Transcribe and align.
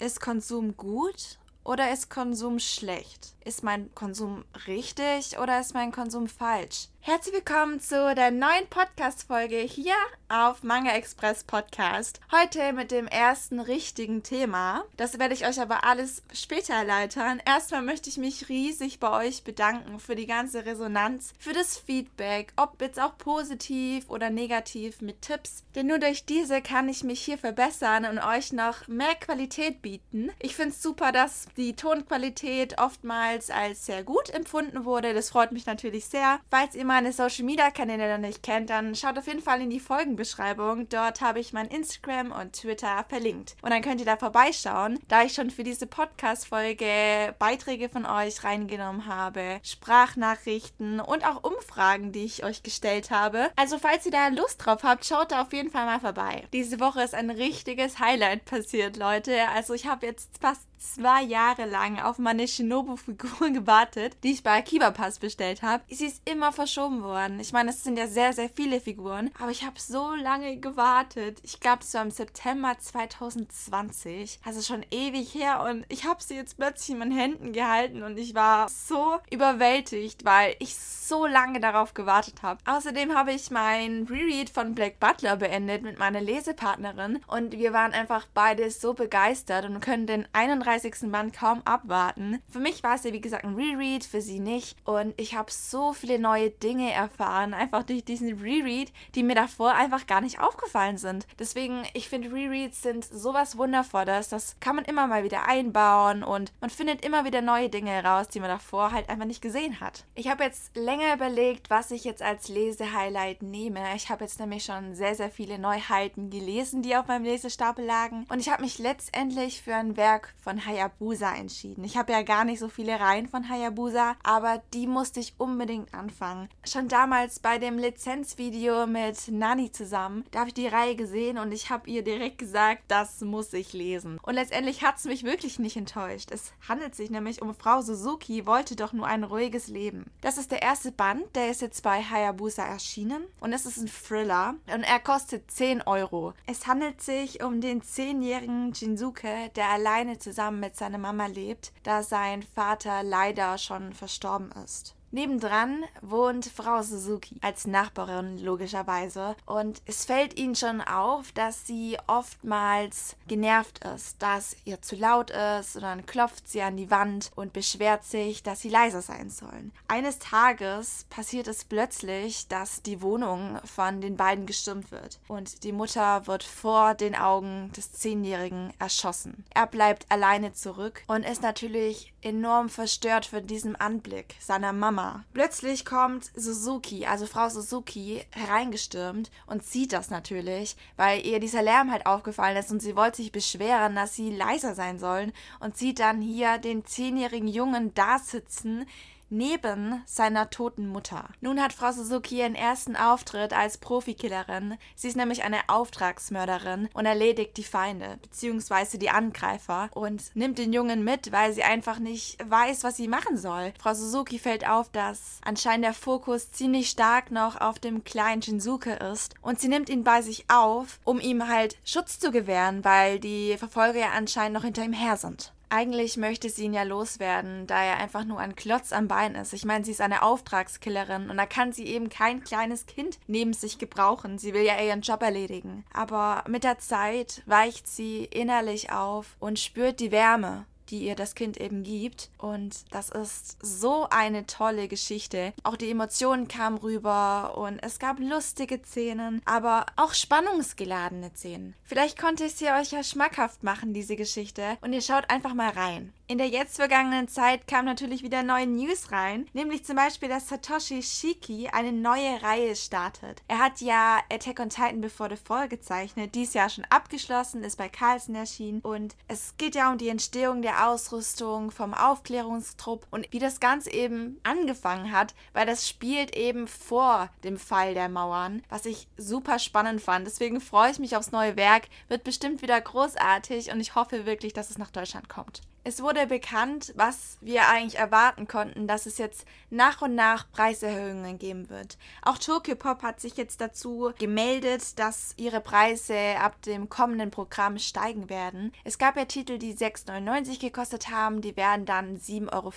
Ist 0.00 0.20
Konsum 0.20 0.76
gut 0.76 1.40
oder 1.64 1.92
ist 1.92 2.08
Konsum 2.08 2.60
schlecht? 2.60 3.34
Ist 3.44 3.64
mein 3.64 3.92
Konsum 3.96 4.44
richtig 4.68 5.38
oder 5.40 5.58
ist 5.60 5.74
mein 5.74 5.90
Konsum 5.90 6.28
falsch? 6.28 6.86
Herzlich 7.00 7.36
willkommen 7.36 7.80
zu 7.80 8.14
der 8.14 8.30
neuen 8.30 8.66
Podcast-Folge 8.68 9.56
hier 9.56 9.94
auf 10.28 10.62
Manga 10.62 10.90
Express 10.90 11.42
Podcast. 11.42 12.20
Heute 12.30 12.74
mit 12.74 12.90
dem 12.90 13.06
ersten 13.06 13.60
richtigen 13.60 14.22
Thema. 14.22 14.84
Das 14.98 15.18
werde 15.18 15.32
ich 15.32 15.46
euch 15.46 15.58
aber 15.58 15.84
alles 15.84 16.22
später 16.34 16.74
erläutern. 16.74 17.40
Erstmal 17.46 17.80
möchte 17.80 18.10
ich 18.10 18.18
mich 18.18 18.50
riesig 18.50 19.00
bei 19.00 19.26
euch 19.26 19.42
bedanken 19.42 20.00
für 20.00 20.16
die 20.16 20.26
ganze 20.26 20.66
Resonanz, 20.66 21.32
für 21.38 21.54
das 21.54 21.78
Feedback, 21.78 22.52
ob 22.56 22.78
jetzt 22.82 23.00
auch 23.00 23.16
positiv 23.16 24.10
oder 24.10 24.28
negativ 24.28 25.00
mit 25.00 25.22
Tipps. 25.22 25.64
Denn 25.74 25.86
nur 25.86 25.98
durch 25.98 26.26
diese 26.26 26.60
kann 26.60 26.90
ich 26.90 27.04
mich 27.04 27.22
hier 27.22 27.38
verbessern 27.38 28.04
und 28.04 28.18
euch 28.18 28.52
noch 28.52 28.86
mehr 28.86 29.14
Qualität 29.14 29.80
bieten. 29.80 30.30
Ich 30.40 30.56
finde 30.56 30.72
es 30.72 30.82
super, 30.82 31.10
dass 31.10 31.46
die 31.56 31.74
Tonqualität 31.74 32.78
oftmals 32.78 33.48
als 33.48 33.86
sehr 33.86 34.04
gut 34.04 34.28
empfunden 34.28 34.84
wurde. 34.84 35.14
Das 35.14 35.30
freut 35.30 35.52
mich 35.52 35.64
natürlich 35.64 36.04
sehr. 36.04 36.40
Falls 36.50 36.74
ihr 36.74 36.84
meine 36.88 37.12
Social 37.12 37.44
Media 37.44 37.70
Kanäle 37.70 38.10
noch 38.10 38.26
nicht 38.26 38.42
kennt, 38.42 38.70
dann 38.70 38.94
schaut 38.94 39.18
auf 39.18 39.26
jeden 39.26 39.42
Fall 39.42 39.60
in 39.60 39.68
die 39.70 39.78
Folgenbeschreibung. 39.78 40.88
Dort 40.88 41.20
habe 41.20 41.38
ich 41.38 41.52
mein 41.52 41.68
Instagram 41.68 42.32
und 42.32 42.54
Twitter 42.54 43.04
verlinkt. 43.08 43.56
Und 43.62 43.70
dann 43.70 43.82
könnt 43.82 44.00
ihr 44.00 44.06
da 44.06 44.16
vorbeischauen, 44.16 44.98
da 45.06 45.22
ich 45.22 45.34
schon 45.34 45.50
für 45.50 45.64
diese 45.64 45.86
Podcast-Folge 45.86 47.34
Beiträge 47.38 47.90
von 47.90 48.06
euch 48.06 48.42
reingenommen 48.42 49.06
habe, 49.06 49.60
Sprachnachrichten 49.62 50.98
und 51.00 51.26
auch 51.26 51.44
Umfragen, 51.44 52.10
die 52.10 52.24
ich 52.24 52.42
euch 52.42 52.62
gestellt 52.62 53.10
habe. 53.10 53.50
Also, 53.56 53.78
falls 53.78 54.06
ihr 54.06 54.12
da 54.12 54.28
Lust 54.28 54.64
drauf 54.64 54.82
habt, 54.82 55.04
schaut 55.04 55.30
da 55.30 55.42
auf 55.42 55.52
jeden 55.52 55.70
Fall 55.70 55.84
mal 55.84 56.00
vorbei. 56.00 56.48
Diese 56.54 56.80
Woche 56.80 57.02
ist 57.02 57.14
ein 57.14 57.30
richtiges 57.30 57.98
Highlight 57.98 58.46
passiert, 58.46 58.96
Leute. 58.96 59.46
Also, 59.54 59.74
ich 59.74 59.86
habe 59.86 60.06
jetzt 60.06 60.38
fast 60.40 60.67
zwei 60.78 61.22
Jahre 61.22 61.66
lang 61.66 61.98
auf 61.98 62.18
meine 62.18 62.46
Shinobu-Figur 62.46 63.50
gewartet, 63.52 64.16
die 64.22 64.32
ich 64.32 64.42
bei 64.42 64.58
Akiba 64.58 64.90
Pass 64.90 65.18
bestellt 65.18 65.62
habe. 65.62 65.82
Sie 65.88 66.06
ist 66.06 66.28
immer 66.28 66.52
verschoben 66.52 67.02
worden. 67.02 67.40
Ich 67.40 67.52
meine, 67.52 67.70
es 67.70 67.82
sind 67.82 67.98
ja 67.98 68.06
sehr, 68.06 68.32
sehr 68.32 68.48
viele 68.48 68.80
Figuren, 68.80 69.30
aber 69.40 69.50
ich 69.50 69.64
habe 69.64 69.78
so 69.78 70.14
lange 70.14 70.58
gewartet. 70.58 71.38
Ich 71.42 71.60
glaube, 71.60 71.84
so 71.84 71.98
im 71.98 72.10
September 72.10 72.76
2020. 72.78 74.40
Also 74.44 74.62
schon 74.62 74.84
ewig 74.90 75.34
her 75.34 75.66
und 75.68 75.84
ich 75.88 76.04
habe 76.04 76.22
sie 76.22 76.34
jetzt 76.34 76.56
plötzlich 76.56 76.90
in 76.90 76.98
meinen 76.98 77.16
Händen 77.16 77.52
gehalten 77.52 78.02
und 78.02 78.18
ich 78.18 78.34
war 78.34 78.68
so 78.68 79.18
überwältigt, 79.30 80.24
weil 80.24 80.54
ich 80.58 80.76
so 80.76 81.26
lange 81.26 81.60
darauf 81.60 81.94
gewartet 81.94 82.42
habe. 82.42 82.60
Außerdem 82.66 83.14
habe 83.14 83.32
ich 83.32 83.50
mein 83.50 84.06
Reread 84.10 84.50
von 84.50 84.74
Black 84.74 85.00
Butler 85.00 85.36
beendet 85.36 85.82
mit 85.82 85.98
meiner 85.98 86.20
Lesepartnerin 86.20 87.20
und 87.26 87.52
wir 87.52 87.72
waren 87.72 87.92
einfach 87.92 88.26
beide 88.34 88.70
so 88.70 88.94
begeistert 88.94 89.64
und 89.64 89.80
können 89.80 90.06
den 90.06 90.28
31 90.32 90.67
35. 90.68 91.10
Band 91.10 91.32
kaum 91.32 91.62
abwarten. 91.64 92.42
Für 92.48 92.58
mich 92.58 92.82
war 92.82 92.94
es 92.94 93.04
ja 93.04 93.12
wie 93.12 93.20
gesagt 93.20 93.44
ein 93.44 93.54
Reread, 93.54 94.04
für 94.04 94.20
sie 94.20 94.40
nicht. 94.40 94.76
Und 94.84 95.14
ich 95.16 95.34
habe 95.34 95.50
so 95.50 95.92
viele 95.92 96.18
neue 96.18 96.50
Dinge 96.50 96.92
erfahren, 96.92 97.54
einfach 97.54 97.82
durch 97.84 98.04
diesen 98.04 98.38
Reread, 98.40 98.92
die 99.14 99.22
mir 99.22 99.34
davor 99.34 99.74
einfach 99.74 100.06
gar 100.06 100.20
nicht 100.20 100.40
aufgefallen 100.40 100.98
sind. 100.98 101.26
Deswegen, 101.38 101.84
ich 101.94 102.08
finde 102.08 102.32
Rereads 102.32 102.82
sind 102.82 103.04
sowas 103.04 103.56
Wundervolles. 103.56 104.28
Das 104.28 104.56
kann 104.60 104.76
man 104.76 104.84
immer 104.84 105.06
mal 105.06 105.24
wieder 105.24 105.48
einbauen 105.48 106.22
und 106.22 106.52
man 106.60 106.70
findet 106.70 107.04
immer 107.04 107.24
wieder 107.24 107.40
neue 107.40 107.68
Dinge 107.68 107.90
heraus, 107.90 108.28
die 108.28 108.40
man 108.40 108.50
davor 108.50 108.92
halt 108.92 109.08
einfach 109.08 109.26
nicht 109.26 109.42
gesehen 109.42 109.80
hat. 109.80 110.04
Ich 110.14 110.28
habe 110.28 110.44
jetzt 110.44 110.76
länger 110.76 111.14
überlegt, 111.14 111.70
was 111.70 111.90
ich 111.90 112.04
jetzt 112.04 112.22
als 112.22 112.48
Lesehighlight 112.48 113.42
nehme. 113.42 113.80
Ich 113.96 114.10
habe 114.10 114.24
jetzt 114.24 114.40
nämlich 114.40 114.64
schon 114.64 114.94
sehr, 114.94 115.14
sehr 115.14 115.30
viele 115.30 115.58
Neuheiten 115.58 116.30
gelesen, 116.30 116.82
die 116.82 116.96
auf 116.96 117.06
meinem 117.06 117.24
Lesestapel 117.24 117.84
lagen. 117.84 118.26
Und 118.28 118.40
ich 118.40 118.50
habe 118.50 118.62
mich 118.62 118.78
letztendlich 118.78 119.62
für 119.62 119.74
ein 119.74 119.96
Werk 119.96 120.34
von 120.42 120.57
Hayabusa 120.66 121.34
entschieden. 121.34 121.84
Ich 121.84 121.96
habe 121.96 122.12
ja 122.12 122.22
gar 122.22 122.44
nicht 122.44 122.58
so 122.58 122.68
viele 122.68 122.98
Reihen 122.98 123.28
von 123.28 123.48
Hayabusa, 123.48 124.16
aber 124.22 124.62
die 124.74 124.86
musste 124.86 125.20
ich 125.20 125.34
unbedingt 125.38 125.94
anfangen. 125.94 126.48
Schon 126.66 126.88
damals 126.88 127.38
bei 127.38 127.58
dem 127.58 127.78
Lizenzvideo 127.78 128.86
mit 128.86 129.28
Nani 129.28 129.70
zusammen, 129.70 130.24
da 130.30 130.40
habe 130.40 130.48
ich 130.48 130.54
die 130.54 130.66
Reihe 130.66 130.96
gesehen 130.96 131.38
und 131.38 131.52
ich 131.52 131.70
habe 131.70 131.88
ihr 131.90 132.02
direkt 132.02 132.38
gesagt, 132.38 132.82
das 132.88 133.20
muss 133.20 133.52
ich 133.52 133.72
lesen. 133.72 134.18
Und 134.22 134.34
letztendlich 134.34 134.82
hat 134.82 134.96
es 134.96 135.04
mich 135.04 135.24
wirklich 135.24 135.58
nicht 135.58 135.76
enttäuscht. 135.76 136.30
Es 136.32 136.52
handelt 136.68 136.94
sich 136.94 137.10
nämlich 137.10 137.42
um 137.42 137.54
Frau 137.54 137.80
Suzuki, 137.80 138.46
wollte 138.46 138.76
doch 138.76 138.92
nur 138.92 139.06
ein 139.06 139.24
ruhiges 139.24 139.68
Leben. 139.68 140.06
Das 140.20 140.38
ist 140.38 140.50
der 140.50 140.62
erste 140.62 140.92
Band, 140.92 141.24
der 141.34 141.50
ist 141.50 141.60
jetzt 141.60 141.82
bei 141.82 142.02
Hayabusa 142.02 142.64
erschienen 142.64 143.24
und 143.40 143.52
es 143.52 143.66
ist 143.66 143.78
ein 143.78 143.88
Thriller 143.88 144.54
und 144.72 144.82
er 144.82 145.00
kostet 145.00 145.50
10 145.50 145.82
Euro. 145.82 146.34
Es 146.46 146.66
handelt 146.66 147.00
sich 147.02 147.42
um 147.42 147.60
den 147.60 147.82
10-jährigen 147.82 148.72
Jinsuke, 148.72 149.50
der 149.56 149.68
alleine 149.68 150.18
zusammen 150.18 150.47
zusammen 150.48 150.60
mit 150.60 150.76
seiner 150.76 150.98
Mama 150.98 151.26
lebt, 151.26 151.72
da 151.82 152.02
sein 152.02 152.42
Vater 152.42 153.02
leider 153.02 153.58
schon 153.58 153.92
verstorben 153.92 154.50
ist. 154.64 154.94
Nebendran 155.10 155.84
wohnt 156.02 156.44
Frau 156.44 156.82
Suzuki 156.82 157.36
als 157.40 157.66
Nachbarin 157.66 158.38
logischerweise 158.44 159.36
und 159.46 159.80
es 159.86 160.04
fällt 160.04 160.38
ihnen 160.38 160.54
schon 160.54 160.82
auf, 160.82 161.32
dass 161.32 161.66
sie 161.66 161.96
oftmals 162.06 163.16
genervt 163.26 163.82
ist, 163.84 164.22
dass 164.22 164.54
ihr 164.66 164.82
zu 164.82 164.96
laut 164.96 165.30
ist 165.30 165.76
und 165.76 165.82
dann 165.82 166.04
klopft 166.04 166.46
sie 166.46 166.60
an 166.60 166.76
die 166.76 166.90
Wand 166.90 167.30
und 167.36 167.54
beschwert 167.54 168.04
sich, 168.04 168.42
dass 168.42 168.60
sie 168.60 168.68
leiser 168.68 169.00
sein 169.00 169.30
sollen. 169.30 169.72
Eines 169.88 170.18
Tages 170.18 171.06
passiert 171.08 171.48
es 171.48 171.64
plötzlich, 171.64 172.46
dass 172.48 172.82
die 172.82 173.00
Wohnung 173.00 173.58
von 173.64 174.02
den 174.02 174.18
beiden 174.18 174.44
gestürmt 174.44 174.90
wird 174.90 175.20
und 175.26 175.64
die 175.64 175.72
Mutter 175.72 176.26
wird 176.26 176.44
vor 176.44 176.94
den 176.94 177.14
Augen 177.14 177.72
des 177.74 177.92
Zehnjährigen 177.92 178.74
erschossen. 178.78 179.44
Er 179.54 179.66
bleibt 179.66 180.04
alleine 180.10 180.52
zurück 180.52 181.02
und 181.06 181.22
ist 181.24 181.42
natürlich 181.42 182.12
enorm 182.22 182.68
verstört 182.68 183.26
von 183.26 183.46
diesem 183.46 183.76
Anblick 183.76 184.34
seiner 184.40 184.72
Mama. 184.72 185.24
Plötzlich 185.32 185.84
kommt 185.84 186.30
Suzuki, 186.34 187.06
also 187.06 187.26
Frau 187.26 187.48
Suzuki, 187.48 188.24
hereingestürmt 188.30 189.30
und 189.46 189.64
sieht 189.64 189.92
das 189.92 190.10
natürlich, 190.10 190.76
weil 190.96 191.24
ihr 191.24 191.40
dieser 191.40 191.62
Lärm 191.62 191.90
halt 191.90 192.06
aufgefallen 192.06 192.56
ist 192.56 192.70
und 192.70 192.80
sie 192.80 192.96
wollte 192.96 193.18
sich 193.18 193.32
beschweren, 193.32 193.94
dass 193.94 194.14
sie 194.14 194.30
leiser 194.30 194.74
sein 194.74 194.98
sollen 194.98 195.32
und 195.60 195.76
sieht 195.76 196.00
dann 196.00 196.20
hier 196.20 196.58
den 196.58 196.84
zehnjährigen 196.84 197.48
Jungen 197.48 197.94
da 197.94 198.18
sitzen, 198.18 198.86
neben 199.30 200.02
seiner 200.06 200.50
toten 200.50 200.88
Mutter. 200.88 201.28
Nun 201.40 201.60
hat 201.60 201.72
Frau 201.72 201.92
Suzuki 201.92 202.38
ihren 202.38 202.54
ersten 202.54 202.96
Auftritt 202.96 203.52
als 203.52 203.78
Profikillerin. 203.78 204.76
Sie 204.94 205.08
ist 205.08 205.16
nämlich 205.16 205.44
eine 205.44 205.68
Auftragsmörderin 205.68 206.88
und 206.94 207.06
erledigt 207.06 207.56
die 207.56 207.64
Feinde 207.64 208.18
bzw. 208.22 208.98
die 208.98 209.10
Angreifer 209.10 209.90
und 209.92 210.34
nimmt 210.34 210.58
den 210.58 210.72
Jungen 210.72 211.04
mit, 211.04 211.32
weil 211.32 211.52
sie 211.52 211.62
einfach 211.62 211.98
nicht 211.98 212.38
weiß, 212.48 212.84
was 212.84 212.96
sie 212.96 213.08
machen 213.08 213.36
soll. 213.36 213.72
Frau 213.78 213.94
Suzuki 213.94 214.38
fällt 214.38 214.68
auf, 214.68 214.90
dass 214.90 215.38
anscheinend 215.44 215.84
der 215.84 215.94
Fokus 215.94 216.50
ziemlich 216.52 216.90
stark 216.90 217.30
noch 217.30 217.60
auf 217.60 217.78
dem 217.78 218.04
kleinen 218.04 218.42
Shinsuke 218.42 218.92
ist 219.12 219.34
und 219.42 219.60
sie 219.60 219.68
nimmt 219.68 219.88
ihn 219.88 220.04
bei 220.04 220.22
sich 220.22 220.44
auf, 220.48 221.00
um 221.04 221.20
ihm 221.20 221.48
halt 221.48 221.76
Schutz 221.84 222.18
zu 222.18 222.30
gewähren, 222.30 222.84
weil 222.84 223.20
die 223.20 223.56
Verfolger 223.58 224.00
ja 224.00 224.10
anscheinend 224.16 224.54
noch 224.54 224.64
hinter 224.64 224.84
ihm 224.84 224.92
her 224.92 225.16
sind. 225.16 225.52
Eigentlich 225.70 226.16
möchte 226.16 226.48
sie 226.48 226.64
ihn 226.64 226.74
ja 226.74 226.82
loswerden, 226.82 227.66
da 227.66 227.82
er 227.82 227.98
einfach 227.98 228.24
nur 228.24 228.38
ein 228.38 228.56
Klotz 228.56 228.92
am 228.92 229.06
Bein 229.06 229.34
ist. 229.34 229.52
Ich 229.52 229.64
meine, 229.64 229.84
sie 229.84 229.90
ist 229.90 230.00
eine 230.00 230.22
Auftragskillerin 230.22 231.28
und 231.28 231.36
da 231.36 231.46
kann 231.46 231.72
sie 231.72 231.86
eben 231.86 232.08
kein 232.08 232.42
kleines 232.42 232.86
Kind 232.86 233.18
neben 233.26 233.52
sich 233.52 233.78
gebrauchen. 233.78 234.38
Sie 234.38 234.54
will 234.54 234.62
ja 234.62 234.80
ihren 234.80 235.02
Job 235.02 235.22
erledigen. 235.22 235.84
Aber 235.92 236.44
mit 236.48 236.64
der 236.64 236.78
Zeit 236.78 237.42
weicht 237.46 237.86
sie 237.86 238.24
innerlich 238.24 238.92
auf 238.92 239.36
und 239.40 239.58
spürt 239.58 240.00
die 240.00 240.10
Wärme 240.12 240.64
die 240.90 241.04
ihr 241.04 241.14
das 241.14 241.34
Kind 241.34 241.58
eben 241.58 241.82
gibt. 241.82 242.30
Und 242.38 242.84
das 242.90 243.10
ist 243.10 243.56
so 243.60 244.06
eine 244.10 244.46
tolle 244.46 244.88
Geschichte. 244.88 245.52
Auch 245.62 245.76
die 245.76 245.90
Emotionen 245.90 246.48
kamen 246.48 246.78
rüber 246.78 247.56
und 247.56 247.78
es 247.82 247.98
gab 247.98 248.18
lustige 248.20 248.80
Szenen, 248.84 249.42
aber 249.44 249.86
auch 249.96 250.14
spannungsgeladene 250.14 251.30
Szenen. 251.34 251.74
Vielleicht 251.84 252.18
konnte 252.18 252.44
ich 252.44 252.54
sie 252.54 252.70
euch 252.70 252.92
ja 252.92 253.02
schmackhaft 253.02 253.62
machen, 253.62 253.94
diese 253.94 254.16
Geschichte, 254.16 254.76
und 254.80 254.92
ihr 254.92 255.02
schaut 255.02 255.30
einfach 255.30 255.54
mal 255.54 255.70
rein. 255.70 256.12
In 256.30 256.36
der 256.36 256.48
jetzt 256.48 256.76
vergangenen 256.76 257.26
Zeit 257.26 257.66
kam 257.66 257.86
natürlich 257.86 258.22
wieder 258.22 258.42
neue 258.42 258.66
News 258.66 259.12
rein, 259.12 259.48
nämlich 259.54 259.86
zum 259.86 259.96
Beispiel, 259.96 260.28
dass 260.28 260.46
Satoshi 260.46 261.02
Shiki 261.02 261.68
eine 261.68 261.90
neue 261.90 262.42
Reihe 262.42 262.76
startet. 262.76 263.42
Er 263.48 263.58
hat 263.58 263.80
ja 263.80 264.18
Attack 264.30 264.60
on 264.60 264.68
Titan 264.68 265.00
Before 265.00 265.30
the 265.34 265.42
Fall 265.42 265.70
gezeichnet, 265.70 266.34
dies 266.34 266.52
Jahr 266.52 266.68
schon 266.68 266.84
abgeschlossen, 266.90 267.64
ist 267.64 267.78
bei 267.78 267.88
Carlsen 267.88 268.34
erschienen 268.34 268.82
und 268.82 269.16
es 269.26 269.54
geht 269.56 269.74
ja 269.74 269.90
um 269.90 269.96
die 269.96 270.10
Entstehung 270.10 270.60
der 270.60 270.86
Ausrüstung, 270.90 271.70
vom 271.70 271.94
Aufklärungstrupp 271.94 273.06
und 273.10 273.32
wie 273.32 273.38
das 273.38 273.58
Ganze 273.58 273.90
eben 273.90 274.38
angefangen 274.42 275.12
hat, 275.12 275.34
weil 275.54 275.64
das 275.64 275.88
spielt 275.88 276.36
eben 276.36 276.68
vor 276.68 277.30
dem 277.42 277.56
Fall 277.56 277.94
der 277.94 278.10
Mauern, 278.10 278.62
was 278.68 278.84
ich 278.84 279.08
super 279.16 279.58
spannend 279.58 280.02
fand. 280.02 280.26
Deswegen 280.26 280.60
freue 280.60 280.90
ich 280.90 280.98
mich 280.98 281.16
aufs 281.16 281.32
neue 281.32 281.56
Werk, 281.56 281.88
wird 282.08 282.22
bestimmt 282.22 282.60
wieder 282.60 282.78
großartig 282.78 283.72
und 283.72 283.80
ich 283.80 283.94
hoffe 283.94 284.26
wirklich, 284.26 284.52
dass 284.52 284.68
es 284.68 284.76
nach 284.76 284.90
Deutschland 284.90 285.30
kommt. 285.30 285.62
Es 285.88 286.02
wurde 286.02 286.26
bekannt, 286.26 286.92
was 286.96 287.38
wir 287.40 287.66
eigentlich 287.66 287.98
erwarten 287.98 288.46
konnten, 288.46 288.86
dass 288.86 289.06
es 289.06 289.16
jetzt 289.16 289.46
nach 289.70 290.02
und 290.02 290.14
nach 290.14 290.50
Preiserhöhungen 290.52 291.38
geben 291.38 291.70
wird. 291.70 291.96
Auch 292.20 292.36
Tokyo 292.36 292.74
Pop 292.74 293.02
hat 293.02 293.22
sich 293.22 293.38
jetzt 293.38 293.62
dazu 293.62 294.12
gemeldet, 294.18 294.98
dass 294.98 295.32
ihre 295.38 295.62
Preise 295.62 296.14
ab 296.40 296.60
dem 296.60 296.90
kommenden 296.90 297.30
Programm 297.30 297.78
steigen 297.78 298.28
werden. 298.28 298.74
Es 298.84 298.98
gab 298.98 299.16
ja 299.16 299.24
Titel, 299.24 299.56
die 299.56 299.74
6,99 299.74 300.60
gekostet 300.60 301.08
haben, 301.08 301.40
die 301.40 301.56
werden 301.56 301.86
dann 301.86 302.18
7,50 302.18 302.52
Euro 302.52 302.72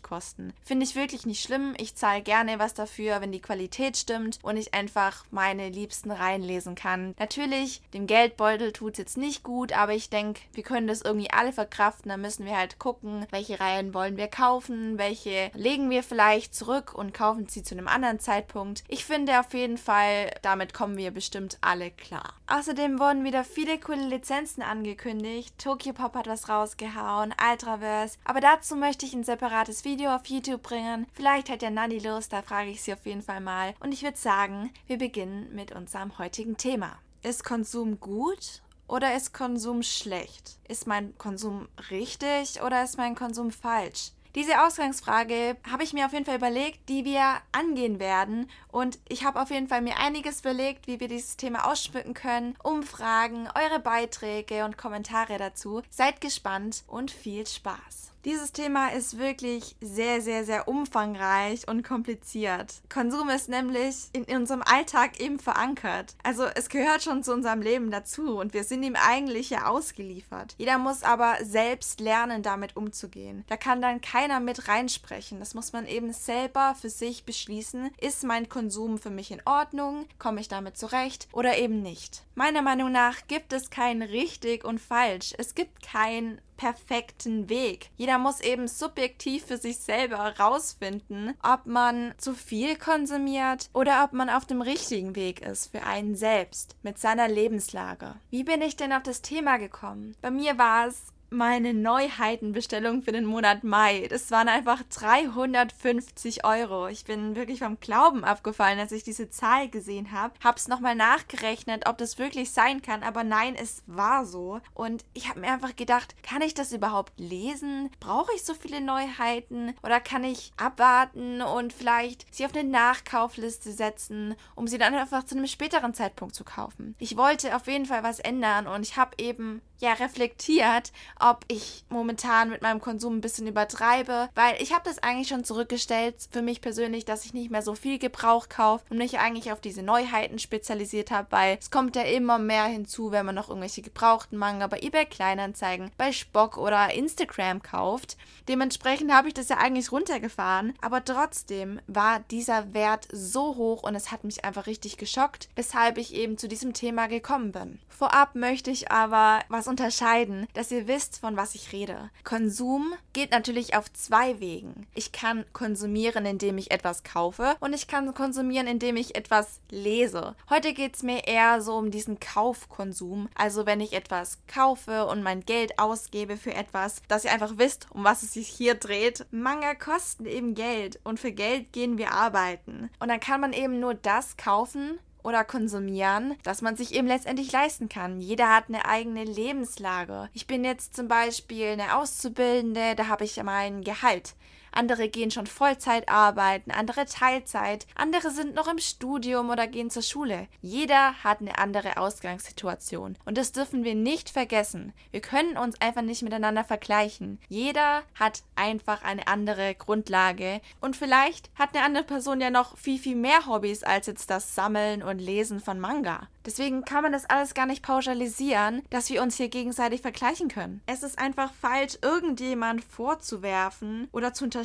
kosten. 0.00 0.54
Finde 0.64 0.86
ich 0.86 0.94
wirklich 0.94 1.26
nicht 1.26 1.42
schlimm. 1.42 1.74
Ich 1.76 1.96
zahle 1.96 2.22
gerne 2.22 2.58
was 2.58 2.72
dafür, 2.72 3.20
wenn 3.20 3.30
die 3.30 3.42
Qualität 3.42 3.98
stimmt 3.98 4.38
und 4.42 4.56
ich 4.56 4.72
einfach 4.72 5.26
meine 5.30 5.68
Liebsten 5.68 6.10
reinlesen 6.10 6.76
kann. 6.76 7.14
Natürlich, 7.18 7.82
dem 7.92 8.06
Geldbeutel 8.06 8.72
tut 8.72 8.92
es 8.92 8.98
jetzt 8.98 9.16
nicht 9.18 9.42
gut, 9.42 9.74
aber 9.74 9.92
ich 9.92 10.08
denke, 10.08 10.40
wir 10.54 10.62
können 10.62 10.86
das 10.86 11.02
irgendwie 11.02 11.30
alle 11.30 11.52
verkraften. 11.52 12.08
Da 12.08 12.16
müssen 12.16 12.46
wir 12.46 12.53
wir 12.54 12.58
halt 12.58 12.78
gucken, 12.78 13.26
welche 13.30 13.58
Reihen 13.58 13.94
wollen 13.94 14.16
wir 14.16 14.28
kaufen, 14.28 14.96
welche 14.96 15.50
legen 15.54 15.90
wir 15.90 16.02
vielleicht 16.02 16.54
zurück 16.54 16.94
und 16.94 17.12
kaufen 17.12 17.48
sie 17.48 17.62
zu 17.64 17.74
einem 17.74 17.88
anderen 17.88 18.20
Zeitpunkt. 18.20 18.84
Ich 18.86 19.04
finde 19.04 19.40
auf 19.40 19.52
jeden 19.54 19.76
Fall, 19.76 20.30
damit 20.42 20.72
kommen 20.72 20.96
wir 20.96 21.10
bestimmt 21.10 21.58
alle 21.60 21.90
klar. 21.90 22.34
Außerdem 22.46 23.00
wurden 23.00 23.24
wieder 23.24 23.42
viele 23.42 23.78
coole 23.78 24.06
Lizenzen 24.06 24.62
angekündigt. 24.62 25.58
Tokyo 25.58 25.92
Pop 25.92 26.14
hat 26.14 26.28
was 26.28 26.48
rausgehauen, 26.48 27.34
Ultraverse. 27.50 28.18
Aber 28.24 28.40
dazu 28.40 28.76
möchte 28.76 29.04
ich 29.04 29.14
ein 29.14 29.24
separates 29.24 29.84
Video 29.84 30.14
auf 30.14 30.26
YouTube 30.26 30.62
bringen. 30.62 31.06
Vielleicht 31.12 31.50
hat 31.50 31.62
ja 31.62 31.70
Nani 31.70 31.98
Lust, 31.98 32.32
da 32.32 32.42
frage 32.42 32.70
ich 32.70 32.82
sie 32.82 32.92
auf 32.92 33.04
jeden 33.04 33.22
Fall 33.22 33.40
mal. 33.40 33.74
Und 33.80 33.92
ich 33.92 34.02
würde 34.02 34.16
sagen, 34.16 34.70
wir 34.86 34.98
beginnen 34.98 35.52
mit 35.54 35.72
unserem 35.72 36.16
heutigen 36.18 36.56
Thema. 36.56 36.98
Ist 37.22 37.42
Konsum 37.42 37.98
gut 37.98 38.60
oder 38.88 39.16
ist 39.16 39.32
Konsum 39.32 39.82
schlecht? 39.82 40.58
Ist 40.68 40.86
mein 40.86 41.16
Konsum 41.18 41.68
richtig 41.90 42.62
oder 42.62 42.84
ist 42.84 42.96
mein 42.96 43.14
Konsum 43.14 43.50
falsch? 43.50 44.12
Diese 44.34 44.64
Ausgangsfrage 44.66 45.56
habe 45.70 45.84
ich 45.84 45.92
mir 45.92 46.06
auf 46.06 46.12
jeden 46.12 46.24
Fall 46.24 46.36
überlegt, 46.36 46.88
die 46.88 47.04
wir 47.04 47.36
angehen 47.52 48.00
werden. 48.00 48.50
Und 48.72 48.98
ich 49.08 49.24
habe 49.24 49.40
auf 49.40 49.50
jeden 49.50 49.68
Fall 49.68 49.80
mir 49.80 49.96
einiges 49.96 50.40
überlegt, 50.40 50.88
wie 50.88 50.98
wir 50.98 51.06
dieses 51.06 51.36
Thema 51.36 51.70
ausschmücken 51.70 52.14
können. 52.14 52.56
Umfragen, 52.64 53.48
eure 53.54 53.78
Beiträge 53.78 54.64
und 54.64 54.76
Kommentare 54.76 55.38
dazu. 55.38 55.82
Seid 55.88 56.20
gespannt 56.20 56.82
und 56.88 57.12
viel 57.12 57.46
Spaß. 57.46 58.13
Dieses 58.24 58.52
Thema 58.52 58.88
ist 58.88 59.18
wirklich 59.18 59.76
sehr, 59.82 60.22
sehr, 60.22 60.46
sehr 60.46 60.66
umfangreich 60.66 61.68
und 61.68 61.82
kompliziert. 61.82 62.80
Konsum 62.88 63.28
ist 63.28 63.50
nämlich 63.50 63.96
in 64.14 64.24
unserem 64.34 64.62
Alltag 64.62 65.20
eben 65.20 65.38
verankert. 65.38 66.16
Also 66.22 66.44
es 66.44 66.70
gehört 66.70 67.02
schon 67.02 67.22
zu 67.22 67.34
unserem 67.34 67.60
Leben 67.60 67.90
dazu 67.90 68.38
und 68.38 68.54
wir 68.54 68.64
sind 68.64 68.82
ihm 68.82 68.96
eigentlich 68.96 69.50
ja 69.50 69.66
ausgeliefert. 69.66 70.54
Jeder 70.56 70.78
muss 70.78 71.02
aber 71.02 71.36
selbst 71.42 72.00
lernen, 72.00 72.42
damit 72.42 72.78
umzugehen. 72.78 73.44
Da 73.48 73.58
kann 73.58 73.82
dann 73.82 74.00
keiner 74.00 74.40
mit 74.40 74.68
reinsprechen. 74.68 75.38
Das 75.38 75.52
muss 75.52 75.74
man 75.74 75.86
eben 75.86 76.10
selber 76.14 76.74
für 76.80 76.88
sich 76.88 77.24
beschließen. 77.24 77.90
Ist 78.00 78.24
mein 78.24 78.48
Konsum 78.48 78.96
für 78.96 79.10
mich 79.10 79.32
in 79.32 79.42
Ordnung? 79.44 80.06
Komme 80.18 80.40
ich 80.40 80.48
damit 80.48 80.78
zurecht 80.78 81.28
oder 81.32 81.58
eben 81.58 81.82
nicht? 81.82 82.24
Meiner 82.34 82.62
Meinung 82.62 82.90
nach 82.90 83.26
gibt 83.28 83.52
es 83.52 83.68
kein 83.68 84.00
richtig 84.00 84.64
und 84.64 84.80
falsch. 84.80 85.34
Es 85.36 85.54
gibt 85.54 85.82
kein 85.82 86.40
perfekten 86.56 87.48
Weg. 87.48 87.90
Jeder 87.96 88.18
muss 88.18 88.40
eben 88.40 88.68
subjektiv 88.68 89.46
für 89.46 89.56
sich 89.56 89.78
selber 89.78 90.38
rausfinden, 90.38 91.34
ob 91.42 91.66
man 91.66 92.14
zu 92.18 92.34
viel 92.34 92.76
konsumiert 92.76 93.70
oder 93.72 94.04
ob 94.04 94.12
man 94.12 94.30
auf 94.30 94.44
dem 94.44 94.62
richtigen 94.62 95.16
Weg 95.16 95.40
ist 95.42 95.70
für 95.72 95.84
einen 95.84 96.14
selbst 96.14 96.76
mit 96.82 96.98
seiner 96.98 97.28
Lebenslage. 97.28 98.14
Wie 98.30 98.44
bin 98.44 98.62
ich 98.62 98.76
denn 98.76 98.92
auf 98.92 99.02
das 99.02 99.22
Thema 99.22 99.56
gekommen? 99.56 100.16
Bei 100.20 100.30
mir 100.30 100.58
war 100.58 100.86
es 100.86 101.13
meine 101.30 101.74
Neuheitenbestellung 101.74 103.02
für 103.02 103.12
den 103.12 103.24
Monat 103.24 103.64
Mai. 103.64 104.06
Das 104.08 104.30
waren 104.30 104.48
einfach 104.48 104.82
350 104.82 106.44
Euro. 106.44 106.88
Ich 106.88 107.04
bin 107.04 107.36
wirklich 107.36 107.60
vom 107.60 107.80
Glauben 107.80 108.24
abgefallen, 108.24 108.78
als 108.78 108.92
ich 108.92 109.04
diese 109.04 109.30
Zahl 109.30 109.68
gesehen 109.68 110.12
habe. 110.12 110.34
Hab's 110.42 110.68
nochmal 110.68 110.94
nachgerechnet, 110.94 111.88
ob 111.88 111.98
das 111.98 112.18
wirklich 112.18 112.52
sein 112.52 112.82
kann, 112.82 113.02
aber 113.02 113.24
nein, 113.24 113.54
es 113.54 113.82
war 113.86 114.24
so. 114.24 114.60
Und 114.74 115.04
ich 115.14 115.28
habe 115.28 115.40
mir 115.40 115.52
einfach 115.52 115.76
gedacht, 115.76 116.14
kann 116.22 116.42
ich 116.42 116.54
das 116.54 116.72
überhaupt 116.72 117.12
lesen? 117.18 117.90
Brauche 118.00 118.32
ich 118.34 118.44
so 118.44 118.54
viele 118.54 118.80
Neuheiten? 118.80 119.74
Oder 119.82 120.00
kann 120.00 120.24
ich 120.24 120.52
abwarten 120.56 121.42
und 121.42 121.72
vielleicht 121.72 122.32
sie 122.34 122.44
auf 122.44 122.54
eine 122.54 122.68
Nachkaufliste 122.68 123.72
setzen, 123.72 124.34
um 124.54 124.66
sie 124.66 124.78
dann 124.78 124.94
einfach 124.94 125.24
zu 125.24 125.36
einem 125.36 125.46
späteren 125.46 125.94
Zeitpunkt 125.94 126.34
zu 126.34 126.44
kaufen? 126.44 126.94
Ich 126.98 127.16
wollte 127.16 127.56
auf 127.56 127.66
jeden 127.66 127.86
Fall 127.86 128.02
was 128.02 128.20
ändern 128.20 128.66
und 128.66 128.82
ich 128.82 128.96
habe 128.96 129.12
eben 129.18 129.60
ja 129.78 129.92
reflektiert, 129.92 130.92
ob 131.20 131.44
ich 131.48 131.84
momentan 131.88 132.50
mit 132.50 132.62
meinem 132.62 132.80
Konsum 132.80 133.16
ein 133.16 133.20
bisschen 133.20 133.46
übertreibe, 133.46 134.28
weil 134.34 134.60
ich 134.60 134.72
habe 134.72 134.84
das 134.84 135.02
eigentlich 135.02 135.28
schon 135.28 135.44
zurückgestellt 135.44 136.16
für 136.30 136.42
mich 136.42 136.60
persönlich, 136.60 137.04
dass 137.04 137.24
ich 137.24 137.34
nicht 137.34 137.50
mehr 137.50 137.62
so 137.62 137.74
viel 137.74 137.98
Gebrauch 137.98 138.48
kaufe 138.48 138.84
und 138.90 138.98
mich 138.98 139.18
eigentlich 139.18 139.52
auf 139.52 139.60
diese 139.60 139.82
Neuheiten 139.82 140.38
spezialisiert 140.38 141.10
habe, 141.10 141.28
weil 141.30 141.58
es 141.60 141.70
kommt 141.70 141.96
ja 141.96 142.02
immer 142.02 142.38
mehr 142.38 142.64
hinzu, 142.64 143.12
wenn 143.12 143.26
man 143.26 143.34
noch 143.34 143.48
irgendwelche 143.48 143.82
gebrauchten 143.82 144.36
Manga 144.36 144.66
bei 144.66 144.80
eBay 144.80 145.06
Kleinanzeigen, 145.06 145.90
bei 145.96 146.12
Spock 146.12 146.56
oder 146.56 146.92
Instagram 146.92 147.62
kauft. 147.62 148.16
Dementsprechend 148.48 149.12
habe 149.12 149.28
ich 149.28 149.34
das 149.34 149.48
ja 149.48 149.58
eigentlich 149.58 149.92
runtergefahren, 149.92 150.74
aber 150.80 151.04
trotzdem 151.04 151.80
war 151.86 152.20
dieser 152.30 152.74
Wert 152.74 153.08
so 153.12 153.56
hoch 153.56 153.82
und 153.82 153.94
es 153.94 154.10
hat 154.10 154.24
mich 154.24 154.44
einfach 154.44 154.66
richtig 154.66 154.96
geschockt, 154.96 155.48
weshalb 155.54 155.98
ich 155.98 156.14
eben 156.14 156.38
zu 156.38 156.48
diesem 156.48 156.72
Thema 156.72 157.06
gekommen 157.06 157.52
bin. 157.52 157.78
Vorab 157.88 158.34
möchte 158.34 158.70
ich 158.70 158.90
aber 158.90 159.40
was 159.48 159.68
unterscheiden, 159.68 160.46
dass 160.54 160.70
ihr 160.70 160.88
wisst, 160.88 161.03
von 161.12 161.36
was 161.36 161.54
ich 161.54 161.72
rede. 161.72 162.10
Konsum 162.24 162.94
geht 163.12 163.30
natürlich 163.30 163.76
auf 163.76 163.92
zwei 163.92 164.40
Wegen. 164.40 164.86
Ich 164.94 165.12
kann 165.12 165.44
konsumieren, 165.52 166.26
indem 166.26 166.58
ich 166.58 166.70
etwas 166.70 167.02
kaufe 167.02 167.56
und 167.60 167.72
ich 167.72 167.86
kann 167.86 168.12
konsumieren, 168.14 168.66
indem 168.66 168.96
ich 168.96 169.14
etwas 169.14 169.60
lese. 169.70 170.34
Heute 170.50 170.72
geht 170.72 170.96
es 170.96 171.02
mir 171.02 171.26
eher 171.26 171.60
so 171.60 171.76
um 171.76 171.90
diesen 171.90 172.20
Kaufkonsum. 172.20 173.28
Also 173.34 173.66
wenn 173.66 173.80
ich 173.80 173.92
etwas 173.92 174.38
kaufe 174.46 175.06
und 175.06 175.22
mein 175.22 175.44
Geld 175.44 175.78
ausgebe 175.78 176.36
für 176.36 176.54
etwas, 176.54 177.02
dass 177.08 177.24
ihr 177.24 177.32
einfach 177.32 177.58
wisst, 177.58 177.86
um 177.90 178.04
was 178.04 178.22
es 178.22 178.32
sich 178.34 178.48
hier 178.48 178.74
dreht. 178.74 179.26
Manga 179.30 179.74
kosten 179.74 180.26
eben 180.26 180.54
Geld 180.54 181.00
und 181.04 181.20
für 181.20 181.32
Geld 181.32 181.72
gehen 181.72 181.98
wir 181.98 182.12
arbeiten. 182.12 182.90
Und 182.98 183.08
dann 183.08 183.20
kann 183.20 183.40
man 183.40 183.52
eben 183.52 183.80
nur 183.80 183.94
das 183.94 184.36
kaufen, 184.36 184.98
oder 185.24 185.42
konsumieren, 185.42 186.36
das 186.44 186.62
man 186.62 186.76
sich 186.76 186.94
eben 186.94 187.08
letztendlich 187.08 187.50
leisten 187.50 187.88
kann. 187.88 188.20
Jeder 188.20 188.54
hat 188.54 188.66
eine 188.68 188.84
eigene 188.84 189.24
Lebenslage. 189.24 190.28
Ich 190.34 190.46
bin 190.46 190.64
jetzt 190.64 190.94
zum 190.94 191.08
Beispiel 191.08 191.68
eine 191.68 191.96
Auszubildende, 191.96 192.94
da 192.94 193.08
habe 193.08 193.24
ich 193.24 193.42
mein 193.42 193.82
Gehalt 193.82 194.34
andere 194.76 195.08
gehen 195.08 195.30
schon 195.30 195.46
Vollzeit 195.46 196.08
arbeiten, 196.08 196.70
andere 196.70 197.06
Teilzeit, 197.06 197.86
andere 197.94 198.30
sind 198.30 198.54
noch 198.54 198.68
im 198.68 198.78
Studium 198.78 199.50
oder 199.50 199.66
gehen 199.66 199.90
zur 199.90 200.02
Schule. 200.02 200.48
Jeder 200.60 201.14
hat 201.24 201.40
eine 201.40 201.58
andere 201.58 201.96
Ausgangssituation 201.96 203.16
und 203.24 203.38
das 203.38 203.52
dürfen 203.52 203.84
wir 203.84 203.94
nicht 203.94 204.30
vergessen. 204.30 204.92
Wir 205.10 205.20
können 205.20 205.56
uns 205.56 205.80
einfach 205.80 206.02
nicht 206.02 206.22
miteinander 206.22 206.64
vergleichen. 206.64 207.38
Jeder 207.48 208.02
hat 208.14 208.42
einfach 208.56 209.02
eine 209.02 209.26
andere 209.28 209.74
Grundlage 209.74 210.60
und 210.80 210.96
vielleicht 210.96 211.50
hat 211.54 211.74
eine 211.74 211.84
andere 211.84 212.04
Person 212.04 212.40
ja 212.40 212.50
noch 212.50 212.76
viel, 212.76 212.98
viel 212.98 213.16
mehr 213.16 213.46
Hobbys 213.46 213.82
als 213.82 214.06
jetzt 214.06 214.30
das 214.30 214.54
Sammeln 214.54 215.02
und 215.02 215.18
Lesen 215.18 215.60
von 215.60 215.80
Manga. 215.80 216.28
Deswegen 216.46 216.84
kann 216.84 217.02
man 217.02 217.12
das 217.12 217.24
alles 217.24 217.54
gar 217.54 217.64
nicht 217.64 217.82
pauschalisieren, 217.82 218.82
dass 218.90 219.08
wir 219.08 219.22
uns 219.22 219.36
hier 219.36 219.48
gegenseitig 219.48 220.02
vergleichen 220.02 220.48
können. 220.48 220.82
Es 220.84 221.02
ist 221.02 221.18
einfach 221.18 221.54
falsch, 221.54 221.96
irgendjemand 222.02 222.84
vorzuwerfen 222.84 224.08
oder 224.12 224.34
zu 224.34 224.44
unterstellen, 224.44 224.63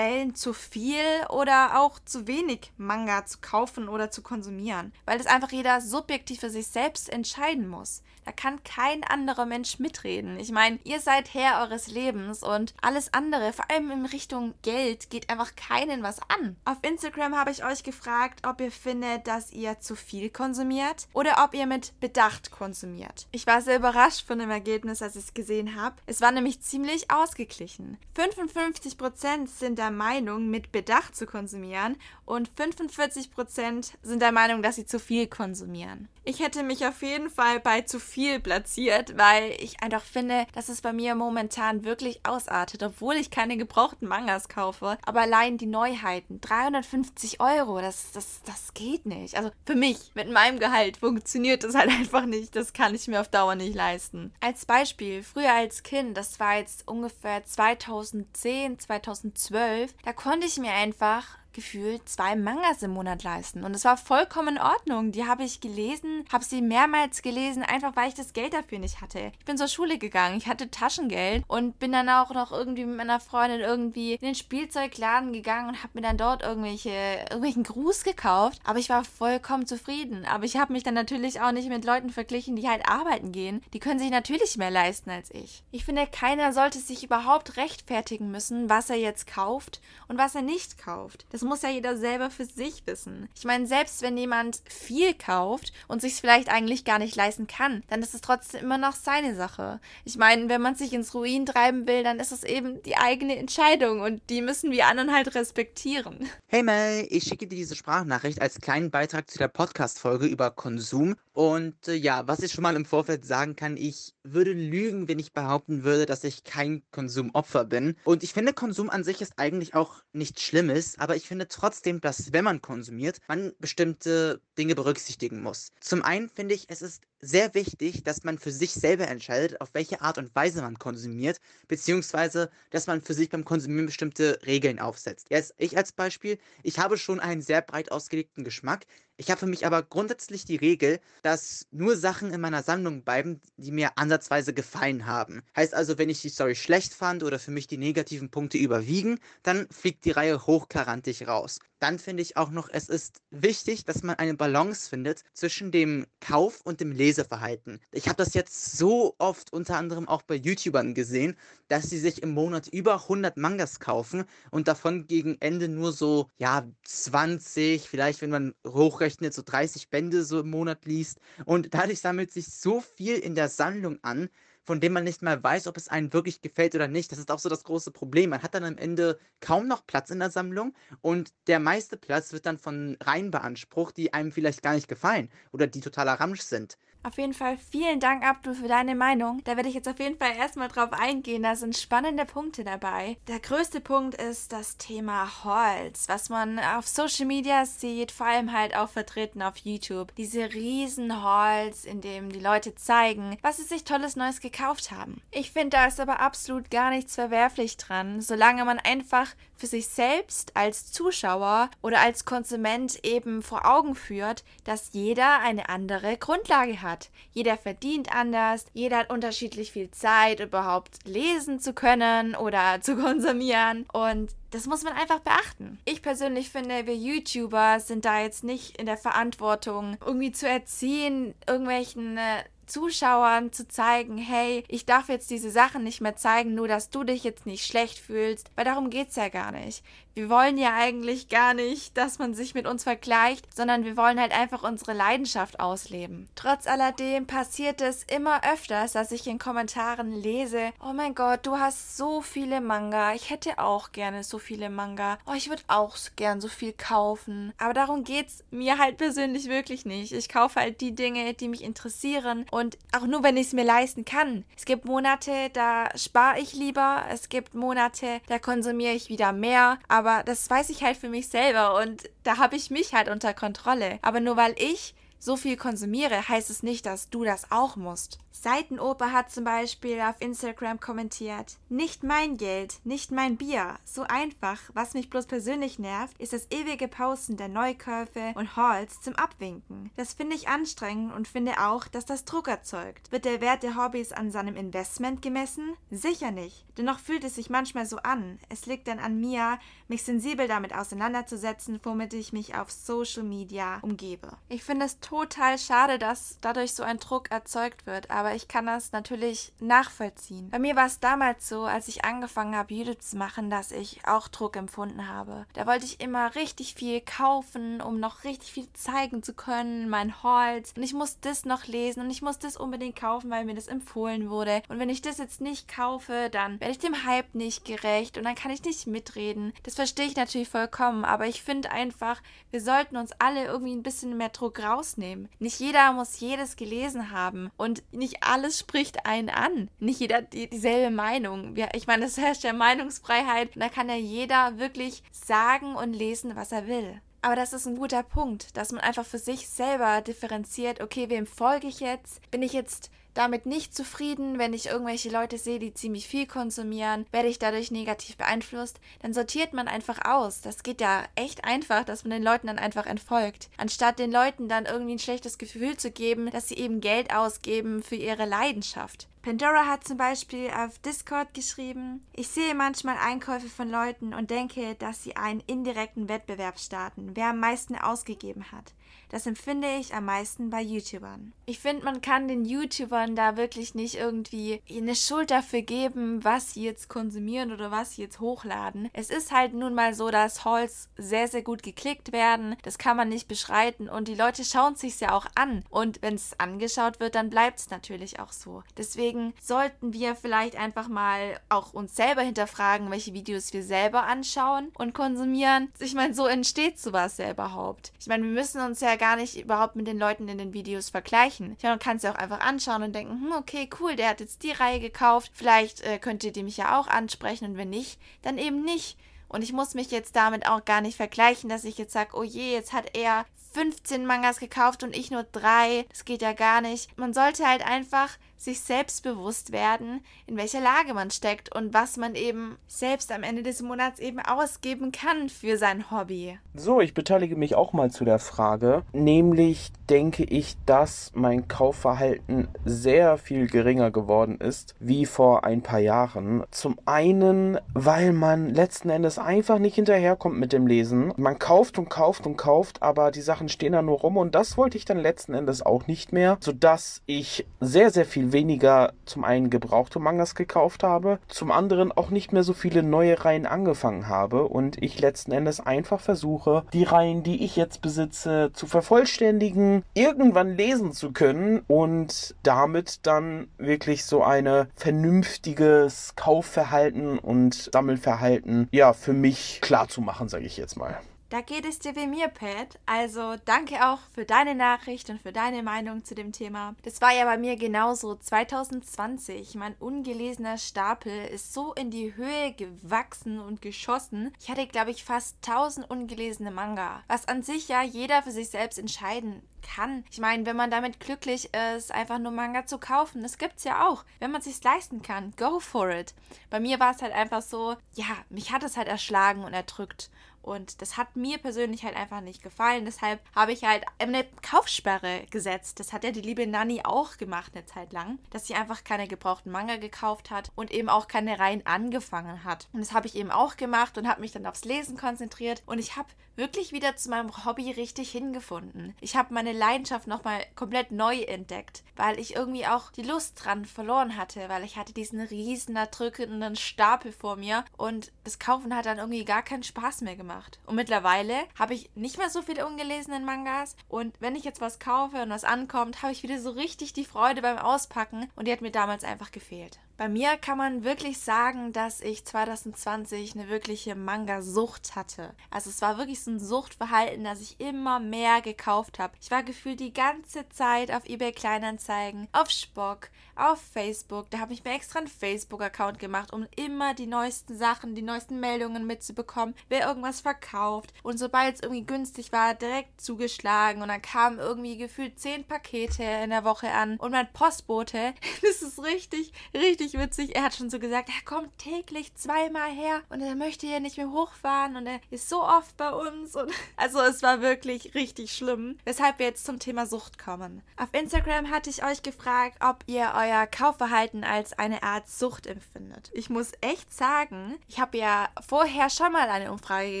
zu 0.34 0.52
viel 0.52 1.26
oder 1.28 1.80
auch 1.80 1.98
zu 2.04 2.26
wenig 2.26 2.72
Manga 2.76 3.24
zu 3.26 3.38
kaufen 3.40 3.88
oder 3.88 4.10
zu 4.10 4.22
konsumieren, 4.22 4.92
weil 5.04 5.18
das 5.18 5.26
einfach 5.26 5.52
jeder 5.52 5.80
subjektiv 5.80 6.40
für 6.40 6.50
sich 6.50 6.66
selbst 6.66 7.08
entscheiden 7.08 7.68
muss. 7.68 8.02
Da 8.26 8.32
kann 8.32 8.64
kein 8.64 9.04
anderer 9.04 9.46
Mensch 9.46 9.78
mitreden. 9.78 10.40
Ich 10.40 10.50
meine, 10.50 10.80
ihr 10.82 10.98
seid 10.98 11.32
Herr 11.32 11.60
eures 11.60 11.86
Lebens 11.86 12.42
und 12.42 12.74
alles 12.82 13.14
andere, 13.14 13.52
vor 13.52 13.70
allem 13.70 13.92
in 13.92 14.04
Richtung 14.04 14.54
Geld, 14.62 15.10
geht 15.10 15.30
einfach 15.30 15.54
keinen 15.54 16.02
was 16.02 16.18
an. 16.28 16.56
Auf 16.64 16.78
Instagram 16.82 17.36
habe 17.36 17.52
ich 17.52 17.64
euch 17.64 17.84
gefragt, 17.84 18.44
ob 18.44 18.60
ihr 18.60 18.72
findet, 18.72 19.28
dass 19.28 19.52
ihr 19.52 19.78
zu 19.78 19.94
viel 19.94 20.28
konsumiert 20.28 21.06
oder 21.12 21.44
ob 21.44 21.54
ihr 21.54 21.66
mit 21.66 21.98
Bedacht 22.00 22.50
konsumiert. 22.50 23.28
Ich 23.30 23.46
war 23.46 23.62
sehr 23.62 23.76
überrascht 23.76 24.26
von 24.26 24.40
dem 24.40 24.50
Ergebnis, 24.50 25.02
als 25.02 25.14
ich 25.14 25.26
es 25.26 25.34
gesehen 25.34 25.80
habe. 25.80 25.94
Es 26.06 26.20
war 26.20 26.32
nämlich 26.32 26.60
ziemlich 26.62 27.12
ausgeglichen. 27.12 27.96
55% 28.16 29.46
sind 29.46 29.65
der 29.74 29.90
Meinung, 29.90 30.48
mit 30.48 30.70
Bedacht 30.70 31.16
zu 31.16 31.26
konsumieren 31.26 31.96
und 32.24 32.50
45% 32.50 33.94
sind 34.02 34.22
der 34.22 34.32
Meinung, 34.32 34.62
dass 34.62 34.76
sie 34.76 34.86
zu 34.86 35.00
viel 35.00 35.26
konsumieren. 35.26 36.08
Ich 36.28 36.40
hätte 36.40 36.64
mich 36.64 36.84
auf 36.84 37.02
jeden 37.02 37.30
Fall 37.30 37.60
bei 37.60 37.82
zu 37.82 38.00
viel 38.00 38.40
platziert, 38.40 39.16
weil 39.16 39.52
ich 39.60 39.80
einfach 39.80 40.02
finde, 40.02 40.44
dass 40.54 40.68
es 40.68 40.80
bei 40.80 40.92
mir 40.92 41.14
momentan 41.14 41.84
wirklich 41.84 42.26
ausartet, 42.26 42.82
obwohl 42.82 43.14
ich 43.14 43.30
keine 43.30 43.56
gebrauchten 43.56 44.08
Mangas 44.08 44.48
kaufe. 44.48 44.98
Aber 45.06 45.20
allein 45.20 45.56
die 45.56 45.66
Neuheiten, 45.66 46.40
350 46.40 47.40
Euro, 47.40 47.80
das, 47.80 48.10
das, 48.10 48.40
das 48.44 48.74
geht 48.74 49.06
nicht. 49.06 49.36
Also 49.36 49.52
für 49.66 49.76
mich, 49.76 50.10
mit 50.14 50.28
meinem 50.28 50.58
Gehalt, 50.58 50.96
funktioniert 50.96 51.62
das 51.62 51.76
halt 51.76 51.90
einfach 51.90 52.26
nicht. 52.26 52.56
Das 52.56 52.72
kann 52.72 52.96
ich 52.96 53.06
mir 53.06 53.20
auf 53.20 53.28
Dauer 53.28 53.54
nicht 53.54 53.76
leisten. 53.76 54.34
Als 54.40 54.66
Beispiel, 54.66 55.22
früher 55.22 55.54
als 55.54 55.84
Kind, 55.84 56.16
das 56.16 56.40
war 56.40 56.56
jetzt 56.56 56.88
ungefähr 56.88 57.44
2010, 57.44 58.80
2012, 58.80 59.94
da 60.04 60.12
konnte 60.12 60.48
ich 60.48 60.58
mir 60.58 60.72
einfach 60.72 61.38
gefühlt 61.56 62.06
zwei 62.08 62.36
Mangas 62.36 62.82
im 62.82 62.92
Monat 62.92 63.24
leisten. 63.24 63.64
Und 63.64 63.74
es 63.74 63.84
war 63.84 63.96
vollkommen 63.96 64.56
in 64.56 64.62
Ordnung. 64.62 65.10
Die 65.10 65.26
habe 65.26 65.42
ich 65.42 65.60
gelesen, 65.60 66.24
habe 66.30 66.44
sie 66.44 66.60
mehrmals 66.60 67.22
gelesen, 67.22 67.62
einfach 67.62 67.96
weil 67.96 68.08
ich 68.08 68.14
das 68.14 68.34
Geld 68.34 68.52
dafür 68.52 68.78
nicht 68.78 69.00
hatte. 69.00 69.32
Ich 69.38 69.44
bin 69.46 69.56
zur 69.56 69.66
Schule 69.66 69.96
gegangen, 69.96 70.36
ich 70.36 70.46
hatte 70.46 70.70
Taschengeld 70.70 71.44
und 71.48 71.78
bin 71.78 71.92
dann 71.92 72.10
auch 72.10 72.32
noch 72.32 72.52
irgendwie 72.52 72.84
mit 72.84 72.98
meiner 72.98 73.20
Freundin 73.20 73.60
irgendwie 73.60 74.14
in 74.14 74.20
den 74.20 74.34
Spielzeugladen 74.34 75.32
gegangen 75.32 75.70
und 75.70 75.82
habe 75.82 75.92
mir 75.94 76.02
dann 76.02 76.18
dort 76.18 76.42
irgendwelche, 76.42 76.90
irgendwelchen 77.30 77.64
Gruß 77.64 78.04
gekauft. 78.04 78.60
Aber 78.64 78.78
ich 78.78 78.90
war 78.90 79.04
vollkommen 79.04 79.66
zufrieden. 79.66 80.26
Aber 80.26 80.44
ich 80.44 80.58
habe 80.58 80.74
mich 80.74 80.82
dann 80.82 80.94
natürlich 80.94 81.40
auch 81.40 81.52
nicht 81.52 81.70
mit 81.70 81.86
Leuten 81.86 82.10
verglichen, 82.10 82.56
die 82.56 82.68
halt 82.68 82.86
arbeiten 82.86 83.32
gehen. 83.32 83.62
Die 83.72 83.80
können 83.80 83.98
sich 83.98 84.10
natürlich 84.10 84.58
mehr 84.58 84.70
leisten 84.70 85.08
als 85.08 85.30
ich. 85.30 85.62
Ich 85.70 85.86
finde, 85.86 86.06
keiner 86.06 86.52
sollte 86.52 86.78
sich 86.78 87.02
überhaupt 87.02 87.56
rechtfertigen 87.56 88.30
müssen, 88.30 88.68
was 88.68 88.90
er 88.90 88.96
jetzt 88.96 89.26
kauft 89.26 89.80
und 90.06 90.18
was 90.18 90.34
er 90.34 90.42
nicht 90.42 90.76
kauft. 90.76 91.24
Das 91.30 91.45
muss 91.46 91.62
ja 91.62 91.70
jeder 91.70 91.96
selber 91.96 92.30
für 92.30 92.44
sich 92.44 92.82
wissen. 92.86 93.28
Ich 93.34 93.44
meine, 93.44 93.66
selbst 93.66 94.02
wenn 94.02 94.16
jemand 94.16 94.60
viel 94.68 95.14
kauft 95.14 95.72
und 95.88 96.00
sich 96.00 96.14
vielleicht 96.14 96.48
eigentlich 96.48 96.84
gar 96.84 96.98
nicht 96.98 97.16
leisten 97.16 97.46
kann, 97.46 97.82
dann 97.88 98.02
ist 98.02 98.14
es 98.14 98.20
trotzdem 98.20 98.62
immer 98.62 98.78
noch 98.78 98.94
seine 98.94 99.34
Sache. 99.34 99.80
Ich 100.04 100.16
meine, 100.16 100.48
wenn 100.48 100.60
man 100.60 100.74
sich 100.74 100.92
ins 100.92 101.14
Ruin 101.14 101.46
treiben 101.46 101.86
will, 101.86 102.02
dann 102.02 102.20
ist 102.20 102.32
es 102.32 102.44
eben 102.44 102.82
die 102.82 102.96
eigene 102.96 103.36
Entscheidung 103.36 104.00
und 104.00 104.20
die 104.28 104.42
müssen 104.42 104.70
wir 104.70 104.86
anderen 104.86 105.14
halt 105.14 105.34
respektieren. 105.34 106.28
Hey 106.46 106.62
Mel, 106.62 107.06
ich 107.10 107.24
schicke 107.24 107.46
dir 107.46 107.56
diese 107.56 107.76
Sprachnachricht 107.76 108.40
als 108.40 108.60
kleinen 108.60 108.90
Beitrag 108.90 109.30
zu 109.30 109.38
der 109.38 109.48
Podcast-Folge 109.48 110.26
über 110.26 110.50
Konsum. 110.50 111.16
Und 111.36 111.86
äh, 111.86 111.94
ja, 111.94 112.26
was 112.26 112.40
ich 112.40 112.50
schon 112.50 112.62
mal 112.62 112.74
im 112.74 112.86
Vorfeld 112.86 113.24
sagen 113.24 113.56
kann, 113.56 113.76
ich 113.76 114.14
würde 114.24 114.52
lügen, 114.52 115.06
wenn 115.06 115.18
ich 115.18 115.32
behaupten 115.32 115.84
würde, 115.84 116.06
dass 116.06 116.24
ich 116.24 116.44
kein 116.44 116.82
Konsumopfer 116.90 117.66
bin. 117.66 117.94
Und 118.04 118.22
ich 118.22 118.32
finde, 118.32 118.54
Konsum 118.54 118.88
an 118.88 119.04
sich 119.04 119.20
ist 119.20 119.34
eigentlich 119.36 119.74
auch 119.74 120.02
nichts 120.12 120.42
Schlimmes, 120.42 120.98
aber 120.98 121.14
ich 121.14 121.28
finde, 121.28 121.36
finde 121.36 121.48
trotzdem, 121.48 122.00
dass 122.00 122.32
wenn 122.32 122.44
man 122.44 122.62
konsumiert, 122.62 123.18
man 123.28 123.52
bestimmte 123.58 124.40
Dinge 124.56 124.74
berücksichtigen 124.74 125.42
muss. 125.42 125.72
Zum 125.80 126.02
einen 126.02 126.30
finde 126.30 126.54
ich, 126.54 126.64
es 126.68 126.80
ist 126.80 127.02
sehr 127.20 127.54
wichtig, 127.54 128.02
dass 128.04 128.24
man 128.24 128.38
für 128.38 128.52
sich 128.52 128.72
selber 128.72 129.08
entscheidet, 129.08 129.60
auf 129.60 129.70
welche 129.72 130.00
Art 130.00 130.18
und 130.18 130.34
Weise 130.34 130.62
man 130.62 130.78
konsumiert, 130.78 131.38
beziehungsweise, 131.68 132.50
dass 132.70 132.86
man 132.86 133.02
für 133.02 133.14
sich 133.14 133.30
beim 133.30 133.44
Konsumieren 133.44 133.86
bestimmte 133.86 134.38
Regeln 134.46 134.78
aufsetzt. 134.78 135.28
Jetzt 135.30 135.54
ich 135.58 135.76
als 135.76 135.92
Beispiel, 135.92 136.38
ich 136.62 136.78
habe 136.78 136.98
schon 136.98 137.20
einen 137.20 137.42
sehr 137.42 137.62
breit 137.62 137.90
ausgelegten 137.90 138.44
Geschmack. 138.44 138.86
Ich 139.16 139.30
habe 139.30 139.40
für 139.40 139.46
mich 139.46 139.64
aber 139.66 139.82
grundsätzlich 139.82 140.44
die 140.44 140.56
Regel, 140.56 141.00
dass 141.22 141.66
nur 141.70 141.96
Sachen 141.96 142.32
in 142.32 142.40
meiner 142.40 142.62
Sammlung 142.62 143.02
bleiben, 143.02 143.40
die 143.56 143.72
mir 143.72 143.96
ansatzweise 143.96 144.52
gefallen 144.52 145.06
haben. 145.06 145.42
Heißt 145.56 145.74
also, 145.74 145.96
wenn 145.96 146.10
ich 146.10 146.20
die 146.20 146.28
Story 146.28 146.54
schlecht 146.54 146.92
fand 146.92 147.22
oder 147.22 147.38
für 147.38 147.50
mich 147.50 147.66
die 147.66 147.78
negativen 147.78 148.30
Punkte 148.30 148.58
überwiegen, 148.58 149.18
dann 149.42 149.66
fliegt 149.70 150.04
die 150.04 150.10
Reihe 150.10 150.46
hochkarantig 150.46 151.26
raus. 151.26 151.60
Dann 151.78 151.98
finde 151.98 152.22
ich 152.22 152.36
auch 152.36 152.50
noch, 152.50 152.68
es 152.72 152.88
ist 152.88 153.20
wichtig, 153.30 153.84
dass 153.84 154.02
man 154.02 154.16
eine 154.16 154.34
Balance 154.34 154.88
findet 154.88 155.22
zwischen 155.34 155.70
dem 155.70 156.06
Kauf 156.20 156.62
und 156.62 156.80
dem 156.80 156.90
Leseverhalten. 156.90 157.80
Ich 157.92 158.08
habe 158.08 158.16
das 158.16 158.32
jetzt 158.32 158.78
so 158.78 159.14
oft 159.18 159.52
unter 159.52 159.76
anderem 159.76 160.08
auch 160.08 160.22
bei 160.22 160.36
YouTubern 160.36 160.94
gesehen, 160.94 161.36
dass 161.68 161.90
sie 161.90 161.98
sich 161.98 162.22
im 162.22 162.30
Monat 162.30 162.68
über 162.68 163.02
100 163.02 163.36
Mangas 163.36 163.78
kaufen 163.78 164.24
und 164.50 164.68
davon 164.68 165.06
gegen 165.06 165.36
Ende 165.40 165.68
nur 165.68 165.92
so, 165.92 166.30
ja, 166.38 166.66
20, 166.84 167.88
vielleicht 167.88 168.22
wenn 168.22 168.30
man 168.30 168.54
hochrechnet, 168.66 169.34
so 169.34 169.42
30 169.44 169.90
Bände 169.90 170.24
so 170.24 170.40
im 170.40 170.50
Monat 170.50 170.86
liest. 170.86 171.18
Und 171.44 171.74
dadurch 171.74 172.00
sammelt 172.00 172.32
sich 172.32 172.46
so 172.48 172.80
viel 172.80 173.16
in 173.18 173.34
der 173.34 173.48
Sammlung 173.48 173.98
an, 174.02 174.30
von 174.66 174.80
dem 174.80 174.92
man 174.92 175.04
nicht 175.04 175.22
mal 175.22 175.42
weiß, 175.42 175.68
ob 175.68 175.76
es 175.76 175.88
einem 175.88 176.12
wirklich 176.12 176.42
gefällt 176.42 176.74
oder 176.74 176.88
nicht. 176.88 177.12
Das 177.12 177.18
ist 177.18 177.30
auch 177.30 177.38
so 177.38 177.48
das 177.48 177.62
große 177.64 177.92
Problem. 177.92 178.30
Man 178.30 178.42
hat 178.42 178.54
dann 178.54 178.64
am 178.64 178.76
Ende 178.76 179.18
kaum 179.40 179.68
noch 179.68 179.86
Platz 179.86 180.10
in 180.10 180.18
der 180.18 180.30
Sammlung 180.30 180.74
und 181.00 181.32
der 181.46 181.60
meiste 181.60 181.96
Platz 181.96 182.32
wird 182.32 182.46
dann 182.46 182.58
von 182.58 182.96
Reihen 183.00 183.30
beansprucht, 183.30 183.96
die 183.96 184.12
einem 184.12 184.32
vielleicht 184.32 184.62
gar 184.62 184.74
nicht 184.74 184.88
gefallen 184.88 185.30
oder 185.52 185.68
die 185.68 185.80
totaler 185.80 186.14
Ramsch 186.14 186.40
sind. 186.40 186.76
Auf 187.06 187.18
jeden 187.18 187.34
Fall 187.34 187.56
vielen 187.56 188.00
Dank, 188.00 188.24
Abdul, 188.24 188.54
für 188.54 188.66
deine 188.66 188.96
Meinung. 188.96 189.40
Da 189.44 189.56
werde 189.56 189.68
ich 189.68 189.76
jetzt 189.76 189.88
auf 189.88 190.00
jeden 190.00 190.18
Fall 190.18 190.34
erstmal 190.36 190.66
drauf 190.66 190.92
eingehen. 190.92 191.44
Da 191.44 191.54
sind 191.54 191.76
spannende 191.76 192.24
Punkte 192.24 192.64
dabei. 192.64 193.16
Der 193.28 193.38
größte 193.38 193.80
Punkt 193.80 194.20
ist 194.20 194.52
das 194.52 194.76
Thema 194.76 195.44
Holz, 195.44 196.08
was 196.08 196.30
man 196.30 196.58
auf 196.58 196.88
Social 196.88 197.26
Media 197.26 197.64
sieht, 197.64 198.10
vor 198.10 198.26
allem 198.26 198.52
halt 198.52 198.74
auch 198.76 198.88
vertreten 198.88 199.40
auf 199.40 199.56
YouTube. 199.58 200.16
Diese 200.16 200.52
riesen 200.52 201.22
Holz, 201.22 201.84
in 201.84 202.00
dem 202.00 202.32
die 202.32 202.40
Leute 202.40 202.74
zeigen, 202.74 203.38
was 203.40 203.58
sie 203.58 203.62
sich 203.62 203.84
tolles 203.84 204.16
Neues 204.16 204.40
gekauft 204.40 204.90
haben. 204.90 205.22
Ich 205.30 205.52
finde, 205.52 205.76
da 205.76 205.86
ist 205.86 206.00
aber 206.00 206.18
absolut 206.18 206.72
gar 206.72 206.90
nichts 206.90 207.14
verwerflich 207.14 207.76
dran, 207.76 208.20
solange 208.20 208.64
man 208.64 208.80
einfach 208.80 209.28
für 209.56 209.68
sich 209.68 209.86
selbst 209.86 210.56
als 210.56 210.92
Zuschauer 210.92 211.70
oder 211.82 212.00
als 212.00 212.24
Konsument 212.24 212.98
eben 213.04 213.42
vor 213.42 213.64
Augen 213.64 213.94
führt, 213.94 214.44
dass 214.64 214.90
jeder 214.92 215.40
eine 215.40 215.68
andere 215.68 216.16
Grundlage 216.18 216.82
hat 216.82 216.95
hat. 216.96 217.10
Jeder 217.32 217.56
verdient 217.56 218.14
anders, 218.14 218.66
jeder 218.72 218.98
hat 218.98 219.10
unterschiedlich 219.10 219.72
viel 219.72 219.90
Zeit, 219.90 220.40
überhaupt 220.40 220.98
lesen 221.04 221.60
zu 221.60 221.72
können 221.72 222.34
oder 222.34 222.80
zu 222.80 222.96
konsumieren. 222.96 223.86
Und 223.92 224.30
das 224.50 224.66
muss 224.66 224.84
man 224.84 224.94
einfach 224.94 225.20
beachten. 225.20 225.78
Ich 225.84 226.02
persönlich 226.02 226.50
finde, 226.50 226.86
wir 226.86 226.96
YouTuber 226.96 227.80
sind 227.80 228.04
da 228.04 228.20
jetzt 228.20 228.44
nicht 228.44 228.78
in 228.78 228.86
der 228.86 228.96
Verantwortung, 228.96 229.96
irgendwie 230.04 230.32
zu 230.32 230.48
erziehen, 230.48 231.34
irgendwelchen 231.46 232.16
äh, 232.16 232.44
Zuschauern 232.66 233.52
zu 233.52 233.68
zeigen, 233.68 234.18
hey, 234.18 234.64
ich 234.66 234.86
darf 234.86 235.08
jetzt 235.08 235.30
diese 235.30 235.50
Sachen 235.50 235.84
nicht 235.84 236.00
mehr 236.00 236.16
zeigen, 236.16 236.54
nur 236.54 236.66
dass 236.66 236.90
du 236.90 237.04
dich 237.04 237.22
jetzt 237.22 237.46
nicht 237.46 237.64
schlecht 237.64 237.98
fühlst, 237.98 238.50
weil 238.56 238.64
darum 238.64 238.90
geht 238.90 239.10
es 239.10 239.16
ja 239.16 239.28
gar 239.28 239.52
nicht. 239.52 239.84
Wir 240.16 240.30
wollen 240.30 240.56
ja 240.56 240.74
eigentlich 240.74 241.28
gar 241.28 241.52
nicht, 241.52 241.94
dass 241.98 242.18
man 242.18 242.32
sich 242.32 242.54
mit 242.54 242.66
uns 242.66 242.84
vergleicht, 242.84 243.54
sondern 243.54 243.84
wir 243.84 243.98
wollen 243.98 244.18
halt 244.18 244.32
einfach 244.32 244.62
unsere 244.62 244.94
Leidenschaft 244.94 245.60
ausleben. 245.60 246.26
Trotz 246.34 246.66
alledem 246.66 247.26
passiert 247.26 247.82
es 247.82 248.02
immer 248.04 248.40
öfters, 248.50 248.92
dass 248.92 249.12
ich 249.12 249.26
in 249.26 249.38
Kommentaren 249.38 250.10
lese, 250.10 250.72
oh 250.82 250.94
mein 250.94 251.14
Gott, 251.14 251.40
du 251.44 251.58
hast 251.58 251.98
so 251.98 252.22
viele 252.22 252.62
Manga, 252.62 253.12
ich 253.12 253.28
hätte 253.28 253.58
auch 253.58 253.92
gerne 253.92 254.24
so 254.24 254.38
viele 254.38 254.70
Manga, 254.70 255.18
oh, 255.26 255.34
ich 255.36 255.50
würde 255.50 255.64
auch 255.68 255.98
gern 256.16 256.40
so 256.40 256.48
viel 256.48 256.72
kaufen. 256.72 257.52
Aber 257.58 257.74
darum 257.74 258.02
geht 258.02 258.28
es 258.28 258.44
mir 258.50 258.78
halt 258.78 258.96
persönlich 258.96 259.50
wirklich 259.50 259.84
nicht. 259.84 260.12
Ich 260.12 260.30
kaufe 260.30 260.58
halt 260.58 260.80
die 260.80 260.94
Dinge, 260.94 261.34
die 261.34 261.48
mich 261.48 261.62
interessieren 261.62 262.46
und 262.50 262.78
auch 262.96 263.06
nur, 263.06 263.22
wenn 263.22 263.36
ich 263.36 263.48
es 263.48 263.52
mir 263.52 263.66
leisten 263.66 264.06
kann. 264.06 264.46
Es 264.56 264.64
gibt 264.64 264.86
Monate, 264.86 265.50
da 265.52 265.90
spare 265.94 266.40
ich 266.40 266.54
lieber. 266.54 267.04
Es 267.10 267.28
gibt 267.28 267.54
Monate, 267.54 268.22
da 268.28 268.38
konsumiere 268.38 268.94
ich 268.94 269.10
wieder 269.10 269.32
mehr. 269.32 269.78
Aber 269.88 270.05
das 270.24 270.48
weiß 270.48 270.70
ich 270.70 270.82
halt 270.82 270.96
für 270.96 271.08
mich 271.08 271.28
selber 271.28 271.76
und 271.80 272.08
da 272.22 272.38
habe 272.38 272.56
ich 272.56 272.70
mich 272.70 272.94
halt 272.94 273.08
unter 273.08 273.34
Kontrolle. 273.34 273.98
Aber 274.02 274.20
nur 274.20 274.36
weil 274.36 274.54
ich 274.58 274.94
so 275.18 275.36
viel 275.36 275.56
konsumiere, 275.56 276.28
heißt 276.28 276.50
es 276.50 276.62
nicht, 276.62 276.86
dass 276.86 277.10
du 277.10 277.24
das 277.24 277.50
auch 277.50 277.76
musst. 277.76 278.18
Seitenoper 278.42 279.12
hat 279.12 279.30
zum 279.30 279.44
Beispiel 279.44 280.00
auf 280.00 280.20
Instagram 280.20 280.78
kommentiert, 280.78 281.56
nicht 281.70 282.02
mein 282.04 282.36
Geld, 282.36 282.80
nicht 282.84 283.10
mein 283.10 283.36
Bier. 283.36 283.76
So 283.84 284.02
einfach. 284.02 284.60
Was 284.74 284.92
mich 284.92 285.08
bloß 285.08 285.26
persönlich 285.26 285.78
nervt, 285.78 286.18
ist 286.20 286.34
das 286.34 286.46
ewige 286.50 286.86
Pausen 286.86 287.38
der 287.38 287.48
Neukäufe 287.48 288.32
und 288.34 288.56
Hauls 288.56 289.00
zum 289.00 289.16
Abwinken. 289.16 289.90
Das 289.96 290.12
finde 290.12 290.36
ich 290.36 290.48
anstrengend 290.48 291.14
und 291.14 291.26
finde 291.26 291.54
auch, 291.60 291.88
dass 291.88 292.04
das 292.04 292.24
Druck 292.24 292.48
erzeugt. 292.48 293.10
Wird 293.10 293.24
der 293.24 293.40
Wert 293.40 293.62
der 293.62 293.76
Hobbys 293.76 294.12
an 294.12 294.30
seinem 294.30 294.56
Investment 294.56 295.22
gemessen? 295.22 295.74
Sicher 295.90 296.30
nicht. 296.30 296.66
Dennoch 296.76 296.98
fühlt 296.98 297.24
es 297.24 297.36
sich 297.36 297.48
manchmal 297.48 297.86
so 297.86 297.96
an. 297.96 298.38
Es 298.50 298.66
liegt 298.66 298.86
dann 298.86 298.98
an 298.98 299.18
mir, 299.18 299.58
mich 299.88 300.02
sensibel 300.02 300.46
damit 300.46 300.74
auseinanderzusetzen, 300.74 301.80
womit 301.82 302.12
ich 302.12 302.34
mich 302.34 302.54
auf 302.54 302.70
Social 302.70 303.22
Media 303.22 303.78
umgebe. 303.80 304.36
Ich 304.50 304.62
finde 304.62 304.84
es 304.84 305.00
total 305.06 305.56
schade, 305.56 305.98
dass 305.98 306.38
dadurch 306.40 306.74
so 306.74 306.82
ein 306.82 306.98
Druck 306.98 307.30
erzeugt 307.30 307.86
wird, 307.86 308.10
aber 308.10 308.34
ich 308.34 308.48
kann 308.48 308.66
das 308.66 308.90
natürlich 308.90 309.52
nachvollziehen. 309.60 310.50
Bei 310.50 310.58
mir 310.58 310.74
war 310.74 310.86
es 310.86 310.98
damals 310.98 311.48
so, 311.48 311.62
als 311.62 311.86
ich 311.86 312.04
angefangen 312.04 312.56
habe, 312.56 312.74
YouTube 312.74 313.00
zu 313.00 313.16
machen, 313.16 313.48
dass 313.48 313.70
ich 313.70 314.00
auch 314.06 314.26
Druck 314.26 314.56
empfunden 314.56 315.08
habe. 315.08 315.46
Da 315.52 315.66
wollte 315.66 315.84
ich 315.84 316.00
immer 316.00 316.34
richtig 316.34 316.74
viel 316.74 317.00
kaufen, 317.00 317.80
um 317.80 318.00
noch 318.00 318.24
richtig 318.24 318.50
viel 318.50 318.72
zeigen 318.72 319.22
zu 319.22 319.32
können, 319.32 319.88
mein 319.88 320.22
Holz. 320.24 320.72
Und 320.76 320.82
ich 320.82 320.92
muss 320.92 321.20
das 321.20 321.44
noch 321.44 321.66
lesen 321.66 322.00
und 322.00 322.10
ich 322.10 322.22
muss 322.22 322.40
das 322.40 322.56
unbedingt 322.56 322.96
kaufen, 322.96 323.30
weil 323.30 323.44
mir 323.44 323.54
das 323.54 323.68
empfohlen 323.68 324.28
wurde. 324.28 324.62
Und 324.68 324.80
wenn 324.80 324.90
ich 324.90 325.02
das 325.02 325.18
jetzt 325.18 325.40
nicht 325.40 325.68
kaufe, 325.68 326.30
dann 326.32 326.58
werde 326.58 326.72
ich 326.72 326.78
dem 326.78 327.06
Hype 327.06 327.34
nicht 327.34 327.64
gerecht 327.64 328.18
und 328.18 328.24
dann 328.24 328.34
kann 328.34 328.50
ich 328.50 328.64
nicht 328.64 328.86
mitreden. 328.88 329.52
Das 329.62 329.76
verstehe 329.76 330.06
ich 330.06 330.16
natürlich 330.16 330.48
vollkommen, 330.48 331.04
aber 331.04 331.26
ich 331.26 331.42
finde 331.42 331.70
einfach, 331.70 332.20
wir 332.50 332.60
sollten 332.60 332.96
uns 332.96 333.12
alle 333.20 333.44
irgendwie 333.44 333.72
ein 333.72 333.84
bisschen 333.84 334.16
mehr 334.16 334.30
Druck 334.30 334.60
rausnehmen 334.60 334.95
rausnehmen. 334.96 335.28
Nicht 335.38 335.60
jeder 335.60 335.92
muss 335.92 336.20
jedes 336.20 336.56
gelesen 336.56 337.10
haben 337.10 337.50
und 337.56 337.82
nicht 337.92 338.22
alles 338.22 338.58
spricht 338.58 339.06
einen 339.06 339.28
an. 339.28 339.70
Nicht 339.78 340.00
jeder 340.00 340.18
hat 340.18 340.32
die, 340.32 340.48
dieselbe 340.48 340.94
Meinung. 340.94 341.54
Ich 341.74 341.86
meine, 341.86 342.06
es 342.06 342.16
herrscht 342.16 342.44
ja 342.44 342.52
Meinungsfreiheit 342.52 343.54
und 343.54 343.60
da 343.60 343.68
kann 343.68 343.88
ja 343.88 343.96
jeder 343.96 344.58
wirklich 344.58 345.02
sagen 345.12 345.76
und 345.76 345.92
lesen, 345.92 346.36
was 346.36 346.52
er 346.52 346.66
will. 346.66 347.00
Aber 347.22 347.36
das 347.36 347.52
ist 347.52 347.66
ein 347.66 347.76
guter 347.76 348.02
Punkt, 348.02 348.56
dass 348.56 348.72
man 348.72 348.82
einfach 348.82 349.04
für 349.04 349.18
sich 349.18 349.48
selber 349.48 350.00
differenziert, 350.00 350.80
okay, 350.80 351.08
wem 351.08 351.26
folge 351.26 351.66
ich 351.66 351.80
jetzt? 351.80 352.20
Bin 352.30 352.42
ich 352.42 352.52
jetzt 352.52 352.90
damit 353.16 353.46
nicht 353.46 353.74
zufrieden, 353.74 354.38
wenn 354.38 354.52
ich 354.52 354.66
irgendwelche 354.66 355.10
Leute 355.10 355.38
sehe, 355.38 355.58
die 355.58 355.74
ziemlich 355.74 356.06
viel 356.06 356.26
konsumieren, 356.26 357.06
werde 357.12 357.28
ich 357.28 357.38
dadurch 357.38 357.70
negativ 357.70 358.16
beeinflusst, 358.16 358.80
dann 359.00 359.14
sortiert 359.14 359.52
man 359.52 359.68
einfach 359.68 360.04
aus. 360.04 360.40
Das 360.40 360.62
geht 360.62 360.80
ja 360.80 361.04
echt 361.14 361.44
einfach, 361.44 361.84
dass 361.84 362.04
man 362.04 362.10
den 362.10 362.22
Leuten 362.22 362.46
dann 362.46 362.58
einfach 362.58 362.86
entfolgt. 362.86 363.48
Anstatt 363.56 363.98
den 363.98 364.12
Leuten 364.12 364.48
dann 364.48 364.66
irgendwie 364.66 364.94
ein 364.94 364.98
schlechtes 364.98 365.38
Gefühl 365.38 365.76
zu 365.76 365.90
geben, 365.90 366.30
dass 366.30 366.48
sie 366.48 366.56
eben 366.56 366.80
Geld 366.80 367.12
ausgeben 367.14 367.82
für 367.82 367.96
ihre 367.96 368.26
Leidenschaft. 368.26 369.08
Pandora 369.26 369.66
hat 369.66 369.82
zum 369.82 369.96
Beispiel 369.96 370.50
auf 370.52 370.78
Discord 370.78 371.34
geschrieben, 371.34 372.06
ich 372.14 372.28
sehe 372.28 372.54
manchmal 372.54 372.96
Einkäufe 372.96 373.48
von 373.48 373.68
Leuten 373.68 374.14
und 374.14 374.30
denke, 374.30 374.76
dass 374.76 375.02
sie 375.02 375.16
einen 375.16 375.42
indirekten 375.48 376.08
Wettbewerb 376.08 376.60
starten, 376.60 377.10
wer 377.14 377.30
am 377.30 377.40
meisten 377.40 377.74
ausgegeben 377.74 378.52
hat. 378.52 378.72
Das 379.08 379.26
empfinde 379.26 379.68
ich 379.78 379.94
am 379.94 380.06
meisten 380.06 380.50
bei 380.50 380.60
YouTubern. 380.60 381.32
Ich 381.46 381.60
finde, 381.60 381.84
man 381.84 382.00
kann 382.00 382.26
den 382.26 382.44
YouTubern 382.44 383.14
da 383.14 383.36
wirklich 383.36 383.74
nicht 383.74 383.94
irgendwie 383.94 384.62
eine 384.68 384.96
Schuld 384.96 385.30
dafür 385.30 385.62
geben, 385.62 386.24
was 386.24 386.54
sie 386.54 386.64
jetzt 386.64 386.88
konsumieren 386.88 387.52
oder 387.52 387.70
was 387.70 387.94
sie 387.94 388.02
jetzt 388.02 388.18
hochladen. 388.18 388.90
Es 388.92 389.10
ist 389.10 389.30
halt 389.30 389.54
nun 389.54 389.74
mal 389.74 389.94
so, 389.94 390.10
dass 390.10 390.44
Halls 390.44 390.88
sehr, 390.96 391.28
sehr 391.28 391.42
gut 391.42 391.62
geklickt 391.62 392.12
werden. 392.12 392.56
Das 392.62 392.78
kann 392.78 392.96
man 392.96 393.08
nicht 393.08 393.28
beschreiten 393.28 393.88
und 393.88 394.08
die 394.08 394.16
Leute 394.16 394.44
schauen 394.44 394.74
sich 394.74 394.98
ja 394.98 395.12
auch 395.12 395.26
an. 395.36 395.64
Und 395.70 396.02
wenn 396.02 396.14
es 396.14 396.38
angeschaut 396.40 396.98
wird, 396.98 397.14
dann 397.14 397.30
bleibt 397.30 397.60
es 397.60 397.70
natürlich 397.70 398.18
auch 398.18 398.32
so. 398.32 398.64
Deswegen 398.76 399.15
sollten 399.40 399.92
wir 399.92 400.14
vielleicht 400.14 400.56
einfach 400.56 400.88
mal 400.88 401.38
auch 401.48 401.72
uns 401.72 401.96
selber 401.96 402.22
hinterfragen, 402.22 402.90
welche 402.90 403.14
Videos 403.14 403.52
wir 403.52 403.62
selber 403.62 404.04
anschauen 404.04 404.68
und 404.78 404.94
konsumieren. 404.94 405.72
Ich 405.78 405.94
meine, 405.94 406.14
so 406.14 406.26
entsteht 406.26 406.78
sowas 406.78 407.18
ja 407.18 407.30
überhaupt. 407.30 407.92
Ich 408.00 408.06
meine, 408.06 408.24
wir 408.24 408.30
müssen 408.30 408.60
uns 408.60 408.80
ja 408.80 408.96
gar 408.96 409.16
nicht 409.16 409.40
überhaupt 409.40 409.76
mit 409.76 409.86
den 409.86 409.98
Leuten 409.98 410.28
in 410.28 410.38
den 410.38 410.52
Videos 410.52 410.90
vergleichen. 410.90 411.54
Ich 411.56 411.62
meine, 411.62 411.74
man 411.74 411.80
kann 411.80 411.96
es 411.96 412.02
ja 412.02 412.12
auch 412.12 412.18
einfach 412.18 412.40
anschauen 412.40 412.82
und 412.82 412.94
denken, 412.94 413.20
hm, 413.20 413.32
okay, 413.32 413.68
cool, 413.80 413.96
der 413.96 414.10
hat 414.10 414.20
jetzt 414.20 414.42
die 414.42 414.52
Reihe 414.52 414.80
gekauft. 414.80 415.30
Vielleicht 415.34 415.82
äh, 415.82 415.98
könnte 415.98 416.32
die 416.32 416.42
mich 416.42 416.56
ja 416.56 416.78
auch 416.78 416.88
ansprechen 416.88 417.46
und 417.46 417.56
wenn 417.56 417.70
nicht, 417.70 417.98
dann 418.22 418.38
eben 418.38 418.62
nicht. 418.62 418.96
Und 419.28 419.42
ich 419.42 419.52
muss 419.52 419.74
mich 419.74 419.90
jetzt 419.90 420.14
damit 420.16 420.46
auch 420.46 420.64
gar 420.64 420.80
nicht 420.80 420.96
vergleichen, 420.96 421.50
dass 421.50 421.64
ich 421.64 421.78
jetzt 421.78 421.92
sage, 421.92 422.10
oh 422.14 422.22
je, 422.22 422.52
jetzt 422.52 422.72
hat 422.72 422.96
er 422.96 423.26
15 423.56 424.04
Mangas 424.04 424.38
gekauft 424.38 424.82
und 424.82 424.94
ich 424.94 425.10
nur 425.10 425.22
drei. 425.22 425.86
Das 425.88 426.04
geht 426.04 426.20
ja 426.20 426.34
gar 426.34 426.60
nicht. 426.60 426.98
Man 426.98 427.14
sollte 427.14 427.48
halt 427.48 427.66
einfach 427.66 428.18
sich 428.36 428.60
selbst 428.60 429.02
bewusst 429.02 429.52
werden, 429.52 430.00
in 430.26 430.36
welcher 430.36 430.60
Lage 430.60 430.94
man 430.94 431.10
steckt 431.10 431.54
und 431.54 431.72
was 431.72 431.96
man 431.96 432.14
eben 432.14 432.56
selbst 432.66 433.10
am 433.10 433.22
Ende 433.22 433.42
des 433.42 433.62
Monats 433.62 433.98
eben 433.98 434.20
ausgeben 434.20 434.92
kann 434.92 435.28
für 435.28 435.56
sein 435.56 435.90
Hobby. 435.90 436.38
So, 436.54 436.80
ich 436.80 436.94
beteilige 436.94 437.36
mich 437.36 437.54
auch 437.54 437.72
mal 437.72 437.90
zu 437.90 438.04
der 438.04 438.18
Frage. 438.18 438.82
Nämlich 438.92 439.72
denke 439.88 440.24
ich, 440.24 440.56
dass 440.66 441.12
mein 441.14 441.48
Kaufverhalten 441.48 442.48
sehr 442.64 443.18
viel 443.18 443.46
geringer 443.46 443.90
geworden 443.90 444.38
ist 444.38 444.74
wie 444.80 445.06
vor 445.06 445.44
ein 445.44 445.62
paar 445.62 445.78
Jahren. 445.78 446.44
Zum 446.50 446.76
einen, 446.84 447.58
weil 447.72 448.12
man 448.12 448.50
letzten 448.50 448.90
Endes 448.90 449.18
einfach 449.18 449.58
nicht 449.58 449.76
hinterherkommt 449.76 450.38
mit 450.38 450.52
dem 450.52 450.66
Lesen. 450.66 451.12
Man 451.16 451.38
kauft 451.38 451.78
und 451.78 451.88
kauft 451.88 452.26
und 452.26 452.36
kauft, 452.36 452.82
aber 452.82 453.10
die 453.10 453.22
Sachen 453.22 453.45
stehen 453.48 453.72
da 453.72 453.82
nur 453.82 453.98
rum 453.98 454.16
und 454.16 454.34
das 454.34 454.56
wollte 454.56 454.76
ich 454.76 454.84
dann 454.84 454.98
letzten 454.98 455.34
Endes 455.34 455.64
auch 455.64 455.86
nicht 455.86 456.12
mehr, 456.12 456.38
sodass 456.40 457.02
ich 457.06 457.46
sehr, 457.60 457.90
sehr 457.90 458.04
viel 458.04 458.32
weniger 458.32 458.92
zum 459.04 459.24
einen 459.24 459.50
gebrauchte 459.50 459.98
Mangas 459.98 460.34
gekauft 460.34 460.82
habe, 460.82 461.18
zum 461.28 461.50
anderen 461.50 461.92
auch 461.92 462.10
nicht 462.10 462.32
mehr 462.32 462.42
so 462.42 462.52
viele 462.52 462.82
neue 462.82 463.24
Reihen 463.24 463.46
angefangen 463.46 464.08
habe 464.08 464.44
und 464.44 464.82
ich 464.82 465.00
letzten 465.00 465.32
Endes 465.32 465.60
einfach 465.60 466.00
versuche, 466.00 466.64
die 466.72 466.84
Reihen, 466.84 467.22
die 467.22 467.44
ich 467.44 467.56
jetzt 467.56 467.82
besitze, 467.82 468.50
zu 468.52 468.66
vervollständigen, 468.66 469.82
irgendwann 469.94 470.56
lesen 470.56 470.92
zu 470.92 471.12
können 471.12 471.62
und 471.66 472.34
damit 472.42 473.06
dann 473.06 473.48
wirklich 473.58 474.04
so 474.04 474.22
eine 474.22 474.68
vernünftiges 474.74 476.14
Kaufverhalten 476.16 477.18
und 477.18 477.70
Sammelverhalten 477.72 478.68
ja 478.72 478.92
für 478.92 479.12
mich 479.12 479.60
klar 479.60 479.88
zu 479.88 480.00
machen, 480.00 480.28
sage 480.28 480.44
ich 480.44 480.56
jetzt 480.56 480.76
mal. 480.76 481.00
Da 481.28 481.40
geht 481.40 481.66
es 481.66 481.80
dir 481.80 481.96
wie 481.96 482.06
mir, 482.06 482.28
Pat. 482.28 482.78
Also 482.86 483.34
danke 483.44 483.84
auch 483.84 483.98
für 484.14 484.24
deine 484.24 484.54
Nachricht 484.54 485.10
und 485.10 485.20
für 485.20 485.32
deine 485.32 485.64
Meinung 485.64 486.04
zu 486.04 486.14
dem 486.14 486.30
Thema. 486.30 486.76
Das 486.84 487.00
war 487.00 487.12
ja 487.12 487.24
bei 487.24 487.36
mir 487.36 487.56
genauso 487.56 488.14
2020. 488.14 489.56
Mein 489.56 489.74
ungelesener 489.80 490.56
Stapel 490.56 491.26
ist 491.26 491.52
so 491.52 491.74
in 491.74 491.90
die 491.90 492.14
Höhe 492.14 492.52
gewachsen 492.52 493.40
und 493.40 493.60
geschossen. 493.60 494.32
Ich 494.40 494.48
hatte, 494.48 494.68
glaube 494.68 494.92
ich, 494.92 495.02
fast 495.02 495.36
1000 495.44 495.90
ungelesene 495.90 496.52
Manga. 496.52 497.02
Was 497.08 497.26
an 497.26 497.42
sich 497.42 497.66
ja 497.66 497.82
jeder 497.82 498.22
für 498.22 498.30
sich 498.30 498.50
selbst 498.50 498.78
entscheiden 498.78 499.42
kann. 499.74 500.04
Ich 500.10 500.18
meine, 500.18 500.46
wenn 500.46 500.56
man 500.56 500.70
damit 500.70 501.00
glücklich 501.00 501.50
ist, 501.74 501.92
einfach 501.92 502.18
nur 502.18 502.30
Manga 502.30 502.66
zu 502.66 502.78
kaufen, 502.78 503.22
das 503.22 503.38
gibt's 503.38 503.64
ja 503.64 503.88
auch. 503.88 504.04
Wenn 504.20 504.30
man 504.30 504.42
sich's 504.42 504.62
leisten 504.62 505.02
kann, 505.02 505.32
go 505.36 505.58
for 505.58 505.90
it. 505.90 506.14
Bei 506.50 506.60
mir 506.60 506.78
war 506.78 506.94
es 506.94 507.02
halt 507.02 507.12
einfach 507.12 507.42
so, 507.42 507.76
ja, 507.94 508.04
mich 508.30 508.52
hat 508.52 508.62
es 508.62 508.76
halt 508.76 508.86
erschlagen 508.86 509.44
und 509.44 509.54
erdrückt. 509.54 510.10
Und 510.46 510.80
das 510.80 510.96
hat 510.96 511.16
mir 511.16 511.38
persönlich 511.38 511.84
halt 511.84 511.96
einfach 511.96 512.20
nicht 512.20 512.42
gefallen. 512.42 512.84
Deshalb 512.84 513.20
habe 513.34 513.52
ich 513.52 513.64
halt 513.64 513.84
eine 513.98 514.24
Kaufsperre 514.42 515.26
gesetzt. 515.30 515.80
Das 515.80 515.92
hat 515.92 516.04
ja 516.04 516.12
die 516.12 516.20
liebe 516.20 516.46
Nanny 516.46 516.82
auch 516.84 517.16
gemacht 517.18 517.52
eine 517.54 517.66
Zeit 517.66 517.92
lang, 517.92 518.20
dass 518.30 518.46
sie 518.46 518.54
einfach 518.54 518.84
keine 518.84 519.08
gebrauchten 519.08 519.50
Manga 519.50 519.76
gekauft 519.76 520.30
hat 520.30 520.52
und 520.54 520.70
eben 520.70 520.88
auch 520.88 521.08
keine 521.08 521.40
Reihen 521.40 521.66
angefangen 521.66 522.44
hat. 522.44 522.68
Und 522.72 522.78
das 522.78 522.92
habe 522.92 523.08
ich 523.08 523.16
eben 523.16 523.32
auch 523.32 523.56
gemacht 523.56 523.98
und 523.98 524.06
habe 524.08 524.20
mich 524.20 524.30
dann 524.30 524.46
aufs 524.46 524.64
Lesen 524.64 524.96
konzentriert. 524.96 525.64
Und 525.66 525.80
ich 525.80 525.96
habe 525.96 526.08
wirklich 526.36 526.72
wieder 526.72 526.94
zu 526.96 527.10
meinem 527.10 527.44
Hobby 527.44 527.72
richtig 527.72 528.12
hingefunden. 528.12 528.94
Ich 529.00 529.16
habe 529.16 529.34
meine 529.34 529.52
Leidenschaft 529.52 530.06
nochmal 530.06 530.44
komplett 530.54 530.92
neu 530.92 531.22
entdeckt, 531.22 531.82
weil 531.96 532.20
ich 532.20 532.36
irgendwie 532.36 532.66
auch 532.66 532.92
die 532.92 533.02
Lust 533.02 533.42
dran 533.42 533.64
verloren 533.64 534.16
hatte, 534.16 534.48
weil 534.48 534.62
ich 534.62 534.76
hatte 534.76 534.92
diesen 534.92 535.20
riesen 535.20 535.76
erdrückenden 535.76 536.54
Stapel 536.54 537.10
vor 537.10 537.36
mir 537.36 537.64
und 537.76 538.12
das 538.24 538.38
Kaufen 538.38 538.76
hat 538.76 538.86
dann 538.86 538.98
irgendwie 538.98 539.24
gar 539.24 539.42
keinen 539.42 539.62
Spaß 539.62 540.02
mehr 540.02 540.16
gemacht 540.16 540.35
gemacht. 540.36 540.58
Und 540.66 540.76
mittlerweile 540.76 541.34
habe 541.58 541.74
ich 541.74 541.90
nicht 541.94 542.18
mehr 542.18 542.30
so 542.30 542.42
viele 542.42 542.66
ungelesene 542.66 543.20
Mangas. 543.20 543.76
Und 543.88 544.14
wenn 544.20 544.36
ich 544.36 544.44
jetzt 544.44 544.60
was 544.60 544.78
kaufe 544.78 545.22
und 545.22 545.30
was 545.30 545.44
ankommt, 545.44 546.02
habe 546.02 546.12
ich 546.12 546.22
wieder 546.22 546.38
so 546.38 546.50
richtig 546.50 546.92
die 546.92 547.04
Freude 547.04 547.42
beim 547.42 547.58
Auspacken. 547.58 548.30
Und 548.36 548.46
die 548.46 548.52
hat 548.52 548.60
mir 548.60 548.70
damals 548.70 549.04
einfach 549.04 549.32
gefehlt. 549.32 549.78
Bei 549.98 550.10
mir 550.10 550.36
kann 550.36 550.58
man 550.58 550.84
wirklich 550.84 551.20
sagen, 551.20 551.72
dass 551.72 552.02
ich 552.02 552.26
2020 552.26 553.34
eine 553.34 553.48
wirkliche 553.48 553.94
Manga-Sucht 553.94 554.94
hatte. 554.94 555.34
Also 555.50 555.70
es 555.70 555.80
war 555.80 555.96
wirklich 555.96 556.22
so 556.22 556.32
ein 556.32 556.38
Suchtverhalten, 556.38 557.24
dass 557.24 557.40
ich 557.40 557.58
immer 557.60 557.98
mehr 557.98 558.42
gekauft 558.42 558.98
habe. 558.98 559.14
Ich 559.22 559.30
war 559.30 559.42
gefühlt 559.42 559.80
die 559.80 559.94
ganze 559.94 560.46
Zeit 560.50 560.92
auf 560.92 561.08
eBay 561.08 561.32
Kleinanzeigen, 561.32 562.28
auf 562.32 562.50
Spock, 562.50 563.08
auf 563.36 563.58
Facebook. 563.58 564.28
Da 564.30 564.38
habe 564.38 564.52
ich 564.52 564.64
mir 564.64 564.74
extra 564.74 564.98
einen 564.98 565.08
Facebook-Account 565.08 565.98
gemacht, 565.98 566.30
um 566.32 566.46
immer 566.56 566.92
die 566.92 567.06
neuesten 567.06 567.56
Sachen, 567.56 567.94
die 567.94 568.02
neuesten 568.02 568.38
Meldungen 568.38 568.86
mitzubekommen, 568.86 569.54
wer 569.70 569.86
irgendwas 569.86 570.20
verkauft. 570.20 570.92
Und 571.02 571.18
sobald 571.18 571.54
es 571.54 571.62
irgendwie 571.62 571.86
günstig 571.86 572.32
war, 572.32 572.54
direkt 572.54 573.00
zugeschlagen. 573.00 573.80
Und 573.80 573.88
dann 573.88 574.02
kamen 574.02 574.38
irgendwie 574.38 574.76
gefühlt 574.76 575.18
zehn 575.18 575.44
Pakete 575.44 576.02
in 576.02 576.30
der 576.30 576.44
Woche 576.44 576.70
an. 576.70 576.98
Und 576.98 577.12
mein 577.12 577.32
Postbote, 577.32 578.12
das 578.42 578.60
ist 578.60 578.82
richtig, 578.82 579.32
richtig 579.54 579.85
richtig 579.86 580.00
witzig. 580.00 580.36
Er 580.36 580.42
hat 580.42 580.54
schon 580.54 580.70
so 580.70 580.78
gesagt, 580.78 581.08
er 581.08 581.24
kommt 581.24 581.56
täglich 581.58 582.14
zweimal 582.14 582.70
her 582.70 583.02
und 583.08 583.20
er 583.20 583.36
möchte 583.36 583.66
hier 583.66 583.80
nicht 583.80 583.96
mehr 583.96 584.10
hochfahren 584.10 584.76
und 584.76 584.86
er 584.86 585.00
ist 585.10 585.28
so 585.28 585.42
oft 585.42 585.76
bei 585.76 585.90
uns. 585.90 586.34
Und 586.34 586.50
also 586.76 587.00
es 587.00 587.22
war 587.22 587.40
wirklich 587.40 587.94
richtig 587.94 588.32
schlimm, 588.32 588.78
weshalb 588.84 589.18
wir 589.18 589.26
jetzt 589.26 589.44
zum 589.44 589.58
Thema 589.58 589.86
Sucht 589.86 590.18
kommen. 590.18 590.62
Auf 590.76 590.88
Instagram 590.92 591.50
hatte 591.50 591.70
ich 591.70 591.84
euch 591.84 592.02
gefragt, 592.02 592.58
ob 592.60 592.82
ihr 592.86 593.12
euer 593.14 593.46
Kaufverhalten 593.46 594.24
als 594.24 594.58
eine 594.58 594.82
Art 594.82 595.08
Sucht 595.08 595.46
empfindet. 595.46 596.10
Ich 596.12 596.30
muss 596.30 596.52
echt 596.60 596.92
sagen, 596.92 597.56
ich 597.68 597.78
habe 597.78 597.98
ja 597.98 598.28
vorher 598.46 598.90
schon 598.90 599.12
mal 599.12 599.28
eine 599.28 599.52
Umfrage 599.52 600.00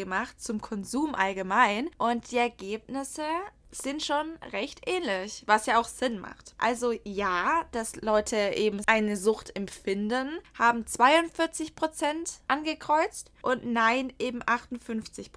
gemacht 0.00 0.40
zum 0.42 0.60
Konsum 0.60 1.14
allgemein 1.14 1.88
und 1.98 2.30
die 2.32 2.38
Ergebnisse 2.38 3.22
sind 3.70 4.02
schon 4.02 4.36
recht 4.52 4.80
ähnlich, 4.86 5.42
was 5.46 5.66
ja 5.66 5.78
auch 5.78 5.86
Sinn 5.86 6.18
macht. 6.18 6.54
Also 6.58 6.92
ja, 7.04 7.64
dass 7.72 7.96
Leute 7.96 8.36
eben 8.54 8.80
eine 8.86 9.16
Sucht 9.16 9.54
empfinden, 9.56 10.38
haben 10.58 10.84
42% 10.84 12.38
angekreuzt 12.48 13.30
und 13.42 13.64
nein 13.64 14.12
eben 14.18 14.42
58%. 14.42 15.30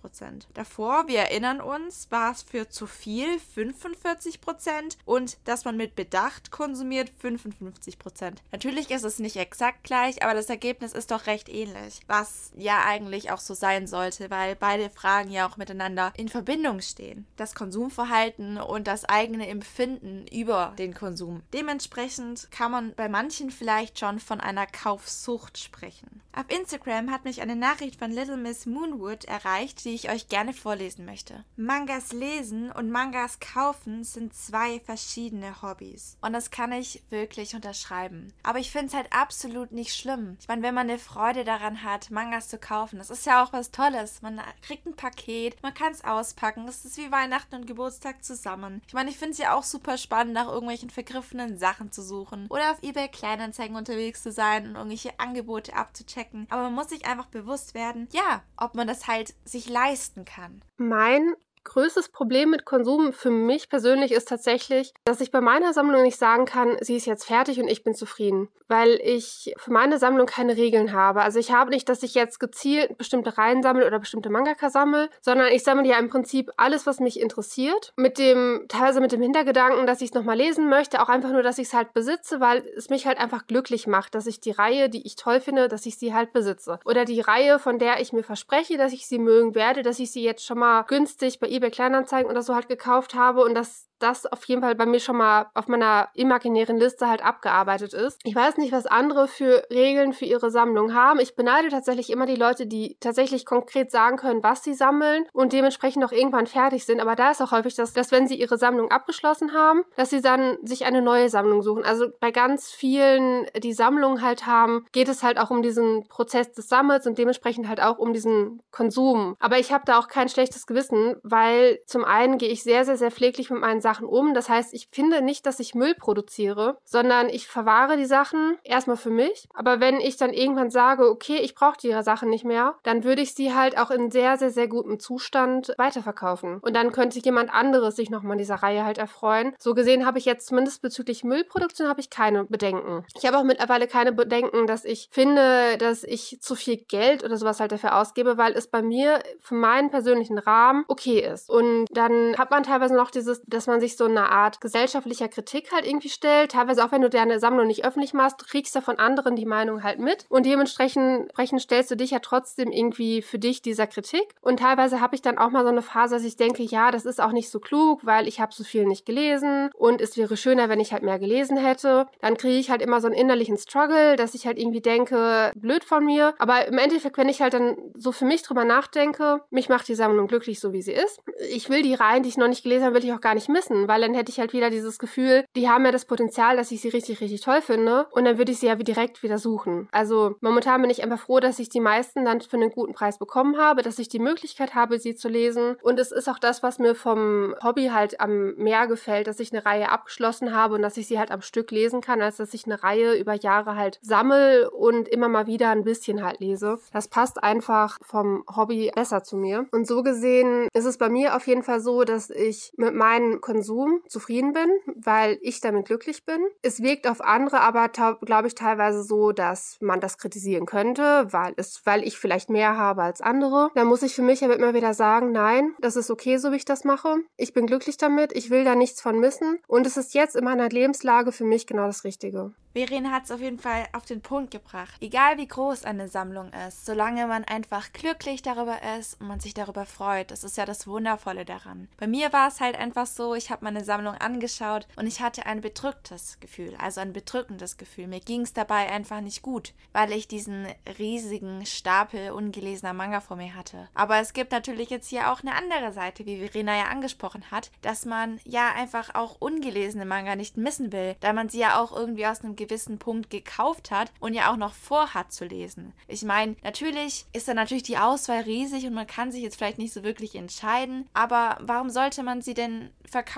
Davor, 0.54 1.08
wir 1.08 1.20
erinnern 1.20 1.62
uns, 1.62 2.10
war 2.10 2.32
es 2.32 2.44
für 2.44 2.70
zu 2.70 2.88
viel 2.88 3.40
45% 3.56 4.98
und 5.06 5.38
dass 5.46 5.66
man 5.66 5.78
mit 5.78 5.96
Bedacht 5.96 6.52
konsumiert 6.52 7.12
55%. 7.22 8.38
Natürlich 8.52 8.92
ist 8.92 9.04
es 9.04 9.20
nicht 9.20 9.36
exakt 9.36 9.84
gleich, 9.84 10.24
aber 10.24 10.34
das 10.34 10.50
Ergebnis 10.50 10.94
ist 10.94 11.12
doch 11.12 11.28
recht 11.28 11.50
ähnlich, 11.50 12.02
was 12.08 12.52
ja 12.56 12.84
eigentlich 12.86 13.32
auch 13.32 13.40
so 13.40 13.54
sein 13.54 13.88
sollte, 13.88 14.30
weil 14.30 14.56
beide 14.56 14.90
Fragen 14.90 15.32
ja 15.32 15.48
auch 15.48 15.58
miteinander 15.58 16.14
in 16.16 16.30
Verbindung 16.30 16.82
stehen. 16.82 17.28
Das 17.36 17.56
Konsumverhalten 17.56 18.19
Verhalten 18.20 18.58
und 18.58 18.88
das 18.88 19.06
eigene 19.06 19.48
Empfinden 19.48 20.26
über 20.28 20.74
den 20.78 20.94
Konsum. 20.94 21.42
Dementsprechend 21.54 22.52
kann 22.52 22.72
man 22.72 22.94
bei 22.96 23.08
manchen 23.08 23.50
vielleicht 23.50 23.98
schon 23.98 24.20
von 24.20 24.42
einer 24.42 24.68
Kaufsucht 24.68 25.58
sprechen. 25.58 26.22
Auf 26.34 26.46
Instagram 26.50 27.12
hat 27.12 27.26
mich 27.26 27.42
eine 27.42 27.56
Nachricht 27.56 27.98
von 28.00 28.12
Little 28.12 28.38
Miss 28.38 28.66
Moonwood 28.66 29.26
erreicht, 29.26 29.84
die 29.84 29.96
ich 29.96 30.10
euch 30.10 30.30
gerne 30.30 30.54
vorlesen 30.54 31.04
möchte. 31.06 31.44
Mangas 31.58 32.14
lesen 32.14 32.72
und 32.72 32.92
Mangas 32.92 33.40
kaufen 33.40 34.04
sind 34.04 34.34
zwei 34.34 34.80
verschiedene 34.80 35.62
Hobbys. 35.62 36.18
Und 36.22 36.34
das 36.34 36.52
kann 36.52 36.72
ich 36.72 37.02
wirklich 37.10 37.56
unterschreiben. 37.56 38.32
Aber 38.44 38.60
ich 38.60 38.72
finde 38.72 38.88
es 38.88 38.94
halt 38.94 39.12
absolut 39.12 39.72
nicht 39.72 39.96
schlimm. 39.96 40.38
Ich 40.40 40.48
meine, 40.48 40.62
wenn 40.62 40.76
man 40.76 40.90
eine 40.90 41.00
Freude 41.00 41.44
daran 41.44 41.84
hat, 41.84 42.12
Mangas 42.12 42.48
zu 42.48 42.58
kaufen, 42.58 43.00
das 43.00 43.10
ist 43.10 43.26
ja 43.26 43.44
auch 43.44 43.52
was 43.52 43.72
Tolles. 43.72 44.22
Man 44.22 44.40
kriegt 44.62 44.86
ein 44.86 44.96
Paket, 44.96 45.62
man 45.62 45.74
kann 45.74 45.92
es 45.92 46.04
auspacken. 46.04 46.68
Das 46.68 46.86
ist 46.86 46.98
wie 46.98 47.12
Weihnachten 47.12 47.56
und 47.56 47.68
Geburtstag 47.68 48.09
zusammen. 48.22 48.82
Ich 48.88 48.94
meine, 48.94 49.10
ich 49.10 49.18
finde 49.18 49.34
es 49.34 49.38
ja 49.38 49.54
auch 49.54 49.64
super 49.64 49.98
spannend, 49.98 50.34
nach 50.34 50.48
irgendwelchen 50.48 50.90
vergriffenen 50.90 51.58
Sachen 51.58 51.92
zu 51.92 52.02
suchen. 52.02 52.48
Oder 52.50 52.72
auf 52.72 52.84
eBay 52.84 53.08
Kleinanzeigen 53.08 53.76
unterwegs 53.76 54.24
zu 54.24 54.32
sein 54.32 54.68
und 54.68 54.76
irgendwelche 54.76 55.20
Angebote 55.20 55.76
abzuchecken. 55.76 56.48
Aber 56.50 56.64
man 56.64 56.74
muss 56.74 56.90
sich 56.90 57.06
einfach 57.06 57.28
bewusst 57.28 57.74
werden, 57.74 58.08
ja, 58.12 58.44
ob 58.58 58.76
man 58.76 58.88
das 58.88 59.08
halt 59.08 59.34
sich 59.46 59.70
leisten 59.70 60.26
kann. 60.26 60.62
Mein 60.78 61.36
größtes 61.70 62.10
Problem 62.10 62.50
mit 62.50 62.66
Konsum 62.66 63.14
für 63.14 63.32
mich 63.32 63.70
persönlich 63.70 64.12
ist 64.12 64.28
tatsächlich, 64.28 64.94
dass 65.06 65.22
ich 65.22 65.32
bei 65.32 65.40
meiner 65.40 65.74
Sammlung 65.74 66.04
nicht 66.04 66.18
sagen 66.18 66.46
kann, 66.46 66.78
sie 66.82 66.96
ist 66.96 67.06
jetzt 67.06 67.26
fertig 67.26 67.62
und 67.62 67.68
ich 67.68 67.84
bin 67.84 67.94
zufrieden, 67.94 68.50
weil 68.68 69.00
ich 69.04 69.54
für 69.58 69.72
meine 69.72 70.00
Sammlung 70.00 70.26
keine 70.26 70.58
Regeln 70.58 70.94
habe. 70.94 71.22
Also 71.22 71.40
ich 71.40 71.52
habe 71.52 71.70
nicht, 71.70 71.88
dass 71.88 72.04
ich 72.04 72.16
jetzt 72.16 72.40
gezielt 72.40 72.98
bestimmte 72.98 73.38
Reihen 73.38 73.62
sammle 73.62 73.86
oder 73.86 74.00
bestimmte 74.00 74.30
Mangaka 74.30 74.70
sammle, 74.70 75.10
sondern 75.22 75.48
ich 75.52 75.64
sammle 75.64 75.88
ja 75.88 76.00
im 76.00 76.10
Prinzip 76.10 76.52
alles, 76.58 76.86
was 76.86 77.00
mich 77.00 77.20
interessiert, 77.20 77.94
mit 77.96 78.18
dem 78.18 78.66
teilweise 78.68 79.00
mit 79.00 79.12
dem 79.12 79.22
Hintergedanken, 79.22 79.86
dass 79.86 80.02
ich 80.02 80.10
es 80.10 80.16
nochmal 80.16 80.38
lesen 80.38 80.70
möchte, 80.70 81.02
auch 81.02 81.10
einfach 81.10 81.32
nur, 81.32 81.44
dass 81.44 81.60
ich 81.60 81.68
es 81.68 81.74
halt 81.74 81.94
besitze, 81.94 82.40
weil 82.40 82.64
es 82.76 82.90
mich 82.90 83.06
halt 83.06 83.20
einfach 83.20 83.46
glücklich 83.46 83.86
macht, 83.86 84.16
dass 84.16 84.26
ich 84.26 84.40
die 84.40 84.52
Reihe, 84.52 84.90
die 84.90 85.06
ich 85.06 85.16
toll 85.16 85.40
finde, 85.40 85.68
dass 85.68 85.86
ich 85.86 85.98
sie 85.98 86.14
halt 86.14 86.34
besitze. 86.34 86.80
Oder 86.86 87.06
die 87.06 87.22
Reihe, 87.22 87.60
von 87.60 87.78
der 87.78 88.02
ich 88.02 88.12
mir 88.12 88.24
verspreche, 88.24 88.78
dass 88.78 88.94
ich 88.94 89.08
sie 89.08 89.20
mögen 89.20 89.54
werde, 89.54 89.84
dass 89.84 90.00
ich 90.00 90.12
sie 90.12 90.24
jetzt 90.24 90.46
schon 90.46 90.60
mal 90.60 90.84
günstig 90.84 91.40
bei 91.40 91.48
eBay 91.60 91.72
Kleinanzeigen 91.72 92.32
oder 92.32 92.42
so 92.42 92.56
halt 92.56 92.68
gekauft 92.68 93.14
habe 93.14 93.44
und 93.44 93.54
das 93.54 93.89
das 94.00 94.26
auf 94.26 94.44
jeden 94.46 94.62
Fall 94.62 94.76
bei 94.76 94.86
mir 94.86 95.00
schon 95.00 95.18
mal 95.18 95.48
auf 95.54 95.68
meiner 95.68 96.10
imaginären 96.14 96.78
Liste 96.78 97.10
halt 97.10 97.24
abgearbeitet 97.24 97.94
ist. 97.94 98.20
Ich 98.24 98.36
weiß 98.36 98.58
nicht, 98.58 98.72
was 98.72 98.86
andere 98.86 99.28
für 99.28 99.64
Regeln 99.70 100.14
für 100.14 100.26
ihre 100.26 100.52
Sammlung 100.52 100.94
haben. 100.94 101.20
Ich 101.20 101.36
beneide 101.36 101.70
tatsächlich 101.70 102.10
immer 102.10 102.26
die 102.26 102.36
Leute, 102.36 102.68
die 102.68 102.98
tatsächlich 103.00 103.46
konkret 103.46 103.92
sagen 103.92 104.18
können, 104.18 104.44
was 104.44 104.64
sie 104.64 104.74
sammeln 104.74 105.26
und 105.34 105.54
dementsprechend 105.54 106.04
auch 106.04 106.12
irgendwann 106.12 106.48
fertig 106.48 106.86
sind. 106.86 107.00
Aber 107.00 107.16
da 107.16 107.32
ist 107.32 107.42
auch 107.42 107.52
häufig 107.52 107.76
das, 107.76 107.94
dass 107.94 108.12
wenn 108.12 108.28
sie 108.28 108.36
ihre 108.36 108.58
Sammlung 108.58 108.92
abgeschlossen 108.92 109.54
haben, 109.54 109.84
dass 109.96 110.10
sie 110.10 110.22
dann 110.22 110.58
sich 110.64 110.86
eine 110.86 111.02
neue 111.02 111.30
Sammlung 111.30 111.62
suchen. 111.62 111.84
Also 111.84 112.08
bei 112.20 112.32
ganz 112.32 112.72
vielen, 112.72 113.48
die 113.58 113.74
Sammlungen 113.74 114.22
halt 114.22 114.46
haben, 114.46 114.86
geht 114.92 115.10
es 115.10 115.24
halt 115.24 115.38
auch 115.38 115.50
um 115.50 115.62
diesen 115.62 116.08
Prozess 116.08 116.52
des 116.52 116.70
Sammels 116.70 117.08
und 117.08 117.18
dementsprechend 117.18 117.68
halt 117.68 117.82
auch 117.82 117.98
um 117.98 118.14
diesen 118.14 118.62
Konsum. 118.72 119.36
Aber 119.40 119.60
ich 119.60 119.72
habe 119.72 119.84
da 119.86 120.00
auch 120.00 120.08
kein 120.08 120.30
schlechtes 120.30 120.68
Gewissen, 120.68 121.16
weil 121.24 121.80
zum 121.86 122.06
einen 122.06 122.38
gehe 122.38 122.50
ich 122.50 122.64
sehr, 122.64 122.86
sehr, 122.86 122.98
sehr 122.98 123.12
pfleglich 123.12 123.50
mit 123.50 123.60
meinen 123.62 123.82
Sachen 123.90 124.08
um. 124.08 124.34
Das 124.34 124.50
heißt, 124.50 124.74
ich 124.74 124.88
finde 124.92 125.22
nicht, 125.22 125.46
dass 125.46 125.60
ich 125.60 125.74
Müll 125.74 125.96
produziere, 125.96 126.78
sondern 126.84 127.28
ich 127.30 127.48
verwahre 127.48 127.98
die 127.98 128.06
Sachen 128.06 128.58
erstmal 128.64 128.98
für 128.98 129.10
mich. 129.10 129.48
Aber 129.54 129.80
wenn 129.80 130.00
ich 130.00 130.18
dann 130.18 130.32
irgendwann 130.32 130.70
sage, 130.70 131.10
okay, 131.10 131.38
ich 131.38 131.56
brauche 131.56 131.78
die 131.82 131.92
Sachen 132.04 132.30
nicht 132.30 132.46
mehr, 132.46 132.76
dann 132.84 133.04
würde 133.04 133.22
ich 133.22 133.34
sie 133.34 133.56
halt 133.56 133.78
auch 133.78 133.90
in 133.90 134.12
sehr, 134.12 134.38
sehr, 134.38 134.52
sehr 134.52 134.68
gutem 134.68 135.00
Zustand 135.00 135.74
weiterverkaufen. 135.78 136.60
Und 136.60 136.76
dann 136.76 136.92
könnte 136.92 137.20
jemand 137.20 137.52
anderes 137.52 137.96
sich 137.96 138.10
nochmal 138.12 138.38
dieser 138.38 138.56
Reihe 138.56 138.86
halt 138.86 139.00
erfreuen. 139.00 139.54
So 139.58 139.74
gesehen 139.74 140.06
habe 140.06 140.20
ich 140.20 140.26
jetzt 140.26 140.48
zumindest 140.48 140.82
bezüglich 140.82 141.24
Müllproduktion 141.24 141.88
habe 141.88 142.00
ich 142.00 142.10
keine 142.10 142.46
Bedenken. 142.46 143.06
Ich 143.16 143.26
habe 143.26 143.38
auch 143.38 143.44
mittlerweile 143.44 143.88
keine 143.88 144.12
Bedenken, 144.12 144.68
dass 144.68 144.86
ich 144.86 145.10
finde, 145.12 145.78
dass 145.80 146.04
ich 146.04 146.38
zu 146.42 146.56
viel 146.56 146.78
Geld 146.78 147.24
oder 147.24 147.38
sowas 147.38 147.60
halt 147.60 147.72
dafür 147.72 147.98
ausgebe, 147.98 148.38
weil 148.38 148.54
es 148.54 148.68
bei 148.68 148.82
mir 148.82 149.24
für 149.40 149.56
meinen 149.56 149.90
persönlichen 149.90 150.38
Rahmen 150.38 150.86
okay 150.88 151.20
ist. 151.20 151.50
Und 151.50 151.86
dann 151.92 152.38
hat 152.38 152.52
man 152.52 152.64
teilweise 152.64 152.96
noch 152.96 153.12
dieses, 153.12 153.42
dass 153.48 153.68
man 153.68 153.79
sich 153.80 153.98
so 153.98 154.06
eine 154.06 154.30
Art 154.30 154.62
gesellschaftlicher 154.62 155.28
Kritik 155.28 155.72
halt 155.72 155.86
irgendwie 155.86 156.10
stellt. 156.10 156.52
Teilweise 156.52 156.84
auch 156.84 156.92
wenn 156.92 157.02
du 157.02 157.10
deine 157.10 157.40
Sammlung 157.40 157.68
nicht 157.68 157.86
öffentlich 157.86 158.14
machst, 158.14 158.42
du 158.42 158.46
kriegst 158.46 158.76
ja 158.76 158.82
von 158.82 159.00
anderen 159.00 159.36
die 159.36 159.46
Meinung 159.46 159.84
halt 159.84 160.00
mit. 160.00 160.26
Und 160.30 160.46
dementsprechend 160.46 161.32
stellst 161.60 161.92
du 161.92 161.96
dich 161.96 162.12
ja 162.12 162.20
trotzdem 162.20 162.72
irgendwie 162.72 163.22
für 163.22 163.40
dich 163.40 163.62
dieser 163.62 163.88
Kritik. 163.88 164.36
Und 164.42 164.60
teilweise 164.60 165.02
habe 165.02 165.16
ich 165.16 165.22
dann 165.22 165.38
auch 165.38 165.50
mal 165.50 165.64
so 165.64 165.70
eine 165.70 165.82
Phase, 165.82 166.16
dass 166.16 166.24
ich 166.24 166.38
denke, 166.38 166.64
ja, 166.64 166.92
das 166.92 167.06
ist 167.06 167.22
auch 167.22 167.32
nicht 167.32 167.50
so 167.50 167.60
klug, 167.60 168.06
weil 168.06 168.28
ich 168.28 168.40
habe 168.40 168.54
so 168.54 168.64
viel 168.64 168.86
nicht 168.86 169.06
gelesen 169.06 169.70
und 169.76 170.02
es 170.02 170.18
wäre 170.18 170.38
schöner, 170.38 170.70
wenn 170.70 170.80
ich 170.80 170.94
halt 170.94 171.04
mehr 171.04 171.20
gelesen 171.20 171.58
hätte. 171.58 172.08
Dann 172.22 172.38
kriege 172.38 172.58
ich 172.58 172.70
halt 172.70 172.82
immer 172.82 173.02
so 173.02 173.08
einen 173.08 173.16
innerlichen 173.16 173.58
Struggle, 173.58 174.16
dass 174.16 174.34
ich 174.34 174.48
halt 174.48 174.58
irgendwie 174.58 174.82
denke, 174.82 175.52
blöd 175.56 175.84
von 175.84 176.06
mir. 176.06 176.34
Aber 176.40 176.68
im 176.68 176.78
Endeffekt, 176.78 177.18
wenn 177.18 177.30
ich 177.30 177.42
halt 177.42 177.54
dann 177.54 177.78
so 177.94 178.12
für 178.12 178.26
mich 178.26 178.42
drüber 178.42 178.66
nachdenke, 178.66 179.42
mich 179.50 179.70
macht 179.70 179.88
die 179.88 179.96
Sammlung 179.96 180.28
glücklich, 180.28 180.60
so 180.60 180.74
wie 180.74 180.82
sie 180.82 180.94
ist. 180.94 181.22
Ich 181.50 181.70
will 181.70 181.82
die 181.82 181.94
Reihen, 181.94 182.24
die 182.24 182.30
ich 182.30 182.38
noch 182.38 182.48
nicht 182.48 182.64
gelesen 182.64 182.86
habe, 182.86 182.96
will 182.96 183.06
ich 183.06 183.14
auch 183.14 183.22
gar 183.22 183.36
nicht 183.36 183.50
missen, 183.50 183.69
weil 183.88 184.02
dann 184.02 184.14
hätte 184.14 184.32
ich 184.32 184.40
halt 184.40 184.54
wieder 184.54 184.70
dieses 184.70 185.00
Gefühl, 185.00 185.46
die 185.56 185.70
haben 185.70 185.86
ja 185.86 185.92
das 185.92 186.06
Potenzial, 186.06 186.58
dass 186.58 186.72
ich 186.72 186.82
sie 186.82 186.90
richtig, 186.90 187.22
richtig 187.22 187.42
toll 187.42 187.62
finde 187.62 188.08
und 188.12 188.26
dann 188.26 188.38
würde 188.38 188.52
ich 188.52 188.60
sie 188.60 188.68
ja 188.68 188.76
direkt 188.76 189.24
wieder 189.24 189.38
suchen. 189.38 189.88
Also 189.92 190.36
momentan 190.42 190.82
bin 190.82 190.90
ich 190.90 191.04
einfach 191.04 191.20
froh, 191.20 191.40
dass 191.40 191.60
ich 191.60 191.70
die 191.70 191.80
meisten 191.80 192.26
dann 192.26 192.42
für 192.42 192.58
einen 192.58 192.72
guten 192.72 192.94
Preis 192.94 193.18
bekommen 193.18 193.58
habe, 193.58 193.82
dass 193.82 194.00
ich 194.00 194.10
die 194.10 194.20
Möglichkeit 194.20 194.76
habe, 194.76 195.00
sie 195.00 195.16
zu 195.16 195.30
lesen 195.30 195.78
und 195.82 196.00
es 196.00 196.12
ist 196.12 196.30
auch 196.30 196.40
das, 196.40 196.64
was 196.64 196.80
mir 196.80 196.96
vom 196.96 197.56
Hobby 197.64 197.88
halt 197.88 198.20
am 198.20 198.56
mehr 198.56 198.88
gefällt, 198.88 199.28
dass 199.28 199.40
ich 199.40 199.52
eine 199.54 199.66
Reihe 199.66 199.90
abgeschlossen 199.90 200.54
habe 200.54 200.76
und 200.76 200.82
dass 200.82 200.98
ich 200.98 201.08
sie 201.08 201.20
halt 201.20 201.32
am 201.32 201.42
Stück 201.42 201.72
lesen 201.72 202.02
kann, 202.02 202.22
als 202.22 202.38
dass 202.38 202.54
ich 202.54 202.66
eine 202.66 202.84
Reihe 202.84 203.14
über 203.16 203.34
Jahre 203.34 203.76
halt 203.76 204.00
sammel 204.02 204.68
und 204.68 205.08
immer 205.08 205.30
mal 205.30 205.48
wieder 205.48 205.70
ein 205.70 205.84
bisschen 205.84 206.24
halt 206.24 206.40
lese. 206.40 206.80
Das 206.92 207.08
passt 207.08 207.44
einfach 207.44 207.98
vom 208.02 208.44
Hobby 208.56 208.92
besser 208.94 209.24
zu 209.24 209.38
mir. 209.38 209.68
Und 209.72 209.88
so 209.88 210.04
gesehen 210.04 210.68
ist 210.74 210.86
es 210.86 210.98
bei 210.98 211.10
mir 211.10 211.36
auf 211.36 211.48
jeden 211.48 211.64
Fall 211.64 211.80
so, 211.80 212.04
dass 212.04 212.30
ich 212.30 212.72
mit 212.78 212.94
meinem 212.94 213.42
Konsum 213.60 214.02
zufrieden 214.08 214.54
bin, 214.54 214.70
weil 214.96 215.38
ich 215.42 215.60
damit 215.60 215.88
glücklich 215.88 216.26
bin. 216.26 216.40
Es 216.62 216.82
wirkt 216.82 217.08
auf 217.08 217.20
andere 217.20 217.60
aber, 217.60 217.90
glaube 217.90 218.48
ich, 218.48 218.56
teilweise 218.56 219.04
so, 219.04 219.34
dass 219.34 219.78
man 219.82 220.00
das 220.00 220.18
kritisieren 220.18 220.66
könnte, 220.66 221.28
weil 221.32 221.54
es, 221.58 221.82
weil 221.86 222.04
ich 222.04 222.18
vielleicht 222.18 222.50
mehr 222.50 222.78
habe 222.78 223.04
als 223.04 223.20
andere. 223.20 223.70
Da 223.76 223.84
muss 223.84 224.02
ich 224.02 224.16
für 224.16 224.22
mich 224.22 224.46
aber 224.46 224.56
immer 224.56 224.74
wieder 224.74 224.94
sagen, 224.94 225.34
nein, 225.34 225.74
das 225.80 225.98
ist 225.98 226.10
okay, 226.10 226.38
so 226.38 226.54
wie 226.54 226.56
ich 226.58 226.66
das 226.66 226.86
mache. 226.86 227.18
Ich 227.36 227.54
bin 227.54 227.68
glücklich 227.68 227.98
damit, 227.98 228.32
ich 228.32 228.50
will 228.50 228.64
da 228.64 228.76
nichts 228.76 229.02
von 229.02 229.20
missen 229.20 229.60
und 229.68 229.86
es 229.86 229.98
ist 229.98 230.14
jetzt 230.14 230.38
in 230.38 230.46
meiner 230.46 230.70
Lebenslage 230.70 231.34
für 231.34 231.44
mich 231.44 231.68
genau 231.68 231.88
das 231.88 232.06
Richtige. 232.06 232.54
Verena 232.74 233.12
hat 233.12 233.24
es 233.26 233.32
auf 233.32 233.42
jeden 233.42 233.58
Fall 233.58 233.88
auf 233.94 234.06
den 234.06 234.22
Punkt 234.22 234.52
gebracht. 234.52 234.96
Egal 235.02 235.38
wie 235.38 235.48
groß 235.48 235.86
eine 235.86 236.08
Sammlung 236.08 236.52
ist, 236.68 236.86
solange 236.86 237.26
man 237.26 237.44
einfach 237.44 237.92
glücklich 237.94 238.44
darüber 238.44 238.78
ist 239.00 239.20
und 239.20 239.28
man 239.28 239.40
sich 239.40 239.56
darüber 239.56 239.86
freut, 239.86 240.30
das 240.30 240.44
ist 240.44 240.56
ja 240.56 240.66
das 240.66 240.86
Wundervolle 240.86 241.46
daran. 241.46 241.90
Bei 241.98 242.06
mir 242.06 242.32
war 242.32 242.48
es 242.48 242.62
halt 242.62 242.78
einfach 242.78 243.08
so, 243.08 243.34
ich 243.34 243.49
habe 243.50 243.66
meine 243.66 243.84
Sammlung 243.84 244.16
angeschaut 244.16 244.88
und 244.96 245.08
ich 245.08 245.22
hatte 245.22 245.46
ein 245.46 245.62
bedrücktes 245.62 246.40
Gefühl, 246.40 246.76
also 246.78 247.02
ein 247.02 247.14
bedrückendes 247.14 247.78
Gefühl. 247.78 248.08
Mir 248.08 248.20
ging 248.20 248.42
es 248.42 248.54
dabei 248.54 248.90
einfach 248.90 249.22
nicht 249.22 249.42
gut, 249.42 249.74
weil 249.94 250.12
ich 250.12 250.28
diesen 250.28 250.68
riesigen 250.98 251.66
Stapel 251.66 252.32
ungelesener 252.32 252.94
Manga 252.94 253.22
vor 253.22 253.38
mir 253.38 253.56
hatte. 253.56 253.90
Aber 253.94 254.18
es 254.20 254.34
gibt 254.34 254.52
natürlich 254.52 254.90
jetzt 254.90 255.10
hier 255.10 255.32
auch 255.32 255.42
eine 255.42 255.56
andere 255.56 255.92
Seite, 255.94 256.26
wie 256.26 256.40
Verena 256.40 256.78
ja 256.78 256.86
angesprochen 256.86 257.44
hat, 257.52 257.72
dass 257.82 258.06
man 258.06 258.40
ja 258.44 258.72
einfach 258.74 259.16
auch 259.16 259.38
ungelesene 259.40 260.06
Manga 260.06 260.36
nicht 260.36 260.58
missen 260.58 260.92
will, 260.92 261.16
da 261.20 261.34
man 261.34 261.50
sie 261.50 261.60
ja 261.60 261.82
auch 261.82 261.96
irgendwie 261.96 262.26
aus 262.28 262.42
einem 262.42 262.56
gewissen 262.56 263.00
Punkt 263.00 263.30
gekauft 263.30 263.92
hat 263.92 264.12
und 264.20 264.34
ja 264.34 264.52
auch 264.52 264.58
noch 264.58 264.74
vorhat 264.74 265.32
zu 265.32 265.46
lesen. 265.46 265.94
Ich 266.08 266.24
meine, 266.24 266.56
natürlich 266.64 267.26
ist 267.34 267.48
da 267.48 267.54
natürlich 267.54 267.84
die 267.84 267.98
Auswahl 267.98 268.42
riesig 268.42 268.86
und 268.86 268.94
man 268.94 269.08
kann 269.08 269.32
sich 269.32 269.42
jetzt 269.42 269.58
vielleicht 269.58 269.78
nicht 269.78 269.94
so 269.94 270.04
wirklich 270.04 270.36
entscheiden, 270.36 271.08
aber 271.14 271.58
warum 271.62 271.90
sollte 271.90 272.24
man 272.24 272.42
sie 272.42 272.54
denn 272.54 272.90
verkaufen, 273.10 273.29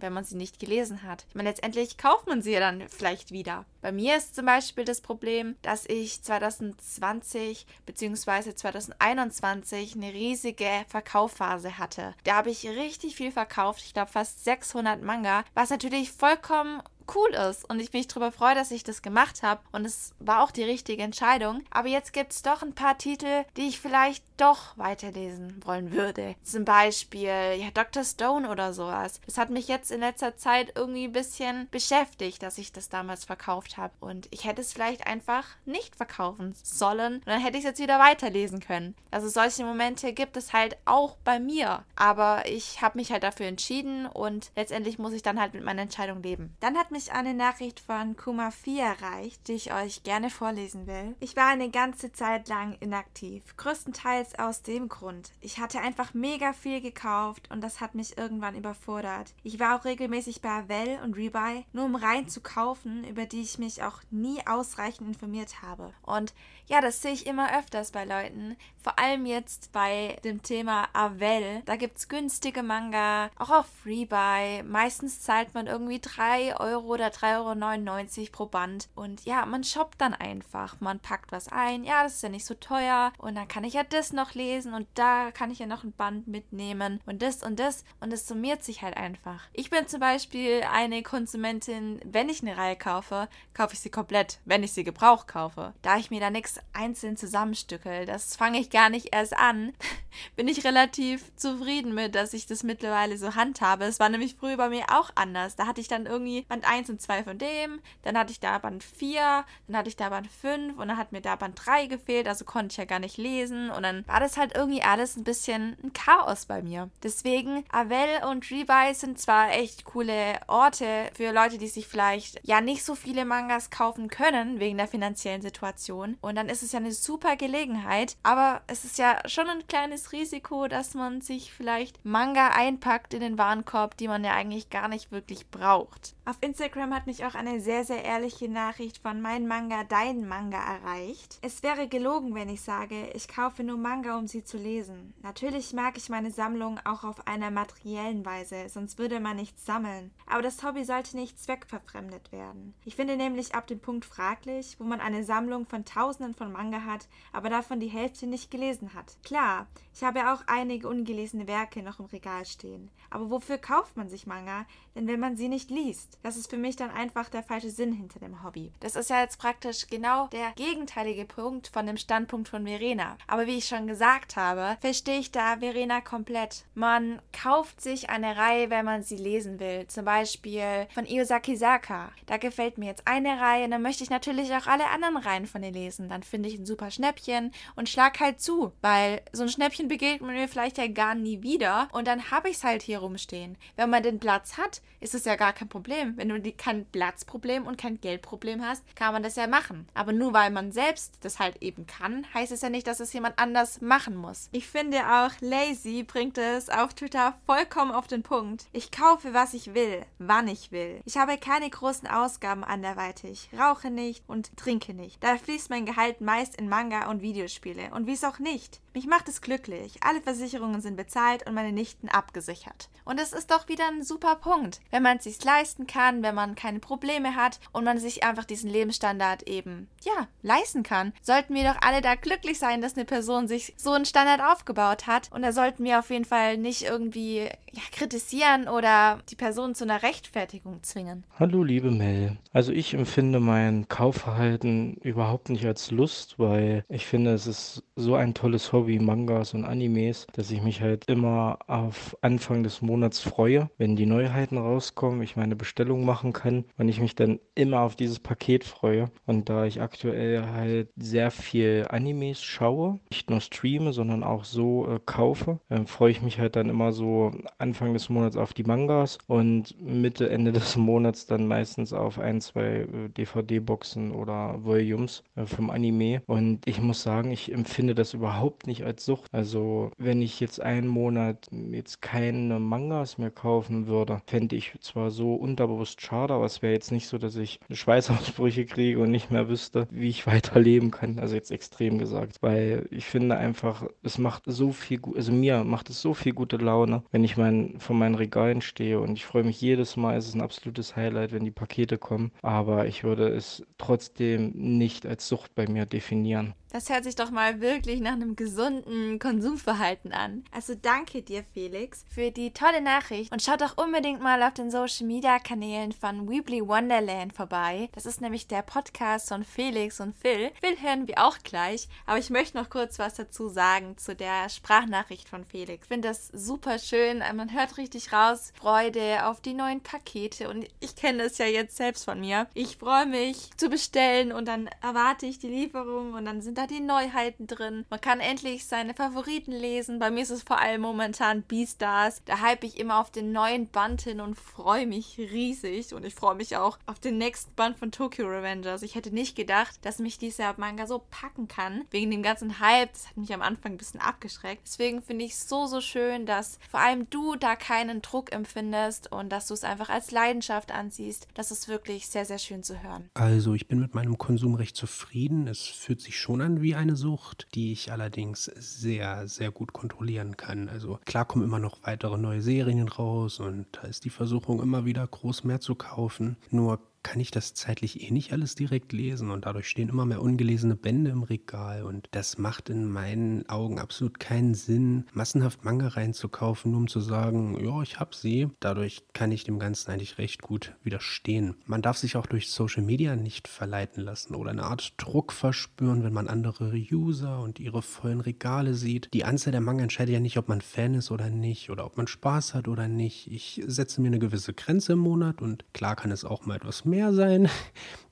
wenn 0.00 0.12
man 0.12 0.24
sie 0.24 0.36
nicht 0.36 0.58
gelesen 0.58 1.02
hat? 1.02 1.24
Ich 1.28 1.34
meine, 1.34 1.48
letztendlich 1.48 1.98
kauft 1.98 2.26
man 2.26 2.42
sie 2.42 2.52
ja 2.52 2.60
dann 2.60 2.88
vielleicht 2.88 3.32
wieder. 3.32 3.64
Bei 3.80 3.92
mir 3.92 4.16
ist 4.16 4.34
zum 4.34 4.46
Beispiel 4.46 4.84
das 4.84 5.00
Problem, 5.00 5.56
dass 5.62 5.86
ich 5.86 6.22
2020 6.22 7.66
bzw. 7.86 8.54
2021 8.54 9.94
eine 9.96 10.12
riesige 10.12 10.84
Verkaufphase 10.88 11.78
hatte. 11.78 12.14
Da 12.24 12.36
habe 12.36 12.50
ich 12.50 12.68
richtig 12.68 13.16
viel 13.16 13.32
verkauft, 13.32 13.82
ich 13.84 13.94
glaube 13.94 14.12
fast 14.12 14.44
600 14.44 15.02
Manga, 15.02 15.44
was 15.54 15.70
natürlich 15.70 16.12
vollkommen 16.12 16.82
cool 17.14 17.30
ist 17.34 17.68
und 17.68 17.80
ich 17.80 17.92
mich 17.92 18.08
darüber 18.08 18.32
freue, 18.32 18.54
dass 18.54 18.70
ich 18.70 18.84
das 18.84 19.02
gemacht 19.02 19.42
habe 19.42 19.60
und 19.72 19.84
es 19.84 20.12
war 20.18 20.42
auch 20.42 20.50
die 20.50 20.64
richtige 20.64 21.02
Entscheidung. 21.02 21.62
Aber 21.70 21.88
jetzt 21.88 22.12
gibt 22.12 22.32
es 22.32 22.42
doch 22.42 22.62
ein 22.62 22.74
paar 22.74 22.98
Titel, 22.98 23.44
die 23.56 23.68
ich 23.68 23.80
vielleicht 23.80 24.24
doch 24.40 24.76
weiterlesen 24.76 25.60
wollen 25.64 25.92
würde. 25.92 26.34
Zum 26.42 26.64
Beispiel 26.64 27.28
ja, 27.58 27.70
Dr. 27.74 28.04
Stone 28.04 28.48
oder 28.48 28.72
sowas. 28.72 29.20
Das 29.26 29.36
hat 29.38 29.50
mich 29.50 29.68
jetzt 29.68 29.90
in 29.90 30.00
letzter 30.00 30.36
Zeit 30.36 30.72
irgendwie 30.74 31.04
ein 31.04 31.12
bisschen 31.12 31.68
beschäftigt, 31.70 32.42
dass 32.42 32.58
ich 32.58 32.72
das 32.72 32.88
damals 32.88 33.24
verkauft 33.24 33.76
habe. 33.76 33.92
Und 34.00 34.28
ich 34.30 34.44
hätte 34.44 34.62
es 34.62 34.72
vielleicht 34.72 35.06
einfach 35.06 35.44
nicht 35.66 35.96
verkaufen 35.96 36.54
sollen. 36.62 37.16
Und 37.16 37.26
dann 37.26 37.40
hätte 37.40 37.58
ich 37.58 37.64
es 37.64 37.70
jetzt 37.70 37.82
wieder 37.82 37.98
weiterlesen 37.98 38.60
können. 38.60 38.94
Also 39.10 39.28
solche 39.28 39.64
Momente 39.64 40.12
gibt 40.12 40.36
es 40.36 40.52
halt 40.52 40.78
auch 40.86 41.16
bei 41.24 41.38
mir. 41.38 41.84
Aber 41.96 42.44
ich 42.46 42.80
habe 42.80 42.98
mich 42.98 43.12
halt 43.12 43.22
dafür 43.22 43.46
entschieden 43.46 44.06
und 44.06 44.50
letztendlich 44.56 44.98
muss 44.98 45.12
ich 45.12 45.22
dann 45.22 45.40
halt 45.40 45.52
mit 45.52 45.64
meiner 45.64 45.82
Entscheidung 45.82 46.22
leben. 46.22 46.56
Dann 46.60 46.78
hat 46.78 46.90
mich 46.90 46.99
eine 47.08 47.34
Nachricht 47.34 47.80
von 47.80 48.16
Kuma 48.16 48.50
4 48.50 48.82
erreicht, 48.82 49.48
die 49.48 49.54
ich 49.54 49.72
euch 49.72 50.02
gerne 50.02 50.28
vorlesen 50.28 50.86
will. 50.86 51.16
Ich 51.20 51.36
war 51.36 51.48
eine 51.48 51.70
ganze 51.70 52.12
Zeit 52.12 52.48
lang 52.48 52.76
inaktiv. 52.80 53.56
Größtenteils 53.56 54.38
aus 54.38 54.62
dem 54.62 54.88
Grund. 54.88 55.32
Ich 55.40 55.58
hatte 55.58 55.80
einfach 55.80 56.12
mega 56.12 56.52
viel 56.52 56.80
gekauft 56.82 57.50
und 57.50 57.62
das 57.62 57.80
hat 57.80 57.94
mich 57.94 58.18
irgendwann 58.18 58.54
überfordert. 58.54 59.32
Ich 59.42 59.58
war 59.58 59.78
auch 59.78 59.84
regelmäßig 59.84 60.42
bei 60.42 60.50
Avell 60.50 60.98
und 61.02 61.16
Rebuy, 61.16 61.64
nur 61.72 61.86
um 61.86 61.94
rein 61.94 62.28
zu 62.28 62.42
kaufen, 62.42 63.04
über 63.04 63.24
die 63.24 63.40
ich 63.40 63.58
mich 63.58 63.82
auch 63.82 64.02
nie 64.10 64.46
ausreichend 64.46 65.08
informiert 65.08 65.62
habe. 65.62 65.94
Und 66.02 66.34
ja, 66.66 66.80
das 66.80 67.02
sehe 67.02 67.12
ich 67.12 67.26
immer 67.26 67.58
öfters 67.58 67.90
bei 67.90 68.04
Leuten. 68.04 68.56
Vor 68.82 68.98
allem 68.98 69.26
jetzt 69.26 69.72
bei 69.72 70.18
dem 70.24 70.42
Thema 70.42 70.88
Avell. 70.92 71.62
Da 71.64 71.76
gibt 71.76 71.98
es 71.98 72.08
günstige 72.08 72.62
Manga, 72.62 73.30
auch 73.38 73.50
auf 73.50 73.66
Rebuy. 73.84 74.62
Meistens 74.62 75.20
zahlt 75.20 75.52
man 75.54 75.66
irgendwie 75.66 76.00
3 76.00 76.58
Euro 76.58 76.89
oder 76.90 77.08
3,99 77.08 78.18
Euro 78.18 78.28
pro 78.32 78.46
Band. 78.46 78.88
Und 78.94 79.24
ja, 79.24 79.46
man 79.46 79.64
shoppt 79.64 80.00
dann 80.00 80.14
einfach. 80.14 80.80
Man 80.80 81.00
packt 81.00 81.32
was 81.32 81.48
ein. 81.48 81.84
Ja, 81.84 82.02
das 82.02 82.16
ist 82.16 82.22
ja 82.22 82.28
nicht 82.28 82.44
so 82.44 82.54
teuer. 82.54 83.12
Und 83.18 83.34
dann 83.34 83.48
kann 83.48 83.64
ich 83.64 83.74
ja 83.74 83.84
das 83.84 84.12
noch 84.12 84.34
lesen 84.34 84.74
und 84.74 84.86
da 84.94 85.30
kann 85.30 85.50
ich 85.50 85.58
ja 85.58 85.66
noch 85.66 85.84
ein 85.84 85.92
Band 85.92 86.26
mitnehmen 86.26 87.00
und 87.06 87.22
das 87.22 87.42
und 87.42 87.58
das. 87.58 87.84
Und 88.00 88.12
es 88.12 88.26
summiert 88.26 88.62
sich 88.62 88.82
halt 88.82 88.96
einfach. 88.96 89.44
Ich 89.52 89.70
bin 89.70 89.86
zum 89.88 90.00
Beispiel 90.00 90.62
eine 90.70 91.02
Konsumentin, 91.02 92.00
wenn 92.04 92.28
ich 92.28 92.42
eine 92.42 92.56
Reihe 92.56 92.76
kaufe, 92.76 93.28
kaufe 93.54 93.74
ich 93.74 93.80
sie 93.80 93.90
komplett, 93.90 94.40
wenn 94.44 94.62
ich 94.62 94.72
sie 94.72 94.84
gebraucht 94.84 95.28
kaufe. 95.28 95.74
Da 95.82 95.96
ich 95.96 96.10
mir 96.10 96.20
da 96.20 96.30
nichts 96.30 96.60
einzeln 96.72 97.16
zusammenstückel, 97.16 98.06
das 98.06 98.36
fange 98.36 98.58
ich 98.58 98.70
gar 98.70 98.90
nicht 98.90 99.14
erst 99.14 99.36
an, 99.36 99.72
bin 100.36 100.48
ich 100.48 100.64
relativ 100.64 101.34
zufrieden 101.36 101.94
mit, 101.94 102.14
dass 102.14 102.34
ich 102.34 102.46
das 102.46 102.62
mittlerweile 102.62 103.16
so 103.16 103.34
handhabe. 103.34 103.84
Es 103.84 104.00
war 104.00 104.08
nämlich 104.08 104.34
früher 104.34 104.56
bei 104.56 104.68
mir 104.68 104.84
auch 104.90 105.10
anders. 105.14 105.56
Da 105.56 105.66
hatte 105.66 105.80
ich 105.80 105.88
dann 105.88 106.06
irgendwie 106.06 106.42
Band 106.42 106.69
1 106.70 106.88
und 106.88 107.02
2 107.02 107.24
von 107.24 107.36
dem, 107.36 107.80
dann 108.02 108.16
hatte 108.16 108.30
ich 108.30 108.38
da 108.38 108.56
Band 108.58 108.84
4, 108.84 109.44
dann 109.66 109.76
hatte 109.76 109.88
ich 109.88 109.96
da 109.96 110.08
Band 110.08 110.28
5 110.28 110.78
und 110.78 110.88
dann 110.88 110.96
hat 110.96 111.10
mir 111.10 111.20
da 111.20 111.34
Band 111.34 111.60
3 111.64 111.86
gefehlt, 111.86 112.28
also 112.28 112.44
konnte 112.44 112.72
ich 112.72 112.76
ja 112.76 112.84
gar 112.84 113.00
nicht 113.00 113.18
lesen 113.18 113.70
und 113.70 113.82
dann 113.82 114.06
war 114.06 114.20
das 114.20 114.36
halt 114.36 114.54
irgendwie 114.54 114.82
alles 114.82 115.16
ein 115.16 115.24
bisschen 115.24 115.76
ein 115.82 115.92
Chaos 115.92 116.46
bei 116.46 116.62
mir. 116.62 116.88
Deswegen, 117.02 117.64
Avel 117.70 118.24
und 118.30 118.48
Rebuy 118.50 118.94
sind 118.94 119.18
zwar 119.18 119.50
echt 119.50 119.84
coole 119.84 120.38
Orte 120.46 121.10
für 121.14 121.32
Leute, 121.32 121.58
die 121.58 121.66
sich 121.66 121.88
vielleicht 121.88 122.40
ja 122.46 122.60
nicht 122.60 122.84
so 122.84 122.94
viele 122.94 123.24
Mangas 123.24 123.70
kaufen 123.70 124.08
können 124.08 124.60
wegen 124.60 124.78
der 124.78 124.88
finanziellen 124.88 125.42
Situation 125.42 126.16
und 126.20 126.36
dann 126.36 126.48
ist 126.48 126.62
es 126.62 126.70
ja 126.70 126.78
eine 126.78 126.92
super 126.92 127.34
Gelegenheit, 127.34 128.16
aber 128.22 128.62
es 128.68 128.84
ist 128.84 128.98
ja 128.98 129.18
schon 129.26 129.48
ein 129.48 129.66
kleines 129.66 130.12
Risiko, 130.12 130.68
dass 130.68 130.94
man 130.94 131.20
sich 131.20 131.52
vielleicht 131.52 132.04
Manga 132.04 132.50
einpackt 132.50 133.12
in 133.14 133.20
den 133.20 133.38
Warenkorb, 133.38 133.96
die 133.96 134.06
man 134.06 134.22
ja 134.22 134.34
eigentlich 134.34 134.70
gar 134.70 134.86
nicht 134.86 135.10
wirklich 135.10 135.48
braucht. 135.48 136.14
Auf 136.24 136.36
Instagram 136.40 136.59
hat 136.62 137.06
mich 137.06 137.24
auch 137.24 137.34
eine 137.34 137.60
sehr, 137.60 137.84
sehr 137.84 138.04
ehrliche 138.04 138.48
Nachricht 138.48 138.98
von 138.98 139.22
Mein 139.22 139.46
Manga, 139.46 139.84
Dein 139.84 140.28
Manga 140.28 140.58
erreicht. 140.58 141.38
Es 141.40 141.62
wäre 141.62 141.88
gelogen, 141.88 142.34
wenn 142.34 142.50
ich 142.50 142.60
sage, 142.60 143.10
ich 143.14 143.28
kaufe 143.28 143.64
nur 143.64 143.78
Manga, 143.78 144.18
um 144.18 144.26
sie 144.26 144.44
zu 144.44 144.58
lesen. 144.58 145.14
Natürlich 145.22 145.72
mag 145.72 145.96
ich 145.96 146.10
meine 146.10 146.30
Sammlung 146.30 146.78
auch 146.84 147.04
auf 147.04 147.26
einer 147.26 147.50
materiellen 147.50 148.26
Weise, 148.26 148.68
sonst 148.68 148.98
würde 148.98 149.20
man 149.20 149.36
nichts 149.36 149.64
sammeln. 149.64 150.10
Aber 150.26 150.42
das 150.42 150.62
Hobby 150.62 150.84
sollte 150.84 151.16
nicht 151.16 151.40
zweckverfremdet 151.40 152.30
werden. 152.30 152.74
Ich 152.84 152.96
finde 152.96 153.16
nämlich 153.16 153.54
ab 153.54 153.66
dem 153.66 153.80
Punkt 153.80 154.04
fraglich, 154.04 154.76
wo 154.78 154.84
man 154.84 155.00
eine 155.00 155.24
Sammlung 155.24 155.66
von 155.66 155.86
Tausenden 155.86 156.34
von 156.34 156.52
Manga 156.52 156.84
hat, 156.84 157.08
aber 157.32 157.48
davon 157.48 157.80
die 157.80 157.88
Hälfte 157.88 158.26
nicht 158.26 158.50
gelesen 158.50 158.92
hat. 158.92 159.16
Klar, 159.24 159.66
ich 159.94 160.02
habe 160.02 160.32
auch 160.32 160.42
einige 160.46 160.88
ungelesene 160.88 161.46
Werke 161.46 161.82
noch 161.82 162.00
im 162.00 162.06
Regal 162.06 162.44
stehen. 162.46 162.90
Aber 163.10 163.30
wofür 163.30 163.58
kauft 163.58 163.96
man 163.96 164.08
sich 164.08 164.26
Manga? 164.26 164.66
Denn 164.94 165.06
wenn 165.06 165.20
man 165.20 165.36
sie 165.36 165.48
nicht 165.48 165.70
liest, 165.70 166.18
das 166.22 166.36
ist 166.36 166.50
für 166.50 166.56
mich 166.56 166.76
dann 166.76 166.90
einfach 166.90 167.28
der 167.28 167.42
falsche 167.42 167.70
Sinn 167.70 167.92
hinter 167.92 168.18
dem 168.20 168.42
Hobby. 168.42 168.72
Das 168.80 168.96
ist 168.96 169.10
ja 169.10 169.20
jetzt 169.20 169.38
praktisch 169.38 169.88
genau 169.88 170.28
der 170.28 170.52
gegenteilige 170.56 171.24
Punkt 171.24 171.68
von 171.68 171.86
dem 171.86 171.96
Standpunkt 171.96 172.48
von 172.48 172.66
Verena. 172.66 173.16
Aber 173.26 173.46
wie 173.46 173.58
ich 173.58 173.66
schon 173.66 173.86
gesagt 173.86 174.36
habe, 174.36 174.76
verstehe 174.80 175.18
ich 175.18 175.32
da 175.32 175.58
Verena 175.58 176.00
komplett. 176.00 176.64
Man 176.74 177.20
kauft 177.32 177.80
sich 177.80 178.10
eine 178.10 178.36
Reihe, 178.36 178.70
wenn 178.70 178.84
man 178.84 179.02
sie 179.02 179.16
lesen 179.16 179.60
will. 179.60 179.86
Zum 179.88 180.04
Beispiel 180.04 180.86
von 180.94 181.06
Iosaki 181.06 181.56
Saka. 181.56 182.12
Da 182.26 182.36
gefällt 182.36 182.78
mir 182.78 182.86
jetzt 182.86 183.06
eine 183.06 183.40
Reihe, 183.40 183.68
dann 183.68 183.82
möchte 183.82 184.04
ich 184.04 184.10
natürlich 184.10 184.52
auch 184.54 184.66
alle 184.66 184.88
anderen 184.88 185.16
Reihen 185.16 185.46
von 185.46 185.62
ihr 185.62 185.72
lesen. 185.72 186.08
Dann 186.08 186.22
finde 186.22 186.48
ich 186.48 186.58
ein 186.58 186.66
super 186.66 186.90
Schnäppchen 186.90 187.52
und 187.76 187.88
schlag 187.88 188.20
halt 188.20 188.40
zu, 188.40 188.72
weil 188.80 189.22
so 189.32 189.42
ein 189.42 189.48
Schnäppchen 189.48 189.88
begegnet 189.90 190.30
mir 190.30 190.48
vielleicht 190.48 190.78
ja 190.78 190.86
gar 190.86 191.14
nie 191.14 191.42
wieder 191.42 191.88
und 191.92 192.06
dann 192.06 192.30
habe 192.30 192.48
ich 192.48 192.56
es 192.56 192.64
halt 192.64 192.80
hier 192.80 193.00
rumstehen. 193.00 193.58
Wenn 193.74 193.90
man 193.90 194.04
den 194.04 194.20
Platz 194.20 194.56
hat, 194.56 194.80
ist 195.00 195.14
es 195.14 195.24
ja 195.24 195.34
gar 195.34 195.52
kein 195.52 195.68
Problem. 195.68 196.16
Wenn 196.16 196.28
du 196.28 196.40
kein 196.52 196.86
Platzproblem 196.86 197.66
und 197.66 197.76
kein 197.76 198.00
Geldproblem 198.00 198.64
hast, 198.64 198.84
kann 198.94 199.12
man 199.12 199.24
das 199.24 199.34
ja 199.34 199.48
machen. 199.48 199.88
Aber 199.92 200.12
nur 200.12 200.32
weil 200.32 200.50
man 200.50 200.70
selbst 200.70 201.18
das 201.22 201.40
halt 201.40 201.60
eben 201.60 201.88
kann, 201.88 202.24
heißt 202.32 202.52
es 202.52 202.62
ja 202.62 202.70
nicht, 202.70 202.86
dass 202.86 203.00
es 203.00 203.12
jemand 203.12 203.38
anders 203.38 203.80
machen 203.80 204.14
muss. 204.14 204.48
Ich 204.52 204.68
finde 204.68 204.98
auch, 204.98 205.32
Lazy 205.40 206.04
bringt 206.04 206.38
es 206.38 206.68
auf 206.68 206.94
Twitter 206.94 207.36
vollkommen 207.44 207.90
auf 207.90 208.06
den 208.06 208.22
Punkt. 208.22 208.66
Ich 208.72 208.92
kaufe, 208.92 209.34
was 209.34 209.54
ich 209.54 209.74
will, 209.74 210.06
wann 210.18 210.46
ich 210.46 210.70
will. 210.70 211.00
Ich 211.04 211.16
habe 211.16 211.36
keine 211.36 211.68
großen 211.68 212.06
Ausgaben 212.06 212.62
anderweitig, 212.62 213.50
rauche 213.58 213.90
nicht 213.90 214.22
und 214.28 214.56
trinke 214.56 214.94
nicht. 214.94 215.22
Da 215.24 215.36
fließt 215.36 215.68
mein 215.68 215.84
Gehalt 215.84 216.20
meist 216.20 216.54
in 216.54 216.68
Manga 216.68 217.10
und 217.10 217.22
Videospiele. 217.22 217.90
Und 217.92 218.06
wie 218.06 218.12
es 218.12 218.22
auch 218.22 218.38
nicht. 218.38 218.80
Mich 218.94 219.06
macht 219.06 219.28
es 219.28 219.40
glücklich. 219.40 219.69
Alle 220.00 220.20
Versicherungen 220.20 220.80
sind 220.80 220.96
bezahlt 220.96 221.46
und 221.46 221.54
meine 221.54 221.72
Nichten 221.72 222.08
abgesichert. 222.08 222.88
Und 223.04 223.20
es 223.20 223.32
ist 223.32 223.50
doch 223.50 223.68
wieder 223.68 223.88
ein 223.88 224.02
super 224.02 224.36
Punkt. 224.36 224.80
Wenn 224.90 225.02
man 225.02 225.18
es 225.18 225.24
sich 225.24 225.42
leisten 225.44 225.86
kann, 225.86 226.22
wenn 226.22 226.34
man 226.34 226.54
keine 226.54 226.80
Probleme 226.80 227.34
hat 227.34 227.58
und 227.72 227.84
man 227.84 227.98
sich 227.98 228.22
einfach 228.22 228.44
diesen 228.44 228.70
Lebensstandard 228.70 229.44
eben, 229.44 229.88
ja, 230.04 230.28
leisten 230.42 230.82
kann, 230.82 231.12
sollten 231.22 231.54
wir 231.54 231.64
doch 231.64 231.80
alle 231.82 232.00
da 232.00 232.14
glücklich 232.14 232.58
sein, 232.58 232.80
dass 232.80 232.96
eine 232.96 233.04
Person 233.04 233.48
sich 233.48 233.74
so 233.76 233.92
einen 233.92 234.04
Standard 234.04 234.40
aufgebaut 234.40 235.06
hat. 235.06 235.30
Und 235.32 235.42
da 235.42 235.52
sollten 235.52 235.84
wir 235.84 235.98
auf 235.98 236.10
jeden 236.10 236.24
Fall 236.24 236.56
nicht 236.56 236.82
irgendwie 236.82 237.48
ja, 237.72 237.82
kritisieren 237.92 238.68
oder 238.68 239.20
die 239.30 239.36
Person 239.36 239.74
zu 239.74 239.84
einer 239.84 240.02
Rechtfertigung 240.02 240.82
zwingen. 240.82 241.24
Hallo, 241.38 241.62
liebe 241.62 241.90
Mel. 241.90 242.38
Also 242.52 242.72
ich 242.72 242.94
empfinde 242.94 243.40
mein 243.40 243.88
Kaufverhalten 243.88 244.94
überhaupt 244.96 245.48
nicht 245.50 245.64
als 245.66 245.90
Lust, 245.90 246.38
weil 246.38 246.84
ich 246.88 247.06
finde, 247.06 247.32
es 247.32 247.46
ist 247.46 247.84
so 247.96 248.14
ein 248.14 248.34
tolles 248.34 248.72
Hobby 248.72 248.98
Mangas 248.98 249.54
und 249.54 249.59
Animes, 249.64 250.26
dass 250.32 250.50
ich 250.50 250.62
mich 250.62 250.80
halt 250.80 251.04
immer 251.06 251.58
auf 251.66 252.16
Anfang 252.20 252.62
des 252.62 252.82
Monats 252.82 253.20
freue, 253.20 253.70
wenn 253.78 253.96
die 253.96 254.06
Neuheiten 254.06 254.58
rauskommen, 254.58 255.22
ich 255.22 255.36
meine 255.36 255.56
Bestellung 255.56 256.04
machen 256.04 256.32
kann 256.32 256.64
und 256.78 256.88
ich 256.88 257.00
mich 257.00 257.14
dann 257.14 257.40
immer 257.54 257.80
auf 257.80 257.96
dieses 257.96 258.18
Paket 258.18 258.64
freue. 258.64 259.10
Und 259.26 259.48
da 259.48 259.64
ich 259.64 259.80
aktuell 259.80 260.44
halt 260.46 260.88
sehr 260.96 261.30
viel 261.30 261.86
Animes 261.88 262.42
schaue, 262.42 263.00
nicht 263.10 263.30
nur 263.30 263.40
streame, 263.40 263.92
sondern 263.92 264.22
auch 264.22 264.44
so 264.44 264.86
äh, 264.88 265.00
kaufe, 265.04 265.60
äh, 265.68 265.84
freue 265.86 266.10
ich 266.12 266.22
mich 266.22 266.38
halt 266.38 266.56
dann 266.56 266.68
immer 266.68 266.92
so 266.92 267.32
Anfang 267.58 267.92
des 267.92 268.08
Monats 268.08 268.36
auf 268.36 268.52
die 268.52 268.64
Mangas 268.64 269.18
und 269.26 269.74
Mitte, 269.80 270.30
Ende 270.30 270.52
des 270.60 270.76
Monats 270.76 271.26
dann 271.26 271.46
meistens 271.46 271.92
auf 271.92 272.18
ein, 272.18 272.40
zwei 272.40 272.86
äh, 272.92 273.08
DVD-Boxen 273.08 274.12
oder 274.12 274.64
Volumes 274.64 275.22
äh, 275.36 275.46
vom 275.46 275.70
Anime. 275.70 276.22
Und 276.26 276.66
ich 276.66 276.80
muss 276.80 277.02
sagen, 277.02 277.30
ich 277.30 277.52
empfinde 277.52 277.94
das 277.94 278.14
überhaupt 278.14 278.66
nicht 278.66 278.84
als 278.84 279.04
Sucht. 279.04 279.28
Also 279.32 279.49
wenn 279.54 280.22
ich 280.22 280.40
jetzt 280.40 280.60
einen 280.60 280.86
Monat 280.86 281.48
jetzt 281.72 282.02
keine 282.02 282.58
Mangas 282.58 283.18
mehr 283.18 283.30
kaufen 283.30 283.86
würde, 283.86 284.22
fände 284.26 284.56
ich 284.56 284.72
zwar 284.80 285.10
so 285.10 285.34
unterbewusst 285.34 286.00
schade, 286.00 286.34
aber 286.34 286.44
es 286.44 286.62
wäre 286.62 286.72
jetzt 286.72 286.92
nicht 286.92 287.08
so, 287.08 287.18
dass 287.18 287.36
ich 287.36 287.60
Schweißausbrüche 287.70 288.66
kriege 288.66 289.00
und 289.00 289.10
nicht 289.10 289.30
mehr 289.30 289.48
wüsste, 289.48 289.86
wie 289.90 290.08
ich 290.08 290.26
weiterleben 290.26 290.90
kann. 290.90 291.18
Also 291.18 291.34
jetzt 291.34 291.50
extrem 291.50 291.98
gesagt. 291.98 292.38
Weil 292.40 292.86
ich 292.90 293.06
finde 293.06 293.36
einfach, 293.36 293.84
es 294.02 294.18
macht 294.18 294.44
so 294.46 294.72
viel, 294.72 295.00
also 295.14 295.32
mir 295.32 295.64
macht 295.64 295.90
es 295.90 296.00
so 296.00 296.14
viel 296.14 296.32
gute 296.32 296.56
Laune, 296.56 297.02
wenn 297.10 297.24
ich 297.24 297.36
mein, 297.36 297.78
vor 297.78 297.96
meinen 297.96 298.14
Regalen 298.14 298.60
stehe 298.60 299.00
und 299.00 299.12
ich 299.12 299.24
freue 299.24 299.44
mich 299.44 299.60
jedes 299.60 299.96
Mal. 299.96 300.16
Es 300.16 300.28
ist 300.28 300.34
ein 300.34 300.42
absolutes 300.42 300.96
Highlight, 300.96 301.32
wenn 301.32 301.44
die 301.44 301.50
Pakete 301.50 301.98
kommen. 301.98 302.32
Aber 302.42 302.86
ich 302.86 303.04
würde 303.04 303.28
es 303.28 303.62
trotzdem 303.78 304.52
nicht 304.54 305.06
als 305.06 305.28
Sucht 305.28 305.54
bei 305.54 305.68
mir 305.68 305.86
definieren. 305.86 306.54
Das 306.72 306.88
hört 306.88 307.02
sich 307.02 307.16
doch 307.16 307.32
mal 307.32 307.60
wirklich 307.60 308.00
nach 308.00 308.12
einem 308.12 308.36
gesunden 308.36 309.18
Konsumverhalten 309.40 310.12
an. 310.12 310.44
Also 310.50 310.74
danke 310.74 311.22
dir, 311.22 311.44
Felix, 311.54 312.04
für 312.14 312.30
die 312.30 312.52
tolle 312.52 312.82
Nachricht 312.82 313.32
und 313.32 313.40
schaut 313.40 313.62
doch 313.62 313.78
unbedingt 313.78 314.20
mal 314.20 314.42
auf 314.42 314.52
den 314.52 314.70
Social 314.70 315.06
Media 315.06 315.38
Kanälen 315.38 315.92
von 315.92 316.28
Weebly 316.28 316.60
Wonderland 316.60 317.32
vorbei. 317.32 317.88
Das 317.92 318.04
ist 318.04 318.20
nämlich 318.20 318.48
der 318.48 318.60
Podcast 318.60 319.30
von 319.30 319.42
Felix 319.42 319.98
und 319.98 320.14
Phil. 320.14 320.50
Phil 320.60 320.76
hören 320.82 321.08
wir 321.08 321.24
auch 321.26 321.38
gleich, 321.42 321.88
aber 322.04 322.18
ich 322.18 322.28
möchte 322.28 322.58
noch 322.58 322.68
kurz 322.68 322.98
was 322.98 323.14
dazu 323.14 323.48
sagen 323.48 323.96
zu 323.96 324.14
der 324.14 324.50
Sprachnachricht 324.50 325.26
von 325.26 325.46
Felix. 325.46 325.84
Ich 325.84 325.88
finde 325.88 326.08
das 326.08 326.28
super 326.28 326.78
schön. 326.78 327.20
Man 327.34 327.54
hört 327.54 327.78
richtig 327.78 328.12
raus 328.12 328.52
Freude 328.60 329.26
auf 329.26 329.40
die 329.40 329.54
neuen 329.54 329.80
Pakete 329.80 330.50
und 330.50 330.66
ich 330.80 330.96
kenne 330.96 331.22
das 331.22 331.38
ja 331.38 331.46
jetzt 331.46 331.78
selbst 331.78 332.04
von 332.04 332.20
mir. 332.20 332.46
Ich 332.52 332.76
freue 332.76 333.06
mich 333.06 333.56
zu 333.56 333.70
bestellen 333.70 334.32
und 334.32 334.46
dann 334.46 334.68
erwarte 334.82 335.24
ich 335.24 335.38
die 335.38 335.48
Lieferung 335.48 336.12
und 336.12 336.26
dann 336.26 336.42
sind 336.42 336.58
da 336.58 336.66
die 336.66 336.80
Neuheiten 336.80 337.46
drin. 337.46 337.86
Man 337.88 338.02
kann 338.02 338.20
endlich 338.20 338.66
seine 338.66 338.92
Favoriten 338.92 339.29
lesen. 339.38 339.98
Bei 339.98 340.10
mir 340.10 340.22
ist 340.22 340.30
es 340.30 340.42
vor 340.42 340.58
allem 340.60 340.80
momentan 340.80 341.42
Beastars. 341.42 342.22
Da 342.24 342.40
hype 342.40 342.64
ich 342.64 342.78
immer 342.78 343.00
auf 343.00 343.10
den 343.10 343.32
neuen 343.32 343.68
Band 343.68 344.02
hin 344.02 344.20
und 344.20 344.36
freue 344.36 344.86
mich 344.86 345.18
riesig 345.18 345.94
und 345.94 346.04
ich 346.04 346.14
freue 346.14 346.34
mich 346.34 346.56
auch 346.56 346.78
auf 346.86 346.98
den 346.98 347.18
nächsten 347.18 347.54
Band 347.54 347.78
von 347.78 347.92
Tokyo 347.92 348.26
Revengers. 348.26 348.82
Ich 348.82 348.94
hätte 348.94 349.14
nicht 349.14 349.36
gedacht, 349.36 349.78
dass 349.82 349.98
mich 349.98 350.18
dieser 350.18 350.54
Manga 350.58 350.86
so 350.86 351.02
packen 351.10 351.48
kann. 351.48 351.84
Wegen 351.90 352.10
dem 352.10 352.22
ganzen 352.22 352.60
Hype. 352.60 352.92
Das 352.92 353.08
hat 353.08 353.16
mich 353.16 353.32
am 353.32 353.42
Anfang 353.42 353.72
ein 353.72 353.78
bisschen 353.78 354.00
abgeschreckt. 354.00 354.62
Deswegen 354.66 355.02
finde 355.02 355.24
ich 355.24 355.32
es 355.32 355.48
so, 355.48 355.66
so 355.66 355.80
schön, 355.80 356.26
dass 356.26 356.58
vor 356.70 356.80
allem 356.80 357.08
du 357.10 357.36
da 357.36 357.56
keinen 357.56 358.02
Druck 358.02 358.32
empfindest 358.32 359.12
und 359.12 359.30
dass 359.30 359.46
du 359.46 359.54
es 359.54 359.64
einfach 359.64 359.88
als 359.88 360.10
Leidenschaft 360.10 360.72
ansiehst. 360.72 361.28
Das 361.34 361.50
ist 361.50 361.68
wirklich 361.68 362.08
sehr, 362.08 362.24
sehr 362.24 362.38
schön 362.38 362.62
zu 362.62 362.82
hören. 362.82 363.08
Also 363.14 363.54
ich 363.54 363.68
bin 363.68 363.78
mit 363.80 363.94
meinem 363.94 364.18
Konsum 364.18 364.54
recht 364.54 364.76
zufrieden. 364.76 365.46
Es 365.46 365.60
fühlt 365.60 366.00
sich 366.00 366.18
schon 366.18 366.40
an 366.40 366.62
wie 366.62 366.74
eine 366.74 366.96
Sucht, 366.96 367.48
die 367.54 367.72
ich 367.72 367.92
allerdings 367.92 368.44
sehr, 368.44 369.19
sehr 369.26 369.50
gut 369.50 369.72
kontrollieren 369.72 370.36
kann. 370.36 370.68
Also 370.68 370.98
klar 371.04 371.24
kommen 371.24 371.44
immer 371.44 371.58
noch 371.58 371.78
weitere 371.82 372.18
neue 372.18 372.42
Serien 372.42 372.88
raus 372.88 373.40
und 373.40 373.66
da 373.72 373.82
ist 373.82 374.04
die 374.04 374.10
Versuchung 374.10 374.62
immer 374.62 374.84
wieder 374.84 375.06
groß 375.06 375.44
mehr 375.44 375.60
zu 375.60 375.74
kaufen. 375.74 376.36
Nur 376.50 376.80
kann 377.02 377.20
ich 377.20 377.30
das 377.30 377.54
zeitlich 377.54 378.02
eh 378.02 378.10
nicht 378.10 378.32
alles 378.32 378.54
direkt 378.54 378.92
lesen 378.92 379.30
und 379.30 379.46
dadurch 379.46 379.68
stehen 379.68 379.88
immer 379.88 380.04
mehr 380.06 380.22
ungelesene 380.22 380.76
Bände 380.76 381.10
im 381.10 381.22
Regal 381.22 381.84
und 381.84 382.08
das 382.12 382.38
macht 382.38 382.68
in 382.68 382.90
meinen 382.90 383.48
Augen 383.48 383.78
absolut 383.78 384.20
keinen 384.20 384.54
Sinn, 384.54 385.04
massenhaft 385.12 385.64
Manga 385.64 385.88
reinzukaufen, 385.88 386.72
nur 386.72 386.80
um 386.80 386.88
zu 386.88 387.00
sagen, 387.00 387.58
ja, 387.64 387.82
ich 387.82 387.98
hab 387.98 388.14
sie. 388.14 388.48
Dadurch 388.60 389.02
kann 389.12 389.32
ich 389.32 389.44
dem 389.44 389.58
Ganzen 389.58 389.90
eigentlich 389.90 390.18
recht 390.18 390.42
gut 390.42 390.74
widerstehen. 390.82 391.56
Man 391.66 391.82
darf 391.82 391.96
sich 391.96 392.16
auch 392.16 392.26
durch 392.26 392.50
Social 392.50 392.82
Media 392.82 393.16
nicht 393.16 393.48
verleiten 393.48 394.02
lassen 394.02 394.34
oder 394.34 394.50
eine 394.50 394.64
Art 394.64 394.94
Druck 394.96 395.32
verspüren, 395.32 396.02
wenn 396.02 396.12
man 396.12 396.28
andere 396.28 396.72
User 396.74 397.40
und 397.40 397.60
ihre 397.60 397.82
vollen 397.82 398.20
Regale 398.20 398.74
sieht. 398.74 399.08
Die 399.12 399.24
Anzahl 399.24 399.52
der 399.52 399.60
Manga 399.60 399.82
entscheidet 399.82 400.14
ja 400.14 400.20
nicht, 400.20 400.36
ob 400.36 400.48
man 400.48 400.60
Fan 400.60 400.94
ist 400.94 401.10
oder 401.10 401.30
nicht 401.30 401.70
oder 401.70 401.86
ob 401.86 401.96
man 401.96 402.06
Spaß 402.06 402.54
hat 402.54 402.68
oder 402.68 402.88
nicht. 402.88 403.30
Ich 403.30 403.62
setze 403.66 404.00
mir 404.00 404.08
eine 404.08 404.18
gewisse 404.18 404.52
Grenze 404.52 404.92
im 404.92 404.98
Monat 405.00 405.40
und 405.40 405.64
klar 405.72 405.96
kann 405.96 406.10
es 406.10 406.24
auch 406.24 406.46
mal 406.46 406.56
etwas 406.56 406.84
mehr 406.90 407.12
sein. 407.12 407.48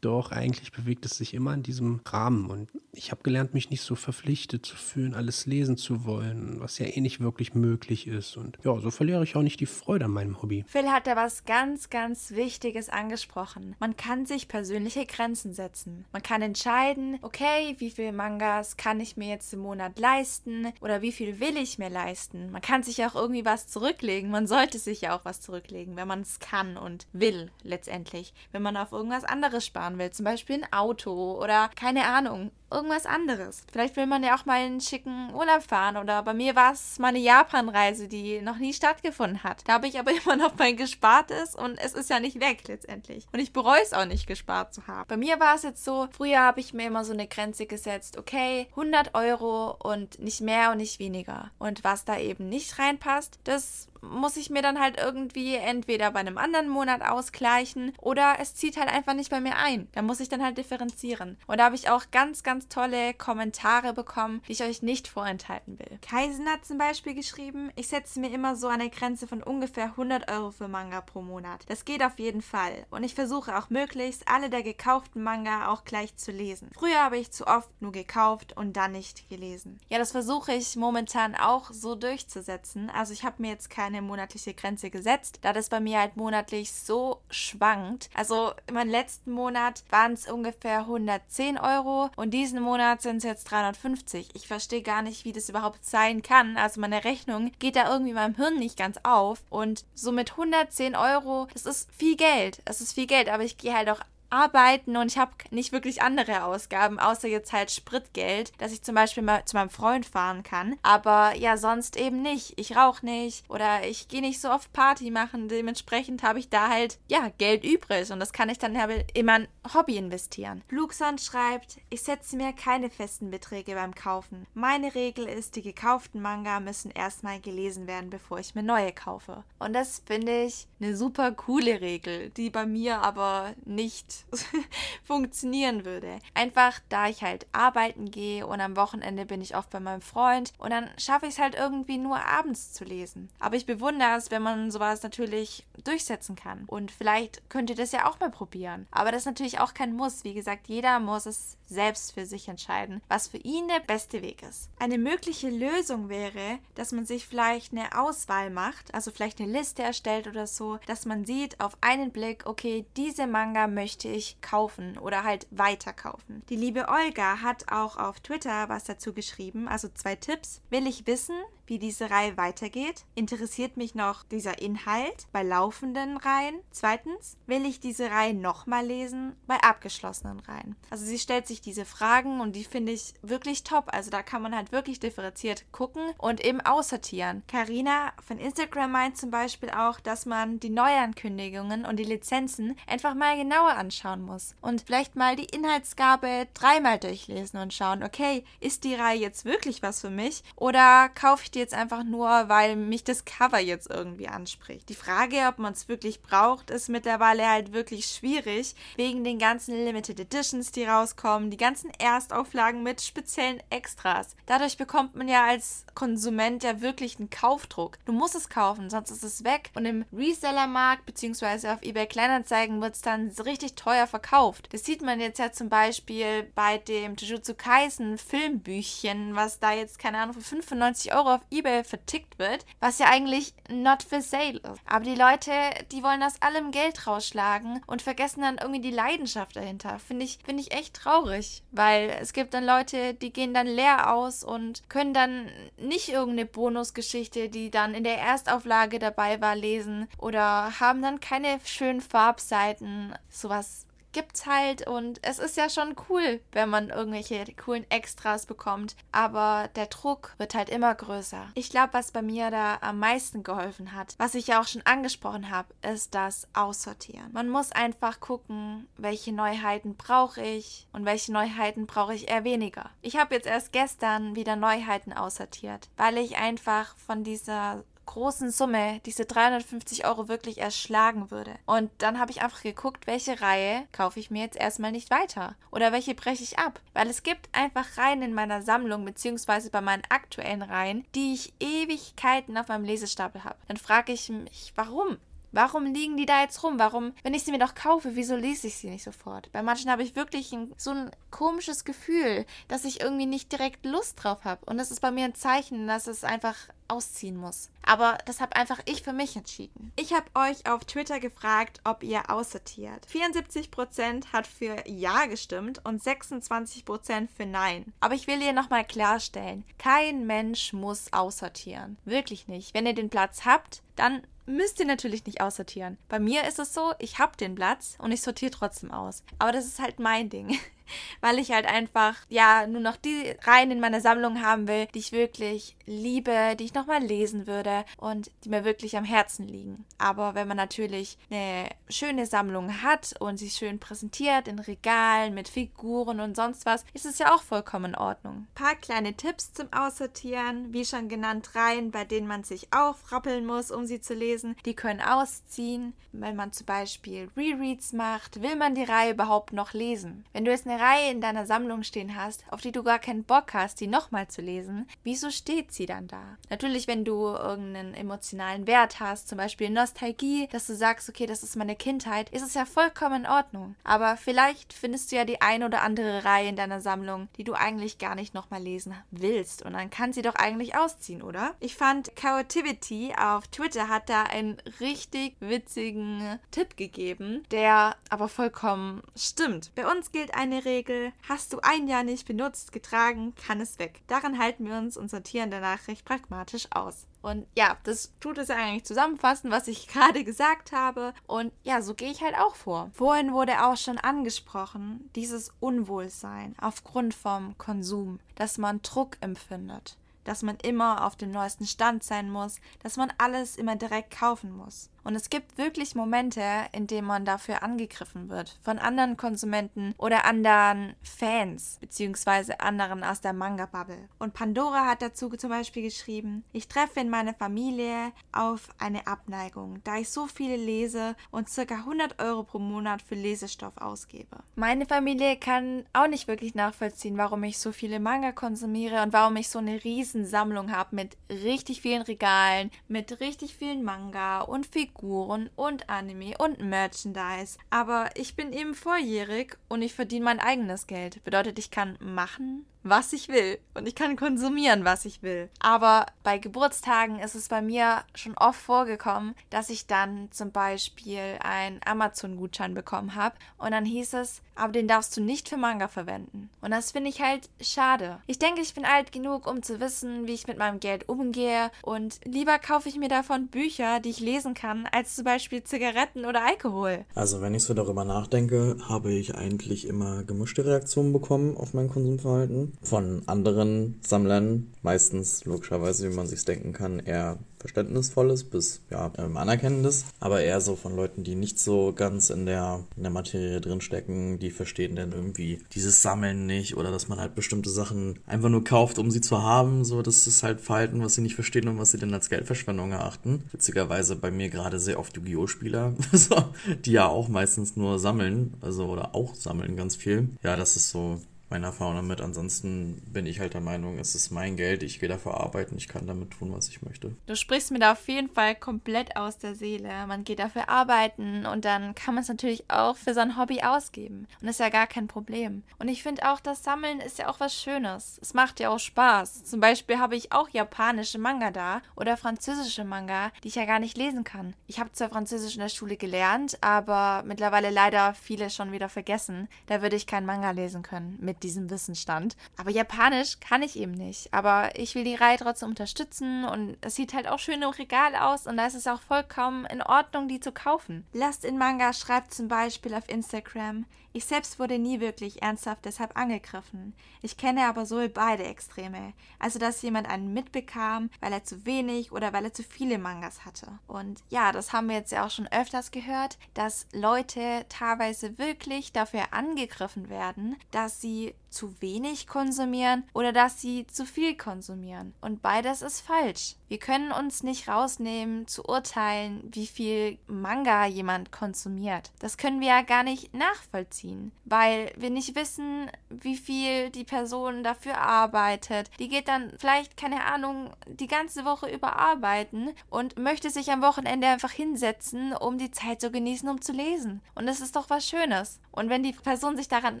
Doch 0.02 0.30
eigentlich 0.30 0.72
bewegt 0.72 1.04
es 1.06 1.16
sich 1.16 1.34
immer 1.34 1.54
in 1.54 1.62
diesem 1.62 2.00
Rahmen. 2.06 2.50
Und 2.50 2.70
ich 2.92 3.10
habe 3.10 3.22
gelernt, 3.22 3.54
mich 3.54 3.70
nicht 3.70 3.82
so 3.82 3.94
verpflichtet 3.94 4.64
zu 4.64 4.76
fühlen, 4.76 5.14
alles 5.14 5.46
lesen 5.46 5.76
zu 5.76 6.04
wollen, 6.04 6.60
was 6.60 6.78
ja 6.78 6.86
eh 6.86 7.00
nicht 7.00 7.20
wirklich 7.20 7.54
möglich 7.54 8.06
ist. 8.06 8.36
Und 8.36 8.58
ja, 8.62 8.78
so 8.78 8.90
verliere 8.90 9.24
ich 9.24 9.36
auch 9.36 9.42
nicht 9.42 9.58
die 9.58 9.66
Freude 9.66 10.04
an 10.04 10.12
meinem 10.12 10.40
Hobby. 10.42 10.64
Phil 10.68 10.90
hat 10.90 11.06
da 11.06 11.16
was 11.16 11.44
ganz, 11.44 11.90
ganz 11.90 12.32
Wichtiges 12.32 12.88
angesprochen. 12.88 13.74
Man 13.80 13.96
kann 13.96 14.26
sich 14.26 14.48
persönliche 14.48 15.06
Grenzen 15.06 15.54
setzen. 15.54 16.04
Man 16.12 16.22
kann 16.22 16.42
entscheiden, 16.42 17.18
okay, 17.22 17.74
wie 17.78 17.90
viel 17.90 18.12
Mangas 18.12 18.76
kann 18.76 19.00
ich 19.00 19.16
mir 19.16 19.28
jetzt 19.28 19.52
im 19.54 19.60
Monat 19.60 19.98
leisten 19.98 20.68
oder 20.80 21.02
wie 21.02 21.12
viel 21.12 21.40
will 21.40 21.56
ich 21.56 21.78
mir 21.78 21.90
leisten. 21.90 22.50
Man 22.52 22.62
kann 22.62 22.82
sich 22.82 23.04
auch 23.04 23.14
irgendwie 23.14 23.44
was 23.44 23.66
zurücklegen. 23.66 24.30
Man 24.30 24.46
sollte 24.46 24.78
sich 24.78 25.00
ja 25.00 25.16
auch 25.16 25.24
was 25.24 25.40
zurücklegen, 25.40 25.96
wenn 25.96 26.08
man 26.08 26.20
es 26.20 26.38
kann 26.38 26.76
und 26.76 27.06
will 27.12 27.50
letztendlich. 27.62 28.34
Wenn 28.52 28.62
man 28.66 28.76
auf 28.76 28.90
irgendwas 28.90 29.24
anderes 29.24 29.64
sparen 29.64 29.96
will, 29.98 30.10
zum 30.10 30.24
Beispiel 30.24 30.56
ein 30.56 30.72
Auto 30.72 31.40
oder 31.40 31.70
keine 31.76 32.06
Ahnung, 32.06 32.50
irgendwas 32.70 33.06
anderes. 33.06 33.64
Vielleicht 33.70 33.96
will 33.96 34.06
man 34.06 34.24
ja 34.24 34.34
auch 34.34 34.44
mal 34.44 34.54
einen 34.58 34.80
schicken 34.80 35.32
Urlaub 35.32 35.62
fahren 35.62 35.96
oder 35.96 36.22
bei 36.24 36.34
mir 36.34 36.56
war 36.56 36.72
es 36.72 36.98
meine 36.98 37.20
Japan-Reise, 37.20 38.08
die 38.08 38.40
noch 38.42 38.58
nie 38.58 38.72
stattgefunden 38.72 39.44
hat. 39.44 39.62
Da 39.68 39.74
habe 39.74 39.86
ich 39.86 40.00
aber 40.00 40.10
immer 40.24 40.34
noch 40.34 40.54
mein 40.58 40.76
Gespartes 40.76 41.54
und 41.54 41.78
es 41.78 41.94
ist 41.94 42.10
ja 42.10 42.18
nicht 42.18 42.40
weg 42.40 42.66
letztendlich. 42.66 43.26
Und 43.32 43.38
ich 43.38 43.52
bereue 43.52 43.82
es 43.82 43.92
auch 43.92 44.04
nicht, 44.04 44.26
gespart 44.26 44.74
zu 44.74 44.86
haben. 44.88 45.06
Bei 45.06 45.16
mir 45.16 45.38
war 45.38 45.54
es 45.54 45.62
jetzt 45.62 45.84
so, 45.84 46.08
früher 46.10 46.40
habe 46.40 46.58
ich 46.60 46.74
mir 46.74 46.88
immer 46.88 47.04
so 47.04 47.12
eine 47.12 47.28
Grenze 47.28 47.66
gesetzt, 47.66 48.18
okay, 48.18 48.66
100 48.70 49.14
Euro 49.14 49.76
und 49.78 50.18
nicht 50.18 50.40
mehr 50.40 50.72
und 50.72 50.78
nicht 50.78 50.98
weniger. 50.98 51.52
Und 51.58 51.84
was 51.84 52.04
da 52.04 52.18
eben 52.18 52.48
nicht 52.48 52.78
reinpasst, 52.78 53.38
das 53.44 53.88
muss 54.10 54.36
ich 54.36 54.50
mir 54.50 54.62
dann 54.62 54.80
halt 54.80 54.98
irgendwie 54.98 55.54
entweder 55.54 56.10
bei 56.10 56.20
einem 56.20 56.38
anderen 56.38 56.68
Monat 56.68 57.02
ausgleichen 57.02 57.92
oder 58.00 58.36
es 58.40 58.54
zieht 58.54 58.76
halt 58.76 58.88
einfach 58.88 59.14
nicht 59.14 59.30
bei 59.30 59.40
mir 59.40 59.56
ein. 59.56 59.88
Da 59.92 60.02
muss 60.02 60.20
ich 60.20 60.28
dann 60.28 60.42
halt 60.42 60.58
differenzieren. 60.58 61.36
Und 61.46 61.58
da 61.58 61.64
habe 61.64 61.74
ich 61.74 61.90
auch 61.90 62.04
ganz, 62.10 62.42
ganz 62.42 62.68
tolle 62.68 63.14
Kommentare 63.14 63.92
bekommen, 63.92 64.42
die 64.48 64.52
ich 64.52 64.62
euch 64.62 64.82
nicht 64.82 65.08
vorenthalten 65.08 65.78
will. 65.78 65.98
Kaisen 66.02 66.48
hat 66.48 66.64
zum 66.64 66.78
Beispiel 66.78 67.14
geschrieben, 67.14 67.70
ich 67.76 67.88
setze 67.88 68.20
mir 68.20 68.30
immer 68.30 68.56
so 68.56 68.68
eine 68.68 68.90
Grenze 68.90 69.26
von 69.26 69.42
ungefähr 69.42 69.86
100 69.86 70.30
Euro 70.30 70.50
für 70.50 70.68
Manga 70.68 71.00
pro 71.00 71.22
Monat. 71.22 71.64
Das 71.68 71.84
geht 71.84 72.02
auf 72.02 72.18
jeden 72.18 72.42
Fall. 72.42 72.86
Und 72.90 73.04
ich 73.04 73.14
versuche 73.14 73.56
auch 73.56 73.70
möglichst 73.70 74.28
alle 74.28 74.50
der 74.50 74.62
gekauften 74.62 75.22
Manga 75.22 75.68
auch 75.68 75.84
gleich 75.84 76.16
zu 76.16 76.32
lesen. 76.32 76.70
Früher 76.74 77.02
habe 77.02 77.18
ich 77.18 77.30
zu 77.30 77.46
oft 77.46 77.70
nur 77.80 77.92
gekauft 77.92 78.56
und 78.56 78.76
dann 78.76 78.92
nicht 78.92 79.28
gelesen. 79.28 79.78
Ja, 79.88 79.98
das 79.98 80.12
versuche 80.12 80.52
ich 80.52 80.76
momentan 80.76 81.34
auch 81.34 81.70
so 81.70 81.94
durchzusetzen. 81.94 82.90
Also 82.90 83.12
ich 83.12 83.24
habe 83.24 83.42
mir 83.42 83.50
jetzt 83.50 83.70
keine 83.70 83.95
eine 83.96 84.06
monatliche 84.06 84.54
Grenze 84.54 84.90
gesetzt, 84.90 85.38
da 85.42 85.52
das 85.52 85.68
bei 85.68 85.80
mir 85.80 86.00
halt 86.00 86.16
monatlich 86.16 86.72
so 86.72 87.20
schwankt. 87.30 88.10
Also 88.14 88.52
meinem 88.72 88.90
letzten 88.90 89.32
Monat 89.32 89.84
waren 89.90 90.12
es 90.12 90.30
ungefähr 90.30 90.80
110 90.80 91.58
Euro 91.58 92.10
und 92.16 92.32
diesen 92.32 92.60
Monat 92.60 93.02
sind 93.02 93.18
es 93.18 93.24
jetzt 93.24 93.44
350. 93.50 94.30
Ich 94.34 94.46
verstehe 94.46 94.82
gar 94.82 95.02
nicht, 95.02 95.24
wie 95.24 95.32
das 95.32 95.48
überhaupt 95.48 95.84
sein 95.84 96.22
kann. 96.22 96.56
Also 96.56 96.80
meine 96.80 97.04
Rechnung 97.04 97.52
geht 97.58 97.76
da 97.76 97.90
irgendwie 97.90 98.10
in 98.10 98.16
meinem 98.16 98.36
Hirn 98.36 98.58
nicht 98.58 98.78
ganz 98.78 98.98
auf 99.02 99.42
und 99.50 99.84
so 99.94 100.12
mit 100.12 100.32
110 100.32 100.94
Euro, 100.94 101.48
das 101.52 101.66
ist 101.66 101.90
viel 101.92 102.16
Geld. 102.16 102.60
Es 102.64 102.80
ist 102.80 102.92
viel 102.92 103.06
Geld, 103.06 103.28
aber 103.28 103.44
ich 103.44 103.58
gehe 103.58 103.74
halt 103.74 103.88
auch 103.88 104.00
arbeiten 104.30 104.96
und 104.96 105.12
ich 105.12 105.18
habe 105.18 105.32
nicht 105.50 105.72
wirklich 105.72 106.02
andere 106.02 106.44
Ausgaben, 106.44 106.98
außer 106.98 107.28
jetzt 107.28 107.52
halt 107.52 107.70
Spritgeld, 107.70 108.52
dass 108.58 108.72
ich 108.72 108.82
zum 108.82 108.94
Beispiel 108.94 109.22
mal 109.22 109.44
zu 109.44 109.56
meinem 109.56 109.70
Freund 109.70 110.06
fahren 110.06 110.42
kann. 110.42 110.76
Aber 110.82 111.34
ja, 111.36 111.56
sonst 111.56 111.96
eben 111.96 112.22
nicht. 112.22 112.54
Ich 112.56 112.76
rauche 112.76 113.04
nicht 113.04 113.48
oder 113.48 113.86
ich 113.86 114.08
gehe 114.08 114.20
nicht 114.20 114.40
so 114.40 114.50
oft 114.50 114.72
Party 114.72 115.10
machen. 115.10 115.48
Dementsprechend 115.48 116.22
habe 116.22 116.38
ich 116.38 116.48
da 116.48 116.68
halt, 116.68 116.98
ja, 117.08 117.30
Geld 117.38 117.64
übrig 117.64 118.10
und 118.10 118.20
das 118.20 118.32
kann 118.32 118.48
ich 118.48 118.58
dann 118.58 118.76
in 119.14 119.26
mein 119.26 119.48
Hobby 119.74 119.96
investieren. 119.96 120.62
Luxon 120.70 121.18
schreibt, 121.18 121.78
ich 121.90 122.02
setze 122.02 122.36
mir 122.36 122.52
keine 122.52 122.90
festen 122.90 123.30
Beträge 123.30 123.74
beim 123.74 123.94
Kaufen. 123.94 124.46
Meine 124.54 124.94
Regel 124.94 125.26
ist, 125.26 125.56
die 125.56 125.62
gekauften 125.62 126.20
Manga 126.20 126.60
müssen 126.60 126.90
erstmal 126.90 127.40
gelesen 127.40 127.86
werden, 127.86 128.10
bevor 128.10 128.38
ich 128.38 128.54
mir 128.54 128.62
neue 128.62 128.92
kaufe. 128.92 129.44
Und 129.58 129.72
das 129.72 130.02
finde 130.06 130.44
ich 130.44 130.66
eine 130.80 130.96
super 130.96 131.32
coole 131.32 131.80
Regel, 131.80 132.30
die 132.30 132.50
bei 132.50 132.66
mir 132.66 133.00
aber 133.02 133.54
nicht 133.64 134.15
funktionieren 135.04 135.84
würde. 135.84 136.18
Einfach 136.34 136.80
da 136.88 137.08
ich 137.08 137.22
halt 137.22 137.46
arbeiten 137.52 138.10
gehe 138.10 138.46
und 138.46 138.60
am 138.60 138.76
Wochenende 138.76 139.26
bin 139.26 139.40
ich 139.40 139.56
oft 139.56 139.70
bei 139.70 139.80
meinem 139.80 140.00
Freund 140.00 140.52
und 140.58 140.70
dann 140.70 140.90
schaffe 140.98 141.26
ich 141.26 141.34
es 141.34 141.38
halt 141.38 141.54
irgendwie 141.54 141.98
nur 141.98 142.24
abends 142.24 142.72
zu 142.72 142.84
lesen. 142.84 143.28
Aber 143.38 143.56
ich 143.56 143.66
bewundere 143.66 144.16
es, 144.16 144.30
wenn 144.30 144.42
man 144.42 144.70
sowas 144.70 145.02
natürlich 145.02 145.66
durchsetzen 145.84 146.36
kann. 146.36 146.64
Und 146.66 146.90
vielleicht 146.90 147.48
könnt 147.50 147.70
ihr 147.70 147.76
das 147.76 147.92
ja 147.92 148.08
auch 148.08 148.20
mal 148.20 148.30
probieren. 148.30 148.86
Aber 148.90 149.10
das 149.10 149.22
ist 149.22 149.26
natürlich 149.26 149.60
auch 149.60 149.74
kein 149.74 149.94
Muss. 149.94 150.24
Wie 150.24 150.34
gesagt, 150.34 150.68
jeder 150.68 151.00
muss 151.00 151.26
es 151.26 151.56
selbst 151.68 152.12
für 152.12 152.26
sich 152.26 152.48
entscheiden, 152.48 153.02
was 153.08 153.28
für 153.28 153.38
ihn 153.38 153.66
der 153.68 153.80
beste 153.80 154.22
Weg 154.22 154.42
ist. 154.42 154.70
Eine 154.78 154.98
mögliche 154.98 155.50
Lösung 155.50 156.08
wäre, 156.08 156.58
dass 156.74 156.92
man 156.92 157.06
sich 157.06 157.26
vielleicht 157.26 157.72
eine 157.72 157.98
Auswahl 157.98 158.50
macht, 158.50 158.94
also 158.94 159.10
vielleicht 159.10 159.40
eine 159.40 159.50
Liste 159.50 159.82
erstellt 159.82 160.28
oder 160.28 160.46
so, 160.46 160.78
dass 160.86 161.06
man 161.06 161.24
sieht 161.24 161.60
auf 161.60 161.76
einen 161.80 162.12
Blick, 162.12 162.46
okay, 162.46 162.86
diese 162.96 163.26
Manga 163.26 163.66
möchte 163.66 163.86
möchte 163.86 164.05
ich 164.06 164.40
kaufen 164.40 164.98
oder 164.98 165.24
halt 165.24 165.46
weiterkaufen. 165.50 166.42
Die 166.48 166.56
liebe 166.56 166.88
Olga 166.88 167.40
hat 167.42 167.70
auch 167.70 167.96
auf 167.96 168.20
Twitter 168.20 168.68
was 168.68 168.84
dazu 168.84 169.12
geschrieben, 169.12 169.68
also 169.68 169.88
zwei 169.88 170.16
Tipps. 170.16 170.62
Will 170.70 170.86
ich 170.86 171.06
wissen, 171.06 171.36
wie 171.66 171.78
diese 171.78 172.10
Reihe 172.10 172.36
weitergeht? 172.36 173.04
Interessiert 173.14 173.76
mich 173.76 173.94
noch 173.94 174.22
dieser 174.24 174.60
Inhalt 174.60 175.26
bei 175.32 175.42
laufenden 175.42 176.16
Reihen? 176.16 176.60
Zweitens, 176.70 177.36
will 177.46 177.66
ich 177.66 177.80
diese 177.80 178.10
Reihe 178.10 178.34
nochmal 178.34 178.86
lesen 178.86 179.36
bei 179.46 179.56
abgeschlossenen 179.56 180.40
Reihen? 180.40 180.76
Also 180.90 181.04
sie 181.04 181.18
stellt 181.18 181.46
sich 181.46 181.60
diese 181.60 181.84
Fragen 181.84 182.40
und 182.40 182.56
die 182.56 182.64
finde 182.64 182.92
ich 182.92 183.14
wirklich 183.22 183.64
top. 183.64 183.86
Also 183.92 184.10
da 184.10 184.22
kann 184.22 184.42
man 184.42 184.54
halt 184.54 184.72
wirklich 184.72 185.00
differenziert 185.00 185.64
gucken 185.72 186.02
und 186.18 186.44
eben 186.44 186.60
aussortieren. 186.60 187.42
Karina 187.48 188.12
von 188.24 188.38
Instagram 188.38 188.92
meint 188.92 189.16
zum 189.16 189.30
Beispiel 189.30 189.70
auch, 189.70 190.00
dass 190.00 190.26
man 190.26 190.60
die 190.60 190.70
Neuankündigungen 190.70 191.84
und 191.84 191.96
die 191.96 192.04
Lizenzen 192.04 192.76
einfach 192.86 193.14
mal 193.14 193.36
genauer 193.36 193.76
anschauen 193.76 194.22
muss 194.22 194.54
und 194.60 194.82
vielleicht 194.82 195.16
mal 195.16 195.36
die 195.36 195.44
Inhaltsgabe 195.44 196.46
dreimal 196.54 196.98
durchlesen 196.98 197.60
und 197.60 197.74
schauen, 197.74 198.02
okay, 198.02 198.44
ist 198.60 198.84
die 198.84 198.94
Reihe 198.94 199.18
jetzt 199.18 199.44
wirklich 199.44 199.82
was 199.82 200.00
für 200.00 200.10
mich 200.10 200.42
oder 200.56 201.08
kaufe 201.10 201.44
ich 201.44 201.50
die 201.56 201.60
jetzt 201.60 201.74
einfach 201.74 202.04
nur, 202.04 202.28
weil 202.48 202.76
mich 202.76 203.02
das 203.02 203.24
Cover 203.24 203.58
jetzt 203.58 203.90
irgendwie 203.90 204.28
anspricht. 204.28 204.88
Die 204.88 204.94
Frage, 204.94 205.46
ob 205.48 205.58
man 205.58 205.72
es 205.72 205.88
wirklich 205.88 206.22
braucht, 206.22 206.70
ist 206.70 206.88
mittlerweile 206.88 207.48
halt 207.48 207.72
wirklich 207.72 208.06
schwierig, 208.06 208.74
wegen 208.96 209.24
den 209.24 209.38
ganzen 209.38 209.74
Limited 209.74 210.20
Editions, 210.20 210.70
die 210.70 210.84
rauskommen, 210.84 211.50
die 211.50 211.56
ganzen 211.56 211.90
Erstauflagen 211.98 212.82
mit 212.82 213.00
speziellen 213.00 213.62
Extras. 213.70 214.36
Dadurch 214.46 214.76
bekommt 214.76 215.16
man 215.16 215.28
ja 215.28 215.46
als 215.46 215.86
Konsument 215.94 216.62
ja 216.62 216.80
wirklich 216.80 217.18
einen 217.18 217.30
Kaufdruck. 217.30 217.98
Du 218.04 218.12
musst 218.12 218.34
es 218.34 218.48
kaufen, 218.48 218.90
sonst 218.90 219.10
ist 219.10 219.24
es 219.24 219.42
weg. 219.42 219.70
Und 219.74 219.86
im 219.86 220.04
Resellermarkt 220.12 221.06
bzw. 221.06 221.70
auf 221.70 221.82
eBay 221.82 222.06
Kleinanzeigen 222.06 222.80
wird 222.82 222.94
es 222.94 223.02
dann 223.02 223.30
richtig 223.44 223.74
teuer 223.74 224.06
verkauft. 224.06 224.68
Das 224.72 224.84
sieht 224.84 225.00
man 225.00 225.20
jetzt 225.20 225.38
ja 225.38 225.50
zum 225.52 225.70
Beispiel 225.70 226.44
bei 226.54 226.78
dem 226.78 227.16
Jujutsu 227.16 227.54
Kaisen 227.54 228.18
Filmbüchchen, 228.18 229.34
was 229.34 229.58
da 229.58 229.72
jetzt, 229.72 229.98
keine 229.98 230.18
Ahnung, 230.18 230.34
für 230.34 230.42
95 230.42 231.14
Euro 231.14 231.34
auf 231.34 231.45
eBay 231.50 231.84
vertickt 231.84 232.38
wird, 232.38 232.64
was 232.80 232.98
ja 232.98 233.06
eigentlich 233.06 233.54
not 233.68 234.02
for 234.02 234.20
sale 234.20 234.58
ist. 234.58 234.80
Aber 234.86 235.04
die 235.04 235.14
Leute, 235.14 235.50
die 235.92 236.02
wollen 236.02 236.22
aus 236.22 236.40
allem 236.40 236.70
Geld 236.70 237.06
rausschlagen 237.06 237.82
und 237.86 238.02
vergessen 238.02 238.42
dann 238.42 238.58
irgendwie 238.58 238.80
die 238.80 238.90
Leidenschaft 238.90 239.56
dahinter. 239.56 239.98
Finde 239.98 240.24
ich, 240.24 240.38
finde 240.44 240.62
ich 240.62 240.72
echt 240.72 240.94
traurig, 240.94 241.62
weil 241.70 242.10
es 242.20 242.32
gibt 242.32 242.54
dann 242.54 242.64
Leute, 242.64 243.14
die 243.14 243.32
gehen 243.32 243.54
dann 243.54 243.66
leer 243.66 244.12
aus 244.12 244.44
und 244.44 244.88
können 244.88 245.14
dann 245.14 245.50
nicht 245.76 246.08
irgendeine 246.08 246.46
Bonusgeschichte, 246.46 247.48
die 247.48 247.70
dann 247.70 247.94
in 247.94 248.04
der 248.04 248.18
Erstauflage 248.18 248.98
dabei 248.98 249.40
war, 249.40 249.56
lesen 249.56 250.08
oder 250.18 250.78
haben 250.80 251.02
dann 251.02 251.20
keine 251.20 251.58
schönen 251.64 252.00
Farbseiten. 252.00 253.14
Sowas 253.28 253.85
gibt's 254.16 254.46
halt 254.46 254.86
und 254.86 255.22
es 255.22 255.38
ist 255.38 255.58
ja 255.58 255.68
schon 255.68 255.94
cool, 256.08 256.40
wenn 256.52 256.70
man 256.70 256.88
irgendwelche 256.88 257.44
coolen 257.62 257.84
Extras 257.90 258.46
bekommt, 258.46 258.96
aber 259.12 259.68
der 259.76 259.88
Druck 259.88 260.34
wird 260.38 260.54
halt 260.54 260.70
immer 260.70 260.94
größer. 260.94 261.48
Ich 261.52 261.68
glaube, 261.68 261.92
was 261.92 262.12
bei 262.12 262.22
mir 262.22 262.50
da 262.50 262.78
am 262.80 262.98
meisten 262.98 263.42
geholfen 263.42 263.92
hat, 263.92 264.14
was 264.16 264.34
ich 264.34 264.46
ja 264.46 264.62
auch 264.62 264.66
schon 264.66 264.80
angesprochen 264.86 265.50
habe, 265.50 265.68
ist 265.82 266.14
das 266.14 266.48
Aussortieren. 266.54 267.30
Man 267.32 267.50
muss 267.50 267.72
einfach 267.72 268.18
gucken, 268.18 268.88
welche 268.96 269.34
Neuheiten 269.34 269.96
brauche 269.96 270.40
ich 270.40 270.86
und 270.94 271.04
welche 271.04 271.30
Neuheiten 271.30 271.86
brauche 271.86 272.14
ich 272.14 272.30
eher 272.30 272.44
weniger. 272.44 272.88
Ich 273.02 273.18
habe 273.18 273.34
jetzt 273.34 273.46
erst 273.46 273.70
gestern 273.72 274.34
wieder 274.34 274.56
Neuheiten 274.56 275.12
aussortiert, 275.12 275.90
weil 275.98 276.16
ich 276.16 276.38
einfach 276.38 276.96
von 276.96 277.22
dieser 277.22 277.84
großen 278.06 278.50
Summe 278.50 279.00
diese 279.04 279.26
350 279.26 280.06
Euro 280.06 280.28
wirklich 280.28 280.58
erschlagen 280.58 281.30
würde. 281.30 281.56
Und 281.66 281.90
dann 281.98 282.18
habe 282.18 282.30
ich 282.30 282.42
einfach 282.42 282.62
geguckt, 282.62 283.06
welche 283.06 283.40
Reihe 283.40 283.86
kaufe 283.92 284.20
ich 284.20 284.30
mir 284.30 284.42
jetzt 284.42 284.56
erstmal 284.56 284.92
nicht 284.92 285.10
weiter 285.10 285.56
oder 285.70 285.92
welche 285.92 286.14
breche 286.14 286.42
ich 286.42 286.58
ab. 286.58 286.80
Weil 286.94 287.08
es 287.08 287.22
gibt 287.22 287.48
einfach 287.52 287.98
Reihen 287.98 288.22
in 288.22 288.34
meiner 288.34 288.62
Sammlung 288.62 289.04
beziehungsweise 289.04 289.70
bei 289.70 289.80
meinen 289.80 290.02
aktuellen 290.08 290.62
Reihen, 290.62 291.04
die 291.14 291.34
ich 291.34 291.52
Ewigkeiten 291.60 292.56
auf 292.56 292.68
meinem 292.68 292.84
Lesestapel 292.84 293.44
habe. 293.44 293.58
Dann 293.68 293.76
frage 293.76 294.12
ich 294.12 294.28
mich, 294.28 294.72
warum? 294.76 295.18
Warum 295.56 295.86
liegen 295.86 296.18
die 296.18 296.26
da 296.26 296.42
jetzt 296.42 296.62
rum? 296.62 296.78
Warum, 296.78 297.14
wenn 297.22 297.32
ich 297.32 297.42
sie 297.42 297.50
mir 297.50 297.58
doch 297.58 297.74
kaufe, 297.74 298.14
wieso 298.14 298.36
lese 298.36 298.66
ich 298.66 298.76
sie 298.76 298.90
nicht 298.90 299.02
sofort? 299.02 299.50
Bei 299.52 299.62
manchen 299.62 299.90
habe 299.90 300.02
ich 300.02 300.14
wirklich 300.14 300.52
ein, 300.52 300.74
so 300.76 300.90
ein 300.90 301.10
komisches 301.30 301.86
Gefühl, 301.86 302.44
dass 302.68 302.84
ich 302.84 303.00
irgendwie 303.00 303.24
nicht 303.24 303.50
direkt 303.50 303.86
Lust 303.86 304.22
drauf 304.22 304.44
habe. 304.44 304.60
Und 304.66 304.76
das 304.76 304.90
ist 304.90 305.00
bei 305.00 305.10
mir 305.10 305.24
ein 305.24 305.34
Zeichen, 305.34 305.86
dass 305.86 306.08
es 306.08 306.24
einfach 306.24 306.56
ausziehen 306.88 307.38
muss. 307.38 307.70
Aber 307.86 308.18
das 308.26 308.42
habe 308.42 308.54
einfach 308.54 308.80
ich 308.84 309.02
für 309.02 309.14
mich 309.14 309.34
entschieden. 309.34 309.92
Ich 309.96 310.12
habe 310.12 310.26
euch 310.34 310.68
auf 310.70 310.84
Twitter 310.84 311.20
gefragt, 311.20 311.80
ob 311.84 312.02
ihr 312.02 312.30
aussortiert. 312.30 313.06
74% 313.10 314.34
hat 314.34 314.46
für 314.46 314.86
Ja 314.86 315.24
gestimmt 315.24 315.80
und 315.86 316.02
26% 316.02 317.28
für 317.34 317.46
Nein. 317.46 317.94
Aber 318.00 318.14
ich 318.14 318.26
will 318.26 318.42
hier 318.42 318.52
nochmal 318.52 318.84
klarstellen, 318.84 319.64
kein 319.78 320.26
Mensch 320.26 320.74
muss 320.74 321.14
aussortieren. 321.14 321.96
Wirklich 322.04 322.46
nicht. 322.46 322.74
Wenn 322.74 322.84
ihr 322.84 322.94
den 322.94 323.08
Platz 323.08 323.46
habt, 323.46 323.82
dann 323.96 324.20
müsst 324.46 324.80
ihr 324.80 324.86
natürlich 324.86 325.26
nicht 325.26 325.40
aussortieren. 325.40 325.98
Bei 326.08 326.18
mir 326.18 326.46
ist 326.46 326.58
es 326.58 326.72
so, 326.72 326.92
ich 326.98 327.18
habe 327.18 327.36
den 327.36 327.54
Platz 327.54 327.96
und 327.98 328.12
ich 328.12 328.22
sortiere 328.22 328.50
trotzdem 328.50 328.90
aus. 328.90 329.22
Aber 329.38 329.52
das 329.52 329.66
ist 329.66 329.78
halt 329.78 329.98
mein 329.98 330.30
Ding. 330.30 330.58
weil 331.20 331.38
ich 331.38 331.52
halt 331.52 331.66
einfach, 331.66 332.16
ja, 332.28 332.66
nur 332.66 332.80
noch 332.80 332.96
die 332.96 333.34
Reihen 333.42 333.70
in 333.70 333.80
meiner 333.80 334.00
Sammlung 334.00 334.42
haben 334.42 334.68
will, 334.68 334.86
die 334.94 334.98
ich 334.98 335.12
wirklich 335.12 335.76
liebe, 335.86 336.56
die 336.58 336.64
ich 336.64 336.74
nochmal 336.74 337.02
lesen 337.02 337.46
würde 337.46 337.84
und 337.98 338.30
die 338.44 338.48
mir 338.48 338.64
wirklich 338.64 338.96
am 338.96 339.04
Herzen 339.04 339.46
liegen. 339.46 339.84
Aber 339.98 340.34
wenn 340.34 340.48
man 340.48 340.56
natürlich 340.56 341.18
eine 341.30 341.70
schöne 341.88 342.26
Sammlung 342.26 342.82
hat 342.82 343.14
und 343.20 343.38
sie 343.38 343.50
schön 343.50 343.78
präsentiert 343.78 344.48
in 344.48 344.58
Regalen 344.58 345.34
mit 345.34 345.48
Figuren 345.48 346.20
und 346.20 346.36
sonst 346.36 346.66
was, 346.66 346.84
ist 346.92 347.06
es 347.06 347.18
ja 347.18 347.34
auch 347.34 347.42
vollkommen 347.42 347.86
in 347.86 347.94
Ordnung. 347.94 348.34
Ein 348.34 348.54
paar 348.54 348.74
kleine 348.74 349.14
Tipps 349.14 349.52
zum 349.52 349.72
Aussortieren, 349.72 350.72
wie 350.72 350.84
schon 350.84 351.08
genannt, 351.08 351.54
Reihen, 351.54 351.90
bei 351.90 352.04
denen 352.04 352.26
man 352.26 352.44
sich 352.44 352.72
aufrappeln 352.72 353.46
muss, 353.46 353.70
um 353.70 353.86
sie 353.86 354.00
zu 354.00 354.14
lesen, 354.14 354.56
die 354.64 354.74
können 354.74 355.00
ausziehen. 355.00 355.94
Wenn 356.12 356.36
man 356.36 356.52
zum 356.52 356.66
Beispiel 356.66 357.28
Rereads 357.36 357.92
macht, 357.92 358.42
will 358.42 358.56
man 358.56 358.74
die 358.74 358.84
Reihe 358.84 359.12
überhaupt 359.12 359.52
noch 359.52 359.72
lesen. 359.72 360.24
Wenn 360.32 360.44
du 360.44 360.50
jetzt 360.50 360.66
eine 360.66 360.75
Reihe 360.78 361.10
in 361.10 361.20
deiner 361.20 361.46
Sammlung 361.46 361.82
stehen 361.82 362.16
hast, 362.16 362.44
auf 362.50 362.60
die 362.60 362.72
du 362.72 362.82
gar 362.82 362.98
keinen 362.98 363.24
Bock 363.24 363.54
hast, 363.54 363.80
die 363.80 363.86
nochmal 363.86 364.28
zu 364.28 364.42
lesen, 364.42 364.88
wieso 365.02 365.30
steht 365.30 365.72
sie 365.72 365.86
dann 365.86 366.06
da? 366.06 366.22
Natürlich, 366.50 366.86
wenn 366.86 367.04
du 367.04 367.26
irgendeinen 367.26 367.94
emotionalen 367.94 368.66
Wert 368.66 369.00
hast, 369.00 369.28
zum 369.28 369.38
Beispiel 369.38 369.70
Nostalgie, 369.70 370.48
dass 370.52 370.66
du 370.66 370.74
sagst, 370.74 371.08
okay, 371.08 371.26
das 371.26 371.42
ist 371.42 371.56
meine 371.56 371.76
Kindheit, 371.76 372.30
ist 372.30 372.42
es 372.42 372.54
ja 372.54 372.64
vollkommen 372.64 373.24
in 373.24 373.30
Ordnung. 373.30 373.74
Aber 373.84 374.16
vielleicht 374.16 374.72
findest 374.72 375.10
du 375.10 375.16
ja 375.16 375.24
die 375.24 375.40
ein 375.40 375.62
oder 375.62 375.82
andere 375.82 376.24
Reihe 376.24 376.48
in 376.48 376.56
deiner 376.56 376.80
Sammlung, 376.80 377.28
die 377.36 377.44
du 377.44 377.54
eigentlich 377.54 377.98
gar 377.98 378.14
nicht 378.14 378.34
nochmal 378.34 378.62
lesen 378.62 378.94
willst. 379.10 379.62
Und 379.62 379.72
dann 379.72 379.90
kann 379.90 380.12
sie 380.12 380.22
doch 380.22 380.34
eigentlich 380.34 380.76
ausziehen, 380.76 381.22
oder? 381.22 381.54
Ich 381.60 381.76
fand 381.76 382.14
Chaotivity 382.16 383.14
auf 383.16 383.48
Twitter 383.48 383.88
hat 383.88 384.08
da 384.10 384.24
einen 384.24 384.58
richtig 384.80 385.36
witzigen 385.40 386.38
Tipp 386.50 386.76
gegeben, 386.76 387.42
der 387.50 387.96
aber 388.10 388.28
vollkommen 388.28 389.02
stimmt. 389.16 389.70
Bei 389.74 389.90
uns 389.90 390.12
gilt 390.12 390.34
eine 390.34 390.64
Regel, 390.66 391.12
hast 391.26 391.54
du 391.54 391.60
ein 391.62 391.88
Jahr 391.88 392.02
nicht 392.02 392.26
benutzt, 392.26 392.72
getragen, 392.72 393.34
kann 393.36 393.60
es 393.62 393.78
weg. 393.78 394.02
Daran 394.08 394.38
halten 394.38 394.66
wir 394.66 394.76
uns 394.76 394.98
und 394.98 395.10
sortieren 395.10 395.50
danach 395.50 395.88
recht 395.88 396.04
pragmatisch 396.04 396.66
aus. 396.72 397.06
Und 397.22 397.46
ja, 397.56 397.76
das 397.84 398.12
tut 398.20 398.36
es 398.36 398.50
eigentlich 398.50 398.84
zusammenfassen, 398.84 399.50
was 399.50 399.68
ich 399.68 399.88
gerade 399.88 400.24
gesagt 400.24 400.72
habe. 400.72 401.14
Und 401.26 401.52
ja, 401.62 401.80
so 401.80 401.94
gehe 401.94 402.10
ich 402.10 402.22
halt 402.22 402.36
auch 402.36 402.54
vor. 402.54 402.90
Vorhin 402.92 403.32
wurde 403.32 403.64
auch 403.64 403.76
schon 403.76 403.96
angesprochen, 403.96 405.08
dieses 405.16 405.50
Unwohlsein 405.60 406.54
aufgrund 406.60 407.14
vom 407.14 407.56
Konsum, 407.56 408.20
dass 408.34 408.58
man 408.58 408.82
Druck 408.82 409.16
empfindet, 409.20 409.96
dass 410.24 410.42
man 410.42 410.56
immer 410.62 411.06
auf 411.06 411.16
dem 411.16 411.30
neuesten 411.30 411.66
Stand 411.66 412.02
sein 412.02 412.30
muss, 412.30 412.60
dass 412.82 412.96
man 412.96 413.12
alles 413.18 413.56
immer 413.56 413.76
direkt 413.76 414.18
kaufen 414.18 414.54
muss. 414.54 414.90
Und 415.06 415.14
es 415.14 415.30
gibt 415.30 415.56
wirklich 415.56 415.94
Momente, 415.94 416.42
in 416.72 416.88
denen 416.88 417.06
man 417.06 417.24
dafür 417.24 417.62
angegriffen 417.62 418.28
wird. 418.28 418.58
Von 418.62 418.80
anderen 418.80 419.16
Konsumenten 419.16 419.94
oder 419.98 420.24
anderen 420.24 420.96
Fans, 421.00 421.78
beziehungsweise 421.80 422.58
anderen 422.58 423.04
aus 423.04 423.20
der 423.20 423.32
Manga-Bubble. 423.32 424.08
Und 424.18 424.34
Pandora 424.34 424.84
hat 424.84 425.02
dazu 425.02 425.28
zum 425.36 425.50
Beispiel 425.50 425.84
geschrieben, 425.84 426.42
ich 426.52 426.66
treffe 426.66 426.98
in 426.98 427.08
meiner 427.08 427.34
Familie 427.34 428.10
auf 428.32 428.68
eine 428.80 429.06
Abneigung, 429.06 429.80
da 429.84 429.98
ich 429.98 430.10
so 430.10 430.26
viele 430.26 430.56
lese 430.56 431.14
und 431.30 431.48
circa 431.48 431.76
100 431.76 432.20
Euro 432.20 432.42
pro 432.42 432.58
Monat 432.58 433.00
für 433.00 433.14
Lesestoff 433.14 433.76
ausgebe. 433.76 434.38
Meine 434.56 434.86
Familie 434.86 435.36
kann 435.36 435.84
auch 435.92 436.08
nicht 436.08 436.26
wirklich 436.26 436.56
nachvollziehen, 436.56 437.16
warum 437.16 437.44
ich 437.44 437.58
so 437.58 437.70
viele 437.70 438.00
Manga 438.00 438.32
konsumiere 438.32 439.04
und 439.04 439.12
warum 439.12 439.36
ich 439.36 439.50
so 439.50 439.60
eine 439.60 439.84
riesen 439.84 440.26
Sammlung 440.26 440.72
habe 440.72 440.96
mit 440.96 441.16
richtig 441.30 441.80
vielen 441.80 442.02
Regalen, 442.02 442.72
mit 442.88 443.20
richtig 443.20 443.54
vielen 443.54 443.84
Manga 443.84 444.40
und 444.40 444.66
Figuren 444.66 444.95
Figuren 444.96 445.50
und 445.56 445.90
Anime 445.90 446.34
und 446.38 446.60
Merchandise. 446.60 447.58
Aber 447.70 448.10
ich 448.14 448.34
bin 448.34 448.52
eben 448.52 448.74
volljährig 448.74 449.58
und 449.68 449.82
ich 449.82 449.94
verdiene 449.94 450.24
mein 450.24 450.40
eigenes 450.40 450.86
Geld. 450.86 451.22
Bedeutet, 451.24 451.58
ich 451.58 451.70
kann 451.70 451.98
machen, 452.00 452.66
was 452.88 453.12
ich 453.12 453.28
will 453.28 453.58
und 453.74 453.86
ich 453.86 453.94
kann 453.94 454.16
konsumieren, 454.16 454.84
was 454.84 455.04
ich 455.04 455.22
will. 455.22 455.48
Aber 455.60 456.06
bei 456.22 456.38
Geburtstagen 456.38 457.18
ist 457.18 457.34
es 457.34 457.48
bei 457.48 457.62
mir 457.62 458.02
schon 458.14 458.36
oft 458.36 458.60
vorgekommen, 458.60 459.34
dass 459.50 459.70
ich 459.70 459.86
dann 459.86 460.28
zum 460.32 460.52
Beispiel 460.52 461.38
einen 461.40 461.80
Amazon-Gutschein 461.84 462.74
bekommen 462.74 463.14
habe 463.14 463.36
und 463.58 463.72
dann 463.72 463.84
hieß 463.84 464.14
es, 464.14 464.42
aber 464.54 464.72
den 464.72 464.88
darfst 464.88 465.16
du 465.16 465.20
nicht 465.20 465.48
für 465.48 465.56
Manga 465.56 465.88
verwenden. 465.88 466.48
Und 466.62 466.70
das 466.70 466.92
finde 466.92 467.10
ich 467.10 467.20
halt 467.20 467.48
schade. 467.60 468.18
Ich 468.26 468.38
denke, 468.38 468.62
ich 468.62 468.74
bin 468.74 468.84
alt 468.84 469.12
genug, 469.12 469.46
um 469.46 469.62
zu 469.62 469.80
wissen, 469.80 470.26
wie 470.26 470.32
ich 470.32 470.46
mit 470.46 470.58
meinem 470.58 470.80
Geld 470.80 471.08
umgehe 471.08 471.70
und 471.82 472.20
lieber 472.24 472.58
kaufe 472.58 472.88
ich 472.88 472.96
mir 472.96 473.08
davon 473.08 473.48
Bücher, 473.48 474.00
die 474.00 474.10
ich 474.10 474.20
lesen 474.20 474.54
kann, 474.54 474.88
als 474.90 475.14
zum 475.14 475.24
Beispiel 475.24 475.62
Zigaretten 475.62 476.24
oder 476.24 476.44
Alkohol. 476.44 477.04
Also 477.14 477.40
wenn 477.40 477.54
ich 477.54 477.64
so 477.64 477.74
darüber 477.74 478.04
nachdenke, 478.04 478.78
habe 478.88 479.12
ich 479.12 479.34
eigentlich 479.34 479.86
immer 479.86 480.24
gemischte 480.24 480.64
Reaktionen 480.64 481.12
bekommen 481.12 481.56
auf 481.56 481.74
mein 481.74 481.88
Konsumverhalten. 481.88 482.75
Von 482.82 483.22
anderen 483.26 484.00
Sammlern, 484.06 484.72
meistens 484.82 485.44
logischerweise, 485.44 486.10
wie 486.10 486.14
man 486.14 486.26
sich 486.26 486.44
denken 486.44 486.72
kann, 486.72 487.00
eher 487.00 487.38
verständnisvolles 487.58 488.44
bis 488.44 488.82
ja 488.90 489.10
ähm, 489.18 489.36
anerkennendes, 489.36 490.04
aber 490.20 490.42
eher 490.42 490.60
so 490.60 490.76
von 490.76 490.94
Leuten, 490.94 491.24
die 491.24 491.34
nicht 491.34 491.58
so 491.58 491.92
ganz 491.92 492.30
in 492.30 492.46
der, 492.46 492.84
in 492.96 493.02
der 493.02 493.10
Materie 493.10 493.60
drinstecken, 493.60 494.38
die 494.38 494.50
verstehen 494.50 494.94
dann 494.94 495.12
irgendwie 495.12 495.60
dieses 495.72 496.02
Sammeln 496.02 496.46
nicht 496.46 496.76
oder 496.76 496.90
dass 496.90 497.08
man 497.08 497.18
halt 497.18 497.34
bestimmte 497.34 497.70
Sachen 497.70 498.20
einfach 498.26 498.50
nur 498.50 498.62
kauft, 498.62 498.98
um 498.98 499.10
sie 499.10 499.20
zu 499.20 499.42
haben. 499.42 499.84
So, 499.84 500.02
das 500.02 500.26
ist 500.26 500.42
halt 500.42 500.60
Verhalten, 500.60 501.02
was 501.02 501.14
sie 501.14 501.22
nicht 501.22 501.34
verstehen 501.34 501.68
und 501.68 501.78
was 501.78 501.90
sie 501.90 501.98
dann 501.98 502.14
als 502.14 502.28
Geldverschwendung 502.28 502.92
erachten. 502.92 503.42
Witzigerweise 503.50 504.16
bei 504.16 504.30
mir 504.30 504.48
gerade 504.48 504.78
sehr 504.78 504.98
oft 504.98 505.16
Yu-Gi-Oh! 505.16 505.46
Spieler, 505.46 505.94
die 506.84 506.92
ja 506.92 507.06
auch 507.06 507.28
meistens 507.28 507.76
nur 507.76 507.98
sammeln, 507.98 508.54
also 508.60 508.86
oder 508.86 509.14
auch 509.14 509.34
sammeln 509.34 509.76
ganz 509.76 509.96
viel. 509.96 510.30
Ja, 510.42 510.56
das 510.56 510.76
ist 510.76 510.90
so 510.90 511.20
meine 511.48 511.66
Erfahrung 511.66 511.96
damit. 511.96 512.20
Ansonsten 512.20 513.00
bin 513.06 513.26
ich 513.26 513.40
halt 513.40 513.54
der 513.54 513.60
Meinung, 513.60 513.98
es 513.98 514.14
ist 514.14 514.30
mein 514.30 514.56
Geld, 514.56 514.82
ich 514.82 515.00
gehe 515.00 515.08
dafür 515.08 515.40
arbeiten, 515.40 515.76
ich 515.76 515.88
kann 515.88 516.06
damit 516.06 516.32
tun, 516.32 516.52
was 516.52 516.68
ich 516.68 516.82
möchte. 516.82 517.14
Du 517.26 517.36
sprichst 517.36 517.70
mir 517.70 517.78
da 517.78 517.92
auf 517.92 518.08
jeden 518.08 518.28
Fall 518.28 518.54
komplett 518.54 519.16
aus 519.16 519.38
der 519.38 519.54
Seele. 519.54 520.06
Man 520.06 520.24
geht 520.24 520.38
dafür 520.38 520.68
arbeiten 520.68 521.46
und 521.46 521.64
dann 521.64 521.94
kann 521.94 522.14
man 522.14 522.22
es 522.22 522.28
natürlich 522.28 522.64
auch 522.68 522.96
für 522.96 523.14
sein 523.14 523.38
Hobby 523.38 523.62
ausgeben. 523.62 524.26
Und 524.40 524.46
das 524.46 524.56
ist 524.56 524.60
ja 524.60 524.68
gar 524.68 524.86
kein 524.86 525.06
Problem. 525.06 525.62
Und 525.78 525.88
ich 525.88 526.02
finde 526.02 526.30
auch, 526.30 526.40
das 526.40 526.64
Sammeln 526.64 527.00
ist 527.00 527.18
ja 527.18 527.28
auch 527.28 527.40
was 527.40 527.54
Schönes. 527.54 528.18
Es 528.20 528.34
macht 528.34 528.60
ja 528.60 528.70
auch 528.70 528.78
Spaß. 528.78 529.44
Zum 529.44 529.60
Beispiel 529.60 529.98
habe 529.98 530.16
ich 530.16 530.32
auch 530.32 530.48
japanische 530.48 531.18
Manga 531.18 531.50
da 531.50 531.82
oder 531.94 532.16
französische 532.16 532.84
Manga, 532.84 533.30
die 533.42 533.48
ich 533.48 533.54
ja 533.54 533.66
gar 533.66 533.78
nicht 533.78 533.96
lesen 533.96 534.24
kann. 534.24 534.54
Ich 534.66 534.80
habe 534.80 534.92
zwar 534.92 535.10
Französisch 535.10 535.54
in 535.54 535.60
der 535.60 535.68
Schule 535.68 535.96
gelernt, 535.96 536.58
aber 536.60 537.22
mittlerweile 537.26 537.70
leider 537.70 538.14
viele 538.14 538.50
schon 538.50 538.72
wieder 538.72 538.88
vergessen. 538.88 539.48
Da 539.66 539.82
würde 539.82 539.96
ich 539.96 540.06
keinen 540.06 540.26
Manga 540.26 540.50
lesen 540.50 540.82
können 540.82 541.18
mit 541.20 541.35
diesem 541.42 541.70
Wissensstand. 541.70 542.36
Aber 542.56 542.70
Japanisch 542.70 543.40
kann 543.40 543.62
ich 543.62 543.78
eben 543.78 543.92
nicht. 543.92 544.32
Aber 544.32 544.78
ich 544.78 544.94
will 544.94 545.04
die 545.04 545.14
Reihe 545.14 545.38
trotzdem 545.38 545.70
unterstützen 545.70 546.44
und 546.44 546.76
es 546.80 546.94
sieht 546.94 547.14
halt 547.14 547.28
auch 547.28 547.38
schön 547.38 547.62
im 547.62 547.70
Regal 547.70 548.14
aus 548.16 548.46
und 548.46 548.56
da 548.56 548.66
ist 548.66 548.74
es 548.74 548.86
auch 548.86 549.00
vollkommen 549.00 549.66
in 549.66 549.82
Ordnung, 549.82 550.28
die 550.28 550.40
zu 550.40 550.52
kaufen. 550.52 551.06
Last 551.12 551.44
in 551.44 551.58
Manga 551.58 551.92
schreibt 551.92 552.32
zum 552.32 552.48
Beispiel 552.48 552.94
auf 552.94 553.08
Instagram, 553.08 553.86
ich 554.16 554.24
selbst 554.24 554.58
wurde 554.58 554.78
nie 554.78 555.00
wirklich 555.00 555.42
ernsthaft 555.42 555.84
deshalb 555.84 556.16
angegriffen. 556.16 556.94
Ich 557.20 557.36
kenne 557.36 557.66
aber 557.66 557.84
so 557.84 558.02
beide 558.08 558.44
Extreme. 558.44 559.12
Also, 559.38 559.58
dass 559.58 559.82
jemand 559.82 560.08
einen 560.08 560.32
mitbekam, 560.32 561.10
weil 561.20 561.34
er 561.34 561.44
zu 561.44 561.66
wenig 561.66 562.12
oder 562.12 562.32
weil 562.32 562.46
er 562.46 562.54
zu 562.54 562.62
viele 562.62 562.96
Mangas 562.96 563.44
hatte. 563.44 563.78
Und 563.86 564.22
ja, 564.30 564.52
das 564.52 564.72
haben 564.72 564.88
wir 564.88 564.96
jetzt 564.96 565.12
ja 565.12 565.26
auch 565.26 565.30
schon 565.30 565.48
öfters 565.48 565.90
gehört, 565.90 566.38
dass 566.54 566.86
Leute 566.92 567.66
teilweise 567.68 568.38
wirklich 568.38 568.90
dafür 568.94 569.34
angegriffen 569.34 570.08
werden, 570.08 570.56
dass 570.70 571.02
sie 571.02 571.25
he 571.26 571.34
zu 571.56 571.80
wenig 571.80 572.26
konsumieren 572.26 573.04
oder 573.14 573.32
dass 573.32 573.60
sie 573.60 573.86
zu 573.86 574.04
viel 574.04 574.36
konsumieren. 574.36 575.14
Und 575.22 575.40
beides 575.40 575.80
ist 575.80 576.02
falsch. 576.02 576.56
Wir 576.68 576.78
können 576.78 577.12
uns 577.12 577.42
nicht 577.42 577.68
rausnehmen 577.68 578.46
zu 578.46 578.64
urteilen, 578.64 579.48
wie 579.52 579.66
viel 579.66 580.18
Manga 580.26 580.84
jemand 580.84 581.32
konsumiert. 581.32 582.10
Das 582.18 582.36
können 582.36 582.60
wir 582.60 582.68
ja 582.68 582.82
gar 582.82 583.04
nicht 583.04 583.32
nachvollziehen, 583.32 584.32
weil 584.44 584.92
wir 584.96 585.10
nicht 585.10 585.34
wissen, 585.34 585.90
wie 586.10 586.36
viel 586.36 586.90
die 586.90 587.04
Person 587.04 587.62
dafür 587.62 587.98
arbeitet. 587.98 588.90
Die 588.98 589.08
geht 589.08 589.28
dann 589.28 589.52
vielleicht, 589.58 589.96
keine 589.96 590.24
Ahnung, 590.24 590.70
die 590.86 591.06
ganze 591.06 591.44
Woche 591.44 591.72
überarbeiten 591.72 592.72
und 592.90 593.16
möchte 593.16 593.48
sich 593.48 593.70
am 593.70 593.82
Wochenende 593.82 594.26
einfach 594.26 594.50
hinsetzen, 594.50 595.32
um 595.32 595.56
die 595.56 595.70
Zeit 595.70 596.00
zu 596.00 596.10
genießen, 596.10 596.48
um 596.48 596.60
zu 596.60 596.72
lesen. 596.72 597.22
Und 597.34 597.46
das 597.46 597.60
ist 597.60 597.76
doch 597.76 597.88
was 597.88 598.06
Schönes. 598.06 598.60
Und 598.72 598.90
wenn 598.90 599.02
die 599.02 599.12
Person 599.12 599.56
sich 599.56 599.68
daran 599.68 600.00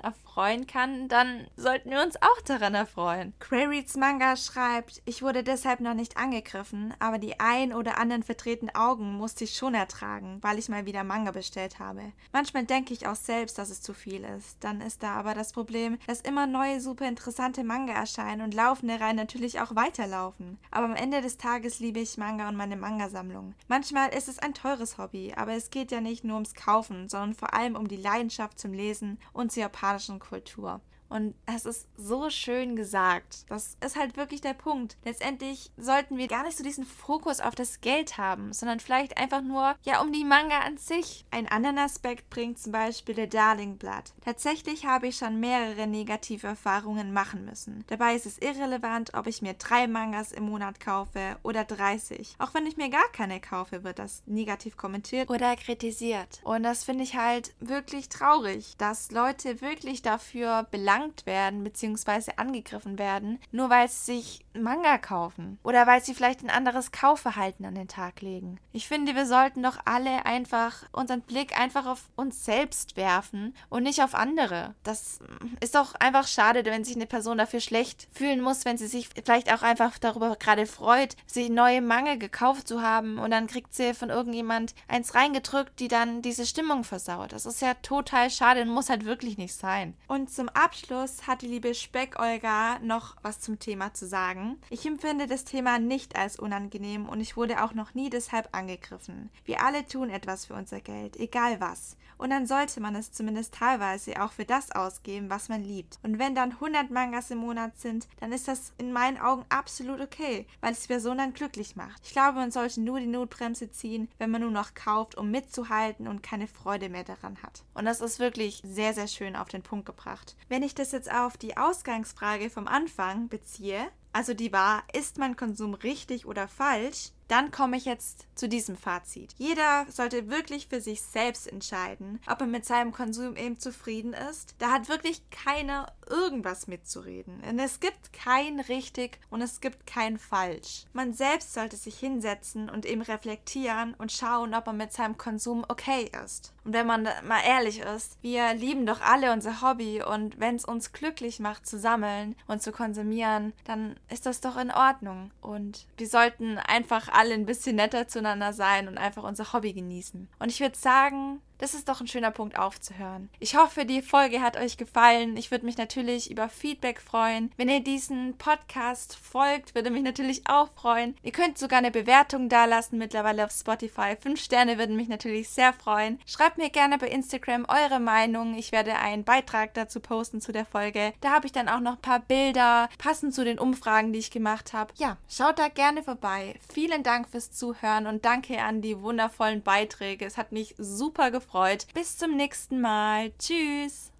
erfreuen 0.00 0.66
kann, 0.66 1.08
dann 1.08 1.45
sollten 1.56 1.90
wir 1.90 2.02
uns 2.02 2.16
auch 2.16 2.40
daran 2.44 2.74
erfreuen. 2.74 3.34
Queries 3.38 3.96
Manga 3.96 4.36
schreibt, 4.36 5.02
ich 5.04 5.22
wurde 5.22 5.42
deshalb 5.42 5.80
noch 5.80 5.94
nicht 5.94 6.16
angegriffen, 6.16 6.94
aber 6.98 7.18
die 7.18 7.38
ein 7.40 7.72
oder 7.72 7.98
anderen 7.98 8.22
verdrehten 8.22 8.74
Augen 8.74 9.12
musste 9.12 9.44
ich 9.44 9.54
schon 9.54 9.74
ertragen, 9.74 10.38
weil 10.42 10.58
ich 10.58 10.68
mal 10.68 10.86
wieder 10.86 11.04
Manga 11.04 11.30
bestellt 11.30 11.78
habe. 11.78 12.12
Manchmal 12.32 12.64
denke 12.64 12.92
ich 12.92 13.06
auch 13.06 13.14
selbst, 13.14 13.58
dass 13.58 13.70
es 13.70 13.82
zu 13.82 13.94
viel 13.94 14.24
ist. 14.24 14.56
Dann 14.60 14.80
ist 14.80 15.02
da 15.02 15.14
aber 15.14 15.34
das 15.34 15.52
Problem, 15.52 15.98
dass 16.06 16.20
immer 16.20 16.46
neue 16.46 16.80
super 16.80 17.08
interessante 17.08 17.64
Manga 17.64 17.92
erscheinen 17.92 18.42
und 18.42 18.54
laufende 18.54 19.00
Reihen 19.00 19.16
natürlich 19.16 19.60
auch 19.60 19.74
weiterlaufen. 19.74 20.58
Aber 20.70 20.86
am 20.86 20.94
Ende 20.94 21.20
des 21.20 21.38
Tages 21.38 21.80
liebe 21.80 22.00
ich 22.00 22.16
Manga 22.16 22.48
und 22.48 22.56
meine 22.56 22.76
Manga-Sammlung. 22.76 23.54
Manchmal 23.68 24.14
ist 24.14 24.28
es 24.28 24.38
ein 24.38 24.54
teures 24.54 24.98
Hobby, 24.98 25.34
aber 25.36 25.52
es 25.52 25.70
geht 25.70 25.90
ja 25.90 26.00
nicht 26.00 26.24
nur 26.24 26.36
ums 26.36 26.54
Kaufen, 26.54 27.08
sondern 27.08 27.34
vor 27.34 27.54
allem 27.54 27.76
um 27.76 27.88
die 27.88 27.96
Leidenschaft 27.96 28.58
zum 28.58 28.72
Lesen 28.72 29.18
und 29.32 29.52
zur 29.52 29.62
japanischen 29.62 30.18
Kultur. 30.18 30.80
Und 31.08 31.34
es 31.46 31.66
ist 31.66 31.86
so 31.96 32.30
schön 32.30 32.76
gesagt. 32.76 33.44
Das 33.48 33.76
ist 33.84 33.96
halt 33.96 34.16
wirklich 34.16 34.40
der 34.40 34.54
Punkt. 34.54 34.96
Letztendlich 35.04 35.70
sollten 35.76 36.16
wir 36.16 36.28
gar 36.28 36.44
nicht 36.44 36.56
so 36.56 36.64
diesen 36.64 36.84
Fokus 36.84 37.40
auf 37.40 37.54
das 37.54 37.80
Geld 37.80 38.18
haben, 38.18 38.52
sondern 38.52 38.80
vielleicht 38.80 39.16
einfach 39.18 39.42
nur, 39.42 39.76
ja, 39.82 40.00
um 40.00 40.12
die 40.12 40.24
Manga 40.24 40.60
an 40.60 40.78
sich. 40.78 41.24
Einen 41.30 41.48
anderen 41.48 41.78
Aspekt 41.78 42.28
bringt 42.30 42.58
zum 42.58 42.72
Beispiel 42.72 43.14
der 43.14 43.26
Darling 43.26 43.76
Blood. 43.76 44.12
Tatsächlich 44.24 44.86
habe 44.86 45.08
ich 45.08 45.16
schon 45.16 45.40
mehrere 45.40 45.86
negative 45.86 46.46
Erfahrungen 46.46 47.12
machen 47.12 47.44
müssen. 47.44 47.84
Dabei 47.88 48.14
ist 48.14 48.26
es 48.26 48.38
irrelevant, 48.38 49.14
ob 49.14 49.26
ich 49.26 49.42
mir 49.42 49.54
drei 49.54 49.86
Mangas 49.86 50.32
im 50.32 50.44
Monat 50.44 50.80
kaufe 50.80 51.36
oder 51.42 51.64
30. 51.64 52.36
Auch 52.38 52.54
wenn 52.54 52.66
ich 52.66 52.76
mir 52.76 52.90
gar 52.90 53.08
keine 53.12 53.40
kaufe, 53.40 53.84
wird 53.84 53.98
das 53.98 54.22
negativ 54.26 54.76
kommentiert 54.76 55.30
oder 55.30 55.54
kritisiert. 55.56 56.40
Und 56.42 56.62
das 56.62 56.84
finde 56.84 57.04
ich 57.04 57.16
halt 57.16 57.54
wirklich 57.60 58.08
traurig, 58.08 58.76
dass 58.78 59.10
Leute 59.10 59.60
wirklich 59.60 60.02
dafür 60.02 60.66
belangen 60.70 60.95
belangt 60.96 61.26
werden 61.26 61.62
bzw. 61.62 62.32
angegriffen 62.36 62.98
werden, 62.98 63.38
nur 63.52 63.70
weil 63.70 63.88
sie 63.88 64.20
sich 64.20 64.45
Manga 64.62 64.98
kaufen 64.98 65.58
oder 65.62 65.86
weil 65.86 66.02
sie 66.02 66.14
vielleicht 66.14 66.42
ein 66.42 66.50
anderes 66.50 66.92
Kaufverhalten 66.92 67.64
an 67.64 67.74
den 67.74 67.88
Tag 67.88 68.20
legen. 68.20 68.58
Ich 68.72 68.88
finde, 68.88 69.14
wir 69.14 69.26
sollten 69.26 69.62
doch 69.62 69.78
alle 69.84 70.26
einfach 70.26 70.84
unseren 70.92 71.20
Blick 71.20 71.58
einfach 71.58 71.86
auf 71.86 72.04
uns 72.16 72.44
selbst 72.44 72.96
werfen 72.96 73.54
und 73.68 73.82
nicht 73.82 74.02
auf 74.02 74.14
andere. 74.14 74.74
Das 74.82 75.20
ist 75.60 75.74
doch 75.74 75.94
einfach 75.94 76.26
schade, 76.26 76.64
wenn 76.64 76.84
sich 76.84 76.96
eine 76.96 77.06
Person 77.06 77.38
dafür 77.38 77.60
schlecht 77.60 78.08
fühlen 78.12 78.40
muss, 78.40 78.64
wenn 78.64 78.78
sie 78.78 78.86
sich 78.86 79.08
vielleicht 79.08 79.52
auch 79.52 79.62
einfach 79.62 79.98
darüber 79.98 80.36
gerade 80.36 80.66
freut, 80.66 81.16
sich 81.26 81.48
neue 81.48 81.82
Manga 81.82 82.16
gekauft 82.16 82.68
zu 82.68 82.82
haben 82.82 83.18
und 83.18 83.30
dann 83.30 83.46
kriegt 83.46 83.74
sie 83.74 83.94
von 83.94 84.10
irgendjemand 84.10 84.74
eins 84.88 85.14
reingedrückt, 85.14 85.78
die 85.80 85.88
dann 85.88 86.22
diese 86.22 86.46
Stimmung 86.46 86.84
versaut. 86.84 87.32
Das 87.32 87.46
ist 87.46 87.60
ja 87.60 87.74
total 87.74 88.30
schade 88.30 88.62
und 88.62 88.68
muss 88.68 88.90
halt 88.90 89.04
wirklich 89.04 89.38
nicht 89.38 89.54
sein. 89.54 89.94
Und 90.08 90.30
zum 90.30 90.48
Abschluss 90.48 91.26
hat 91.26 91.42
die 91.42 91.48
liebe 91.48 91.74
Speck-Olga 91.74 92.78
noch 92.80 93.16
was 93.22 93.40
zum 93.40 93.58
Thema 93.58 93.92
zu 93.94 94.06
sagen. 94.06 94.45
Ich 94.70 94.86
empfinde 94.86 95.26
das 95.26 95.44
Thema 95.44 95.78
nicht 95.78 96.16
als 96.16 96.38
unangenehm 96.38 97.08
und 97.08 97.20
ich 97.20 97.36
wurde 97.36 97.62
auch 97.64 97.74
noch 97.74 97.94
nie 97.94 98.10
deshalb 98.10 98.48
angegriffen. 98.52 99.30
Wir 99.44 99.62
alle 99.62 99.86
tun 99.86 100.10
etwas 100.10 100.46
für 100.46 100.54
unser 100.54 100.80
Geld, 100.80 101.16
egal 101.16 101.60
was. 101.60 101.96
Und 102.18 102.30
dann 102.30 102.46
sollte 102.46 102.80
man 102.80 102.94
es 102.96 103.12
zumindest 103.12 103.54
teilweise 103.54 104.22
auch 104.22 104.32
für 104.32 104.44
das 104.44 104.72
ausgeben, 104.72 105.28
was 105.28 105.48
man 105.48 105.62
liebt. 105.62 105.98
Und 106.02 106.18
wenn 106.18 106.34
dann 106.34 106.52
100 106.52 106.90
Mangas 106.90 107.30
im 107.30 107.38
Monat 107.38 107.78
sind, 107.78 108.08
dann 108.20 108.32
ist 108.32 108.48
das 108.48 108.72
in 108.78 108.92
meinen 108.92 109.18
Augen 109.18 109.44
absolut 109.48 110.00
okay, 110.00 110.46
weil 110.60 110.72
es 110.72 110.80
die 110.80 110.88
Person 110.88 111.18
dann 111.18 111.34
glücklich 111.34 111.76
macht. 111.76 112.02
Ich 112.06 112.12
glaube, 112.12 112.38
man 112.38 112.50
sollte 112.50 112.80
nur 112.80 113.00
die 113.00 113.06
Notbremse 113.06 113.70
ziehen, 113.70 114.08
wenn 114.18 114.30
man 114.30 114.40
nur 114.40 114.50
noch 114.50 114.74
kauft, 114.74 115.16
um 115.16 115.30
mitzuhalten 115.30 116.08
und 116.08 116.22
keine 116.22 116.46
Freude 116.46 116.88
mehr 116.88 117.04
daran 117.04 117.36
hat. 117.42 117.64
Und 117.74 117.84
das 117.84 118.00
ist 118.00 118.18
wirklich 118.18 118.62
sehr, 118.64 118.94
sehr 118.94 119.08
schön 119.08 119.36
auf 119.36 119.48
den 119.48 119.62
Punkt 119.62 119.86
gebracht. 119.86 120.36
Wenn 120.48 120.62
ich 120.62 120.74
das 120.74 120.92
jetzt 120.92 121.10
auf 121.10 121.36
die 121.36 121.56
Ausgangsfrage 121.56 122.50
vom 122.50 122.66
Anfang 122.66 123.28
beziehe, 123.28 123.90
also 124.16 124.32
die 124.32 124.50
war, 124.50 124.82
ist 124.94 125.18
mein 125.18 125.36
Konsum 125.36 125.74
richtig 125.74 126.24
oder 126.24 126.48
falsch, 126.48 127.10
dann 127.28 127.50
komme 127.50 127.76
ich 127.76 127.84
jetzt 127.84 128.26
zu 128.34 128.48
diesem 128.48 128.76
Fazit. 128.76 129.34
Jeder 129.38 129.86
sollte 129.88 130.28
wirklich 130.28 130.68
für 130.68 130.80
sich 130.80 131.02
selbst 131.02 131.46
entscheiden, 131.46 132.20
ob 132.26 132.40
er 132.40 132.46
mit 132.46 132.64
seinem 132.64 132.92
Konsum 132.92 133.36
eben 133.36 133.58
zufrieden 133.58 134.12
ist. 134.12 134.54
Da 134.58 134.70
hat 134.70 134.88
wirklich 134.88 135.22
keiner 135.30 135.92
irgendwas 136.08 136.66
mitzureden. 136.66 137.40
Und 137.48 137.58
es 137.58 137.80
gibt 137.80 138.12
kein 138.12 138.60
richtig 138.60 139.18
und 139.30 139.42
es 139.42 139.60
gibt 139.60 139.86
kein 139.86 140.18
falsch. 140.18 140.84
Man 140.92 141.12
selbst 141.12 141.54
sollte 141.54 141.76
sich 141.76 141.98
hinsetzen 141.98 142.68
und 142.68 142.86
eben 142.86 143.02
reflektieren 143.02 143.94
und 143.94 144.12
schauen, 144.12 144.54
ob 144.54 144.66
er 144.66 144.72
mit 144.72 144.92
seinem 144.92 145.16
Konsum 145.16 145.64
okay 145.68 146.10
ist. 146.24 146.52
Und 146.64 146.72
wenn 146.72 146.86
man 146.86 147.04
mal 147.24 147.40
ehrlich 147.46 147.80
ist, 147.80 148.18
wir 148.22 148.52
lieben 148.54 148.86
doch 148.86 149.00
alle 149.00 149.32
unser 149.32 149.62
Hobby 149.62 150.02
und 150.02 150.38
wenn 150.40 150.56
es 150.56 150.64
uns 150.64 150.92
glücklich 150.92 151.38
macht 151.38 151.66
zu 151.66 151.78
sammeln 151.78 152.34
und 152.46 152.62
zu 152.62 152.72
konsumieren, 152.72 153.52
dann 153.64 153.96
ist 154.10 154.26
das 154.26 154.40
doch 154.40 154.56
in 154.56 154.70
Ordnung. 154.70 155.30
Und 155.40 155.86
wir 155.96 156.08
sollten 156.08 156.58
einfach 156.58 157.08
alle 157.16 157.34
ein 157.34 157.46
bisschen 157.46 157.76
netter 157.76 158.08
zueinander 158.08 158.52
sein 158.52 158.88
und 158.88 158.98
einfach 158.98 159.24
unser 159.24 159.52
Hobby 159.52 159.72
genießen. 159.72 160.28
Und 160.38 160.48
ich 160.52 160.60
würde 160.60 160.76
sagen, 160.76 161.40
Das 161.58 161.74
ist 161.74 161.88
doch 161.88 162.00
ein 162.00 162.06
schöner 162.06 162.30
Punkt 162.30 162.58
aufzuhören. 162.58 163.30
Ich 163.40 163.56
hoffe, 163.56 163.84
die 163.86 164.02
Folge 164.02 164.42
hat 164.42 164.56
euch 164.56 164.76
gefallen. 164.76 165.36
Ich 165.36 165.50
würde 165.50 165.64
mich 165.64 165.78
natürlich 165.78 166.30
über 166.30 166.48
Feedback 166.48 167.00
freuen. 167.00 167.50
Wenn 167.56 167.68
ihr 167.68 167.80
diesen 167.80 168.36
Podcast 168.36 169.16
folgt, 169.16 169.74
würde 169.74 169.90
mich 169.90 170.02
natürlich 170.02 170.42
auch 170.48 170.68
freuen. 170.74 171.16
Ihr 171.22 171.32
könnt 171.32 171.56
sogar 171.58 171.78
eine 171.78 171.90
Bewertung 171.90 172.48
dalassen, 172.48 172.98
mittlerweile 172.98 173.44
auf 173.44 173.52
Spotify. 173.52 174.16
Fünf 174.20 174.40
Sterne 174.40 174.78
würden 174.78 174.96
mich 174.96 175.08
natürlich 175.08 175.48
sehr 175.48 175.72
freuen. 175.72 176.20
Schreibt 176.26 176.58
mir 176.58 176.70
gerne 176.70 176.98
bei 176.98 177.08
Instagram 177.08 177.66
eure 177.68 178.00
Meinung. 178.00 178.56
Ich 178.58 178.72
werde 178.72 178.96
einen 178.96 179.24
Beitrag 179.24 179.72
dazu 179.74 180.00
posten 180.00 180.40
zu 180.40 180.52
der 180.52 180.66
Folge. 180.66 181.14
Da 181.20 181.30
habe 181.30 181.46
ich 181.46 181.52
dann 181.52 181.68
auch 181.68 181.80
noch 181.80 181.94
ein 181.94 182.02
paar 182.02 182.20
Bilder, 182.20 182.88
passend 182.98 183.34
zu 183.34 183.44
den 183.44 183.58
Umfragen, 183.58 184.12
die 184.12 184.18
ich 184.18 184.30
gemacht 184.30 184.72
habe. 184.72 184.92
Ja, 184.96 185.16
schaut 185.28 185.58
da 185.58 185.68
gerne 185.68 186.02
vorbei. 186.02 186.58
Vielen 186.72 187.02
Dank 187.02 187.28
fürs 187.28 187.50
Zuhören 187.50 188.06
und 188.06 188.24
danke 188.24 188.62
an 188.62 188.82
die 188.82 189.00
wundervollen 189.00 189.62
Beiträge. 189.62 190.26
Es 190.26 190.36
hat 190.36 190.52
mich 190.52 190.74
super 190.78 191.30
gefreut. 191.46 191.86
Bis 191.94 192.18
zum 192.18 192.36
nächsten 192.36 192.80
Mal. 192.80 193.32
Tschüss. 193.38 194.10